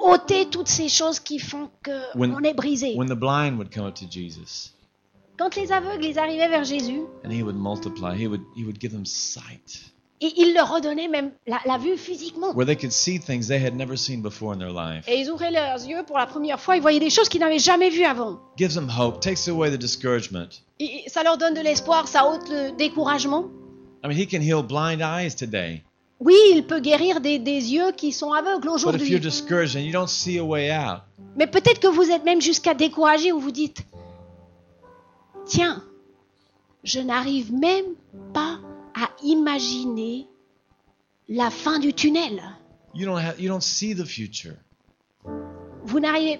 ôter 0.03 0.47
toutes 0.49 0.67
ces 0.67 0.89
choses 0.89 1.19
qui 1.19 1.39
font 1.39 1.69
que 1.83 2.17
When- 2.17 2.33
on 2.35 2.43
est 2.43 2.53
brisé. 2.53 2.95
When 2.95 3.07
the 3.07 3.15
blind 3.19 3.57
would 3.57 3.73
come 3.73 3.85
up 3.85 3.95
to 3.95 4.05
Jesus 4.09 4.73
Quand 5.37 5.55
les 5.55 5.71
aveugles, 5.71 6.05
ils 6.05 6.19
arrivaient 6.19 6.49
vers 6.49 6.63
Jésus, 6.63 7.01
and 7.25 7.31
he 7.31 7.41
would 7.41 7.55
multiply, 7.55 8.15
he 8.15 8.27
would, 8.27 8.41
he 8.55 8.63
would 8.63 8.79
give 8.79 8.91
them 8.91 9.05
sight 9.05 9.91
et 10.21 10.31
il 10.37 10.53
leur 10.53 10.71
redonnait 10.73 11.07
même 11.07 11.31
la, 11.47 11.59
la 11.65 11.77
vue 11.77 11.97
physiquement. 11.97 12.53
where 12.53 12.65
they 12.65 12.75
could 12.77 12.91
see 12.91 13.19
things 13.19 13.47
they 13.47 13.57
had 13.63 13.75
never 13.75 13.97
seen 13.97 14.21
before 14.21 14.53
in 14.53 14.57
their 14.59 14.71
life. 14.71 15.03
Et 15.07 15.19
ils 15.19 15.29
ouvraient 15.31 15.51
leurs 15.51 15.83
yeux 15.85 16.03
pour 16.05 16.17
la 16.17 16.27
première 16.27 16.59
fois, 16.59 16.75
ils 16.75 16.81
voyaient 16.81 16.99
des 16.99 17.09
choses 17.09 17.27
qu'ils 17.27 17.41
n'avaient 17.41 17.59
jamais 17.59 17.89
vues 17.89 18.05
avant. 18.05 18.39
Gives 18.57 18.75
them 18.75 18.89
hope, 18.89 19.19
takes 19.19 19.47
away 19.47 19.71
the 19.71 19.77
discouragement. 19.79 20.47
Et 20.79 21.03
ça 21.07 21.23
leur 21.23 21.37
donne 21.37 21.53
de 21.55 21.61
l'espoir, 21.61 22.07
ça 22.07 22.25
ôte 22.27 22.47
le 22.49 22.71
découragement. 22.77 23.45
I 24.03 24.07
mean, 24.07 24.17
he 24.17 24.25
can 24.27 24.41
heal 24.41 24.63
blind 24.63 25.01
eyes 25.01 25.35
today. 25.35 25.83
Oui, 26.19 26.35
il 26.53 26.67
peut 26.67 26.79
guérir 26.79 27.19
des, 27.19 27.39
des 27.39 27.73
yeux 27.73 27.91
qui 27.97 28.11
sont 28.11 28.31
aveugles 28.31 28.67
But 28.67 28.75
if 28.77 28.81
you're 28.83 28.89
aujourd'hui. 28.89 29.19
discouraged 29.19 29.75
and 29.75 29.81
you 29.81 29.91
don't 29.91 30.07
see 30.07 30.37
a 30.37 30.43
way 30.45 30.71
out, 30.71 31.01
Mais 31.35 31.47
peut-être 31.47 31.79
que 31.79 31.87
vous 31.87 32.11
êtes 32.11 32.23
même 32.23 32.41
jusqu'à 32.41 32.75
décourager 32.75 33.31
où 33.31 33.39
vous 33.39 33.49
dites, 33.51 33.83
tiens, 35.45 35.83
je 36.83 36.99
n'arrive 36.99 37.51
même 37.53 37.85
pas 38.33 38.59
à 39.01 39.09
imaginer 39.23 40.27
la 41.27 41.49
fin 41.49 41.79
du 41.79 41.93
tunnel. 41.93 42.41
You 42.93 43.05
don't 43.05 43.17
have 43.17 43.39
you 43.39 43.49
don't 43.49 43.63
see 43.63 43.95
the 43.95 44.05
future. 44.05 44.55
Vous 45.83 45.99
n'arrivez 45.99 46.39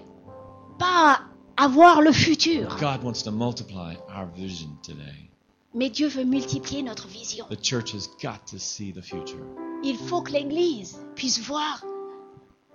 pas 0.78 1.22
à 1.58 1.68
voir 1.68 2.02
le 2.02 2.12
futur. 2.12 2.78
God 2.80 3.04
wants 3.04 3.24
to 3.24 3.32
multiply 3.32 3.96
our 4.10 4.28
vision 4.36 4.78
today. 4.84 5.30
Mais 5.74 5.90
Dieu 5.90 6.08
veut 6.08 6.26
multiplier 6.26 6.84
notre 6.84 7.08
vision. 7.08 7.46
The 7.50 7.62
church 7.62 7.94
has 7.94 8.08
got 8.22 8.46
to 8.52 8.60
see 8.60 8.92
the 8.92 9.02
future. 9.02 9.40
Il 9.84 9.98
faut 9.98 10.22
que 10.22 10.34
l'Église 10.34 11.00
puisse 11.16 11.40
voir 11.40 11.84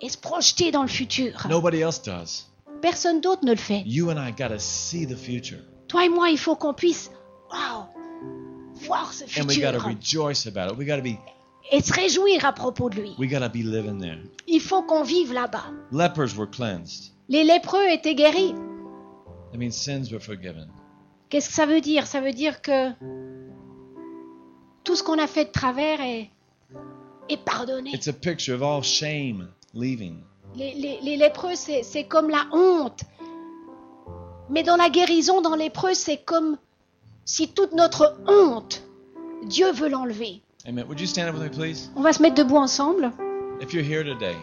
et 0.01 0.09
se 0.09 0.19
projeter 0.19 0.73
dans 0.73 0.83
le 0.83 0.89
futur. 0.89 1.47
Nobody 1.49 1.81
else 1.81 2.03
does. 2.03 2.47
Personne 2.81 3.21
d'autre 3.21 3.45
ne 3.45 3.53
le 3.53 3.59
fait. 3.59 3.83
You 3.87 4.11
and 4.11 4.19
I 4.19 4.33
got 4.33 4.49
to 4.49 4.59
see 4.59 5.07
the 5.07 5.17
future. 5.17 5.61
Toi 5.89 6.07
et 6.07 6.09
moi, 6.09 6.31
il 6.31 6.39
faut 6.39 6.57
qu'on 6.57 6.75
puisse 6.75 7.11
waouh, 7.51 7.85
voir 8.83 9.13
ce 9.13 9.25
And 9.41 9.47
we 9.47 9.57
rejoice 9.79 10.47
about 10.47 10.73
it. 10.73 10.79
We 10.79 10.87
got 10.87 10.97
to 10.97 11.03
be 11.03 11.19
et 11.73 11.81
se 11.81 11.93
réjouir 11.93 12.45
à 12.45 12.53
propos 12.53 12.89
de 12.91 13.01
lui. 13.01 13.15
we 13.19 13.29
be 13.29 13.57
living 13.65 14.01
there. 14.01 14.19
Il 14.47 14.61
faut 14.61 14.83
qu'on 14.83 15.03
vive 15.03 15.33
là-bas. 15.33 15.65
Lepers 15.91 16.37
were 16.37 16.49
cleansed. 16.49 17.13
Les 17.29 17.43
lépreux 17.43 17.89
étaient 17.91 18.15
guéris. 18.15 18.55
That 19.53 19.59
means 19.59 19.73
sins 19.73 20.13
were 20.13 20.21
forgiven. 20.21 20.69
Qu'est-ce 21.29 21.49
que 21.49 21.55
ça 21.55 21.67
veut 21.67 21.81
dire? 21.81 22.07
Ça 22.07 22.21
veut 22.21 22.33
dire 22.33 22.63
que 22.63 22.91
tout 24.85 24.95
ce 24.95 25.03
qu'on 25.03 25.19
a 25.19 25.27
fait 25.27 25.47
de 25.47 25.51
travers 25.51 26.01
est, 26.01 26.31
est 27.29 27.37
pardonné. 27.45 27.91
It's 27.93 28.07
a 28.07 28.13
picture 28.13 28.55
of 28.55 28.63
all 28.63 28.83
shame 28.85 29.49
leaving. 29.75 30.19
Les, 30.55 30.73
les- 30.75 31.01
les 31.03 31.17
lépreux, 31.17 31.57
c'est 31.57 31.83
c'est 31.83 32.05
comme 32.05 32.31
la 32.31 32.47
honte. 32.53 33.01
Mais 34.49 34.63
dans 34.63 34.77
la 34.77 34.89
guérison, 34.89 35.41
dans 35.43 35.57
lépreux, 35.57 35.95
c'est 35.95 36.19
comme 36.19 36.57
si 37.27 37.49
toute 37.49 37.73
notre 37.73 38.17
honte, 38.27 38.83
Dieu 39.45 39.71
veut 39.73 39.89
l'enlever. 39.89 40.41
Amen. 40.67 40.87
Would 40.89 41.01
you 41.01 41.07
stand 41.07 41.29
up 41.29 41.35
with 41.35 41.43
me, 41.43 41.51
please? 41.51 41.91
On 41.97 42.03
va 42.03 42.13
se 42.13 42.23
mettre 42.23 42.37
debout 42.37 42.57
ensemble. 42.57 43.13
If 43.61 43.75
you're 43.75 43.85
here 43.85 44.03
today, 44.03 44.37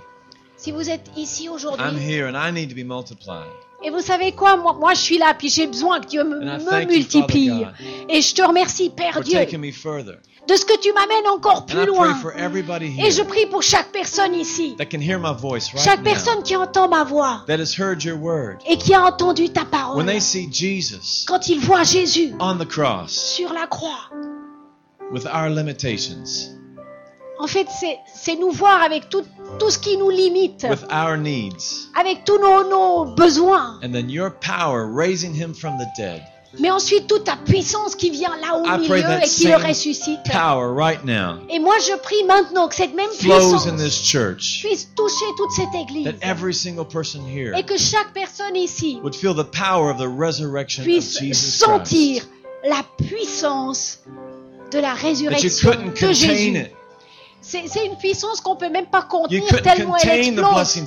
Si 0.63 0.71
vous 0.71 0.89
êtes 0.89 1.09
ici 1.17 1.45
I'm 1.47 1.51
aujourd'hui, 1.55 1.99
here 1.99 2.25
and 2.27 2.37
I 2.37 2.49
need 2.51 2.69
to 2.69 2.75
be 2.75 2.85
multiplied. 2.87 3.49
et 3.83 3.89
vous 3.89 3.99
savez 3.99 4.31
quoi, 4.31 4.55
moi, 4.55 4.71
moi 4.79 4.93
je 4.93 5.01
suis 5.01 5.17
là, 5.17 5.33
puis 5.37 5.49
j'ai 5.49 5.67
besoin 5.67 5.99
que 5.99 6.07
Dieu 6.07 6.23
me, 6.23 6.37
And 6.37 6.57
I 6.57 6.63
me 6.63 6.69
thank 6.69 6.83
you, 6.83 6.87
multiplie. 6.99 7.49
Father 7.49 7.67
Et 8.07 8.21
je 8.21 8.33
te 8.33 8.41
remercie, 8.41 8.89
Père 8.89 9.13
for 9.15 9.23
Dieu, 9.23 9.37
taking 9.39 9.59
me 9.59 9.73
further. 9.73 10.19
de 10.47 10.55
ce 10.55 10.63
que 10.65 10.79
tu 10.79 10.93
m'amènes 10.93 11.27
encore 11.27 11.63
And 11.63 11.65
plus 11.65 11.83
I 11.83 11.85
loin. 11.87 12.13
pray 12.13 12.21
for 12.21 12.31
everybody 12.37 12.95
Et 12.97 13.11
je 13.11 13.17
here 13.21 13.27
prie 13.27 13.45
pour 13.47 13.61
chaque 13.61 13.91
personne 13.91 14.33
ici, 14.35 14.75
that 14.77 14.85
can 14.85 15.01
hear 15.01 15.19
my 15.19 15.33
voice 15.33 15.73
right 15.73 15.83
chaque 15.83 15.99
now, 15.99 16.11
personne 16.11 16.43
qui 16.43 16.55
entend 16.55 16.87
ma 16.87 17.03
voix 17.03 17.43
that 17.47 17.59
has 17.59 17.73
heard 17.77 18.01
your 18.01 18.17
word. 18.17 18.59
et 18.65 18.77
qui 18.77 18.93
a 18.93 19.03
entendu 19.03 19.49
ta 19.49 19.63
When 19.63 19.69
parole. 19.69 20.05
they 20.05 20.21
see 20.21 20.47
Jesus 20.49 21.25
Quand 21.27 21.49
ils 21.49 21.59
voient 21.59 21.83
Jésus 21.83 22.33
on 22.39 22.55
the 22.57 22.65
cross 22.67 23.11
sur 23.11 23.51
la 23.51 23.67
croix, 23.67 23.99
with 25.11 25.25
our 25.25 25.49
limitations, 25.49 26.55
en 27.39 27.47
fait, 27.47 27.67
c'est- 27.79 27.97
c'est 28.13 28.35
nous 28.37 28.51
voir 28.51 28.81
avec 28.83 29.09
tout, 29.09 29.23
tout 29.59 29.69
ce 29.69 29.77
qui 29.77 29.97
nous 29.97 30.09
limite, 30.09 30.65
with 30.69 30.85
our 30.91 31.17
needs, 31.17 31.87
avec 31.95 32.25
tous 32.25 32.39
nos, 32.39 32.69
nos 32.69 33.15
besoins, 33.15 33.79
and 33.83 33.91
then 33.93 34.09
your 34.09 34.29
power 34.29 34.87
raising 34.87 35.33
him 35.33 35.53
from 35.53 35.77
the 35.77 35.87
dead, 35.97 36.23
mais 36.59 36.69
ensuite 36.69 37.07
toute 37.07 37.23
ta 37.23 37.35
puissance 37.35 37.95
qui 37.95 38.09
vient 38.09 38.35
là 38.37 38.57
au 38.57 38.65
I 38.65 38.77
milieu 38.77 39.23
et 39.23 39.27
qui 39.27 39.47
le 39.47 39.55
ressuscite. 39.55 40.19
right 40.27 40.99
Et 41.49 41.59
moi, 41.59 41.75
je 41.79 41.97
prie 41.97 42.23
maintenant 42.27 42.67
que 42.67 42.75
cette 42.75 42.93
même 42.93 43.09
puissance 43.09 43.67
in 43.67 43.75
this 43.75 43.95
church, 43.95 44.61
puisse 44.63 44.87
toucher 44.95 45.25
toute 45.37 45.51
cette 45.51 45.73
église 45.73 46.05
that 46.05 46.17
every 46.21 46.53
single 46.53 46.85
person 46.85 47.21
here 47.25 47.53
et 47.55 47.63
que 47.63 47.77
chaque 47.77 48.13
personne 48.13 48.55
ici 48.55 48.99
would 49.01 49.15
feel 49.15 49.33
the 49.33 49.43
power 49.43 49.89
of 49.89 49.97
the 49.97 50.07
resurrection 50.07 50.83
of 50.83 50.87
puisse 50.87 51.19
sentir 51.57 52.23
la 52.63 52.83
puissance 52.97 53.99
de 54.71 54.79
la 54.79 54.93
résurrection 54.93 55.71
de 55.99 56.13
Jésus. 56.13 56.55
it. 56.55 56.71
C'est 57.43 57.85
une 57.85 57.97
puissance 57.97 58.39
qu'on 58.41 58.55
peut 58.55 58.69
même 58.69 58.87
pas 58.87 59.01
contenir 59.03 59.61
tellement 59.61 59.97
elle 59.97 60.19
explose. 60.19 60.85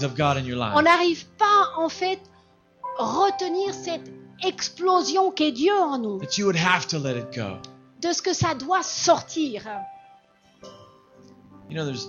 On 0.74 0.82
n'arrive 0.82 1.26
pas 1.38 1.70
en 1.76 1.88
fait 1.90 2.18
retenir 2.98 3.74
cette 3.74 4.10
explosion 4.42 5.30
qu'est 5.30 5.52
Dieu 5.52 5.74
en 5.74 5.98
nous, 5.98 6.18
That 6.18 6.38
you 6.38 6.46
would 6.46 6.56
have 6.56 6.86
to 6.88 6.98
let 6.98 7.18
it 7.18 7.34
go. 7.34 7.58
de 8.00 8.12
ce 8.12 8.22
que 8.22 8.32
ça 8.32 8.54
doit 8.54 8.82
sortir. 8.82 9.64
You 11.68 11.76
know, 11.76 11.84
there's 11.84 12.08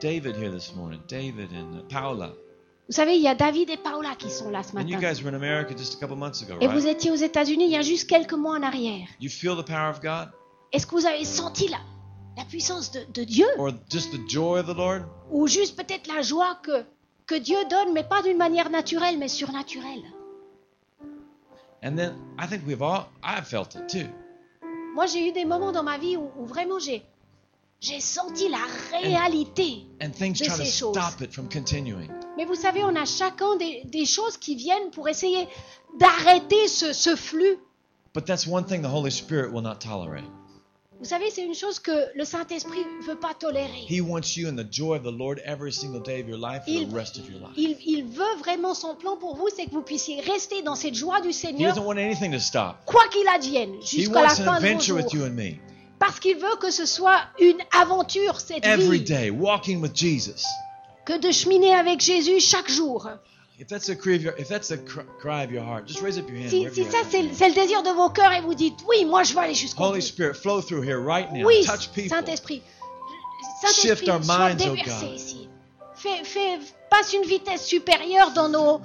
David 0.00 0.36
here 0.36 0.50
this 0.50 0.74
morning, 0.74 1.00
David 1.08 1.50
and 1.52 1.78
uh, 1.78 1.82
Paula. 1.88 2.32
Vous 2.88 2.94
savez, 2.96 3.16
il 3.16 3.22
y 3.22 3.28
a 3.28 3.34
David 3.34 3.70
et 3.70 3.76
Paola 3.76 4.14
qui 4.18 4.30
sont 4.30 4.50
là 4.50 4.62
ce 4.62 4.76
And 4.76 4.80
you 4.82 4.96
matin. 4.96 5.08
guys 5.12 5.22
were 5.22 5.30
in 5.32 5.36
America 5.36 5.74
just 5.76 5.94
a 5.94 5.98
couple 5.98 6.16
months 6.16 6.42
ago, 6.42 6.56
Et 6.60 6.66
vous 6.68 6.86
étiez 6.86 7.10
aux 7.10 7.16
États-Unis 7.16 7.66
il 7.66 7.70
y 7.70 7.76
a 7.76 7.82
juste 7.82 8.08
quelques 8.08 8.34
mois 8.34 8.56
en 8.58 8.62
arrière. 8.62 9.06
You 9.20 9.30
feel 9.30 9.56
the 9.56 9.64
power 9.66 9.88
of 9.88 10.00
God? 10.02 10.30
Est-ce 10.72 10.86
que 10.86 10.94
vous 10.96 11.06
avez 11.06 11.24
senti 11.24 11.68
la, 11.68 11.78
la 12.36 12.44
puissance 12.44 12.90
de, 12.90 13.04
de 13.12 13.24
Dieu 13.24 13.46
Or 13.58 13.70
just 13.90 14.10
the 14.12 14.28
joy 14.28 14.58
of 14.60 14.66
the 14.66 14.76
Lord? 14.76 15.04
Ou 15.30 15.46
juste 15.46 15.76
peut-être 15.76 16.06
la 16.06 16.22
joie 16.22 16.56
que, 16.62 16.84
que 17.26 17.34
Dieu 17.36 17.56
donne, 17.70 17.92
mais 17.92 18.04
pas 18.04 18.22
d'une 18.22 18.36
manière 18.38 18.70
naturelle, 18.70 19.18
mais 19.18 19.28
surnaturelle 19.28 20.02
And 21.82 21.96
then 21.96 22.14
I 22.38 22.46
think 22.46 22.66
we've 22.66 22.82
all, 22.82 23.08
I've 23.22 23.46
felt 23.46 23.74
it 23.74 23.88
too. 23.88 24.08
Moi, 24.94 25.06
j'ai 25.06 25.28
eu 25.28 25.32
des 25.32 25.44
moments 25.44 25.72
dans 25.72 25.82
ma 25.82 25.98
vie 25.98 26.16
où, 26.16 26.30
où 26.38 26.46
vraiment 26.46 26.78
j'ai, 26.78 27.02
j'ai 27.80 28.00
senti 28.00 28.48
la 28.48 28.58
réalité. 28.90 29.84
And 30.02 30.10
things 30.12 30.38
De 30.38 30.44
try 30.46 30.56
to 30.56 30.64
ces 30.64 30.70
choses. 30.70 30.96
stop 30.96 31.20
it 31.20 31.32
from 31.32 31.48
continuing. 31.48 32.08
Mais 32.36 32.46
vous 32.46 32.54
savez, 32.54 32.82
on 32.84 32.96
a 32.96 33.04
chacun 33.04 33.56
des, 33.56 33.82
des 33.84 34.06
choses 34.06 34.36
qui 34.38 34.54
viennent 34.54 34.90
pour 34.92 35.08
essayer 35.08 35.46
d'arrêter 35.98 36.68
ce, 36.68 36.92
ce 36.92 37.14
flux. 37.16 37.58
But 38.14 38.24
that's 38.24 38.46
one 38.46 38.64
thing 38.64 38.80
the 38.82 38.88
Holy 38.90 39.10
Spirit 39.10 39.52
will 39.52 39.62
not 39.62 39.80
tolerate. 39.80 40.24
Vous 41.04 41.10
savez, 41.10 41.30
c'est 41.30 41.44
une 41.44 41.54
chose 41.54 41.78
que 41.80 41.90
le 42.14 42.24
Saint-Esprit 42.24 42.78
ne 42.78 43.06
veut 43.06 43.18
pas 43.18 43.34
tolérer. 43.38 43.84
He 43.90 44.00
wants 44.00 44.36
you 44.38 44.48
in 44.48 44.56
the 44.56 44.64
joy 44.72 44.96
of 44.96 45.02
the 45.02 45.12
Lord 45.14 45.38
every 45.44 45.70
single 45.70 46.00
day 46.02 46.22
of 46.22 46.28
your 46.30 46.38
life 46.38 46.62
for 46.64 46.72
Il- 46.72 46.88
the 46.88 46.94
rest 46.94 47.18
of 47.18 47.28
your 47.28 47.40
life. 47.40 47.52
Il, 47.58 47.76
il 47.84 48.04
veut 48.06 48.38
vraiment 48.38 48.72
son 48.72 48.94
plan 48.94 49.14
pour 49.18 49.36
vous, 49.36 49.48
c'est 49.54 49.66
que 49.66 49.70
vous 49.72 49.82
puissiez 49.82 50.22
rester 50.22 50.62
dans 50.62 50.74
cette 50.74 50.94
joie 50.94 51.20
du 51.20 51.28
He 51.28 51.34
Seigneur, 51.34 51.74
doesn't 51.74 51.84
want 51.86 51.98
anything 51.98 52.32
to 52.32 52.38
stop. 52.38 52.76
quoi 52.86 53.02
qu'il 53.12 53.28
advienne, 53.28 53.74
jusqu'à 53.84 54.22
la 54.22 54.28
fin 54.30 54.44
de 54.44 54.48
vos 54.48 54.54
adventure 54.56 54.96
with 54.96 55.12
you 55.12 55.18
jours. 55.20 55.28
and 55.28 55.34
me. 55.36 55.50
Parce 55.98 56.18
qu'il 56.20 56.38
veut 56.38 56.56
que 56.58 56.70
ce 56.70 56.86
soit 56.86 57.20
une 57.38 57.58
aventure, 57.78 58.40
cette 58.40 58.64
Every 58.64 59.00
vie, 59.00 59.04
day, 59.04 59.28
walking 59.28 59.82
with 59.82 59.94
Jesus. 59.94 60.42
que 61.04 61.18
de 61.18 61.30
cheminer 61.30 61.74
avec 61.74 62.00
Jésus 62.00 62.40
chaque 62.40 62.70
jour. 62.70 63.10
If 63.56 63.68
that's 63.68 63.86
the 63.86 63.94
cry 63.94 64.14
of 64.14 64.22
your, 64.22 64.34
if 64.36 64.48
that's 64.48 64.68
the 64.68 64.78
cr- 64.78 65.02
cry 65.20 65.44
of 65.44 65.52
your 65.52 65.62
heart, 65.62 65.86
just 65.86 66.02
raise 66.02 66.18
up 66.18 66.28
your 66.28 66.38
hand. 66.38 66.50
Si, 66.50 66.68
si 66.72 66.84
ça 66.84 66.98
c'est 67.08 67.22
le 67.22 67.54
désir 67.54 67.82
de 67.84 67.90
vos 67.90 68.08
cœurs 68.10 68.32
et 68.32 68.40
vous 68.40 68.54
dites 68.54 68.78
oui, 68.88 69.04
moi 69.04 69.22
je 69.22 69.32
veux 69.32 69.38
aller 69.40 69.54
jusqu'au 69.54 69.84
Holy 69.84 70.00
bout. 70.00 70.06
Spirit, 70.06 70.34
flow 70.34 70.60
through 70.60 70.82
here 70.82 70.98
right 70.98 71.32
now. 71.32 71.46
Oui, 71.46 71.64
Touch 71.64 71.92
people. 71.92 72.10
Saint-Esprit. 72.10 72.62
Shift 73.62 73.76
Saint-Esprit, 73.76 74.10
our 74.10 74.22
sois 74.24 74.38
minds, 74.38 74.64
oh 74.66 74.74
déversé 74.74 75.06
God. 75.06 75.14
ici. 75.14 75.48
Fais, 75.94 76.24
fais, 76.24 76.58
passe 76.90 77.12
une 77.12 77.22
vitesse 77.24 77.64
supérieure 77.64 78.32
dans 78.32 78.48
nos, 78.48 78.80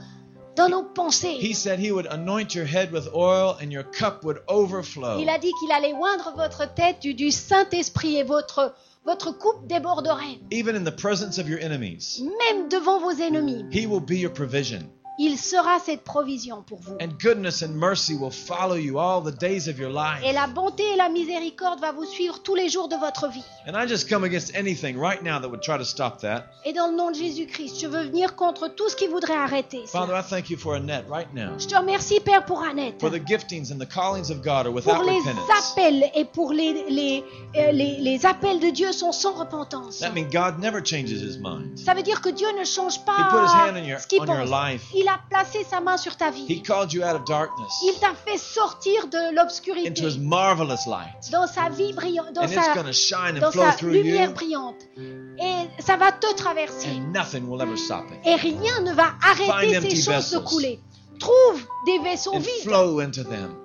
dans 0.56 0.70
nos 0.70 0.84
pensées. 0.84 1.38
He 1.42 1.54
said 1.56 1.80
he 1.80 1.92
would 1.92 2.08
anoint 2.12 2.54
your 2.54 2.66
head 2.66 2.92
with 2.92 3.10
oil 3.14 3.58
and 3.62 3.72
your 3.72 3.84
cup 3.84 4.24
would 4.24 4.42
overflow. 4.48 5.20
Il 5.20 5.30
a 5.30 5.40
dit 5.40 5.52
qu'il 5.60 5.72
allait 5.72 5.94
oindre 5.94 6.34
votre 6.38 6.72
tête 6.76 7.00
du, 7.02 7.16
du 7.16 7.32
Saint-Esprit 7.32 8.18
et 8.18 8.24
votre, 8.24 8.74
votre 9.06 9.32
coupe 9.32 9.68
déborderait. 9.68 10.40
Even 10.52 10.76
in 10.76 10.84
the 10.84 10.92
presence 10.92 11.38
of 11.38 11.48
your 11.48 11.60
enemies, 11.60 12.22
Même 12.22 12.70
devant 12.70 13.00
vos 13.00 13.20
ennemis, 13.22 13.66
he 13.72 13.88
will 13.88 14.02
be 14.02 14.18
your 14.18 14.32
provision. 14.32 14.90
Il 15.22 15.38
sera 15.38 15.80
cette 15.86 16.02
provision 16.06 16.64
pour 16.66 16.80
vous. 16.80 16.94
And 17.02 17.10
goodness 17.22 17.62
and 17.62 17.74
mercy 17.76 18.16
will 18.16 18.32
follow 18.32 18.76
you 18.78 18.98
all 19.00 19.22
the 19.22 19.38
days 19.38 19.68
of 19.68 19.78
your 19.78 19.92
life. 19.92 20.24
Et 20.24 20.32
la 20.32 20.48
bonté 20.48 20.84
et 20.94 20.96
la 20.96 21.10
miséricorde 21.10 21.82
va 21.82 21.92
vous 21.92 22.06
suivre 22.06 22.40
tous 22.42 22.56
les 22.56 22.70
jours 22.70 22.88
de 22.88 22.96
votre 22.96 23.28
vie. 23.30 23.44
And 23.68 23.74
I 23.76 23.86
just 23.86 24.08
come 24.10 24.24
against 24.24 24.56
anything 24.56 24.98
right 24.98 25.22
now 25.22 25.40
that 25.42 25.50
would 25.50 25.62
try 25.62 25.78
to 25.78 25.84
stop 25.84 26.22
that. 26.22 26.46
Et 26.64 26.72
dans 26.72 26.88
le 26.88 26.96
nom 26.96 27.12
de 27.12 27.16
Jésus-Christ, 27.16 27.82
je 27.82 27.88
veux 27.88 28.04
venir 28.04 28.36
contre 28.38 28.70
tout 28.70 28.88
ce 28.88 28.96
qui 28.96 29.08
voudrait 29.08 29.36
arrêter. 29.36 29.84
Father, 29.88 30.14
I 30.14 30.24
thank 30.24 30.50
you 30.50 30.58
for 30.58 30.76
Annette 30.76 31.06
right 31.10 31.28
now. 31.34 31.52
Je 31.60 31.68
te 31.68 31.76
remercie, 31.76 32.22
Père, 32.22 32.46
pour 32.46 32.64
Annette. 32.64 33.00
For 33.02 33.12
the 33.12 33.20
giftings 33.28 33.72
and 33.74 33.78
the 33.80 33.88
callings 33.94 34.32
of 34.32 34.38
God 34.42 34.66
are 34.68 34.72
Pour 34.72 34.76
without 34.76 35.04
les 35.06 35.18
repentance. 35.20 35.74
appels 35.74 36.10
et 36.16 36.24
pour 36.24 36.54
les, 36.54 36.86
les, 36.90 37.26
euh, 37.58 37.72
les, 37.74 37.98
les 37.98 38.26
appels 38.26 38.62
de 38.62 38.70
Dieu 38.70 38.94
sont 38.94 39.12
sans 39.12 39.34
repentance. 39.34 40.00
That 40.00 40.12
means 40.14 40.30
God 40.32 40.60
never 40.60 40.80
changes 40.82 41.12
his 41.12 41.38
mind. 41.42 41.78
Ça 41.78 41.94
veut 41.94 42.04
dire 42.04 42.22
que 42.22 42.30
Dieu 42.30 42.48
ne 42.58 42.64
change 42.64 42.96
He 42.96 43.00
put 43.00 43.12
his 43.12 43.52
pas 43.52 43.68
hand 43.68 43.76
on 43.78 43.84
your, 43.84 44.00
ce 44.00 44.08
qu'il 44.08 44.22
on 44.22 44.26
your 44.26 44.46
pense. 44.46 44.50
life. 44.72 44.84
Il 44.96 45.09
a 45.10 45.20
placé 45.30 45.64
sa 45.64 45.82
main 45.82 45.98
sur 45.98 46.16
ta 46.16 46.30
He 46.30 46.46
vie. 46.46 46.62
called 46.64 46.94
you 46.94 47.04
out 47.04 47.16
of 47.16 47.26
darkness 47.26 47.68
Il 47.84 48.00
t'a 48.00 48.14
fait 48.14 48.38
sortir 48.38 49.08
de 49.08 49.18
into 49.18 49.32
his 49.32 49.36
l'obscurité 49.36 50.18
marvelous 50.20 50.86
light. 50.88 51.32
dans 51.32 51.48
sa 51.48 51.68
vie 51.70 51.92
brillante, 51.94 52.34
dans 52.34 52.42
And 52.44 52.46
it's 52.52 52.54
sa, 52.66 52.74
going 52.76 52.86
to 52.86 52.94
shine 52.94 53.40
dans 53.40 53.48
and 53.48 53.52
flow 53.52 53.64
sa 53.66 53.72
through 53.74 53.92
lumière 53.92 54.30
you. 54.30 54.34
brillante. 54.36 54.76
Et 54.98 55.82
ça 55.82 55.98
va 55.98 56.12
te 56.12 56.34
traverser. 56.36 56.88
And 56.90 57.12
nothing 57.14 57.48
will 57.50 57.62
ever 57.62 57.76
stop 57.78 58.06
it. 58.12 58.26
Et 58.26 58.36
rien 58.36 58.80
ne 58.82 58.94
va 58.94 59.14
Find 59.22 59.50
arrêter 59.52 59.78
empty 59.78 59.96
ces 59.98 60.12
choses 60.14 60.32
de 60.32 60.38
vessels. 60.38 60.44
couler. 60.44 60.80
Trouve 61.20 61.62
des 61.86 62.00
vaisseaux 62.00 62.34
And 62.36 62.40
vides. 62.40 62.64
flow 62.64 63.00
into 63.02 63.24
them. 63.24 63.56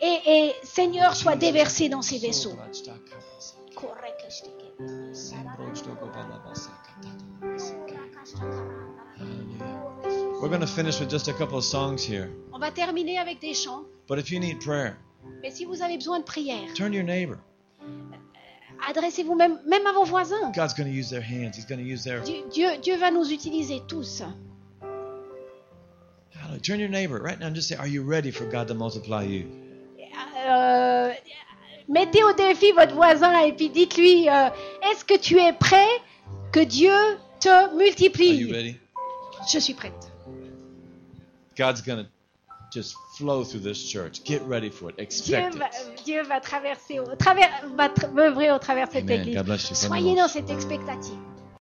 Et, 0.00 0.18
et 0.26 0.54
Seigneur, 0.64 1.14
sois 1.14 1.36
déversé 1.36 1.88
dans 1.88 2.02
ces 2.02 2.18
vaisseaux. 2.18 2.54
We're 10.42 10.48
going 10.48 10.60
to 10.60 10.66
finish 10.66 10.98
with 10.98 11.08
just 11.08 11.28
a 11.28 11.32
couple 11.32 11.56
of 11.56 11.62
songs 11.64 12.02
here. 12.04 12.28
On 12.52 12.58
va 12.58 12.72
terminer 12.72 13.16
avec 13.18 13.38
des 13.40 13.54
chants. 13.54 13.84
But 14.08 14.18
if 14.18 14.32
you 14.32 14.40
need 14.40 14.60
prayer, 14.60 14.96
Mais 15.40 15.52
si 15.52 15.64
vous 15.64 15.82
avez 15.82 15.96
besoin 15.96 16.18
de 16.18 16.24
prière, 16.24 16.74
turn 16.74 16.90
to 16.90 16.96
your 16.96 17.04
neighbor. 17.04 17.38
Adressez-vous 18.88 19.36
même, 19.36 19.60
même 19.68 19.86
à 19.86 19.92
vos 19.92 20.02
voisins. 20.04 20.50
God's 20.52 20.74
going 20.74 20.88
to 20.88 20.92
use 20.92 21.08
their 21.08 21.22
hands. 21.22 21.52
He's 21.56 21.64
going 21.64 21.78
to 21.78 21.84
use 21.84 22.02
their. 22.02 22.20
Dieu, 22.24 22.42
Dieu, 22.52 22.76
Dieu 22.82 22.96
va 22.96 23.12
nous 23.12 23.30
utiliser 23.30 23.82
tous. 23.86 24.22
Hallelujah. 26.34 26.60
Turn 26.60 26.80
your 26.80 26.88
neighbor 26.88 27.20
right 27.22 27.38
now 27.38 27.46
and 27.46 27.54
just 27.54 27.68
say, 27.68 27.76
Are 27.76 27.86
you 27.86 28.02
ready 28.02 28.32
for 28.32 28.44
God 28.44 28.66
to 28.66 28.74
multiply 28.74 29.22
you? 29.22 29.46
Euh, 30.44 31.12
mettez 31.88 32.24
au 32.24 32.32
défi 32.32 32.72
votre 32.72 32.94
voisin 32.94 33.44
et 33.44 33.52
puis 33.52 33.70
dites-lui, 33.70 34.28
euh, 34.28 34.50
est-ce 34.90 35.04
que 35.04 35.16
tu 35.16 35.38
es 35.38 35.52
prêt 35.52 35.86
que 36.50 36.64
Dieu 36.64 36.90
te 37.38 37.48
Are 37.48 37.70
you 37.70 37.78
multiplie? 37.78 38.50
ready? 38.52 38.76
Je 39.52 39.60
suis 39.60 39.74
prête. 39.74 40.11
God's 41.56 41.80
going 41.82 42.04
to 42.04 42.10
just 42.72 42.96
flow 43.16 43.44
through 43.44 43.60
this 43.60 43.82
church. 43.82 44.24
Get 44.24 44.42
ready 44.42 44.70
for 44.70 44.90
it. 44.90 44.96
Dieu 44.96 45.04
Expect 45.04 45.54
va, 45.56 45.66
it. 45.66 46.04
Dieu 46.04 46.22
va 46.22 46.40
traverser, 46.40 47.00
au 47.00 47.14
travers, 47.16 47.50
va 47.76 47.90
œuvrer 48.18 48.50
au 48.50 48.58
travers 48.58 48.88
de 48.88 48.92
cette 48.92 49.10
Amen. 49.10 49.28
église. 49.28 49.72
Soyez 49.74 50.16
dans 50.16 50.28
cette 50.28 50.50
expectative. 50.50 51.18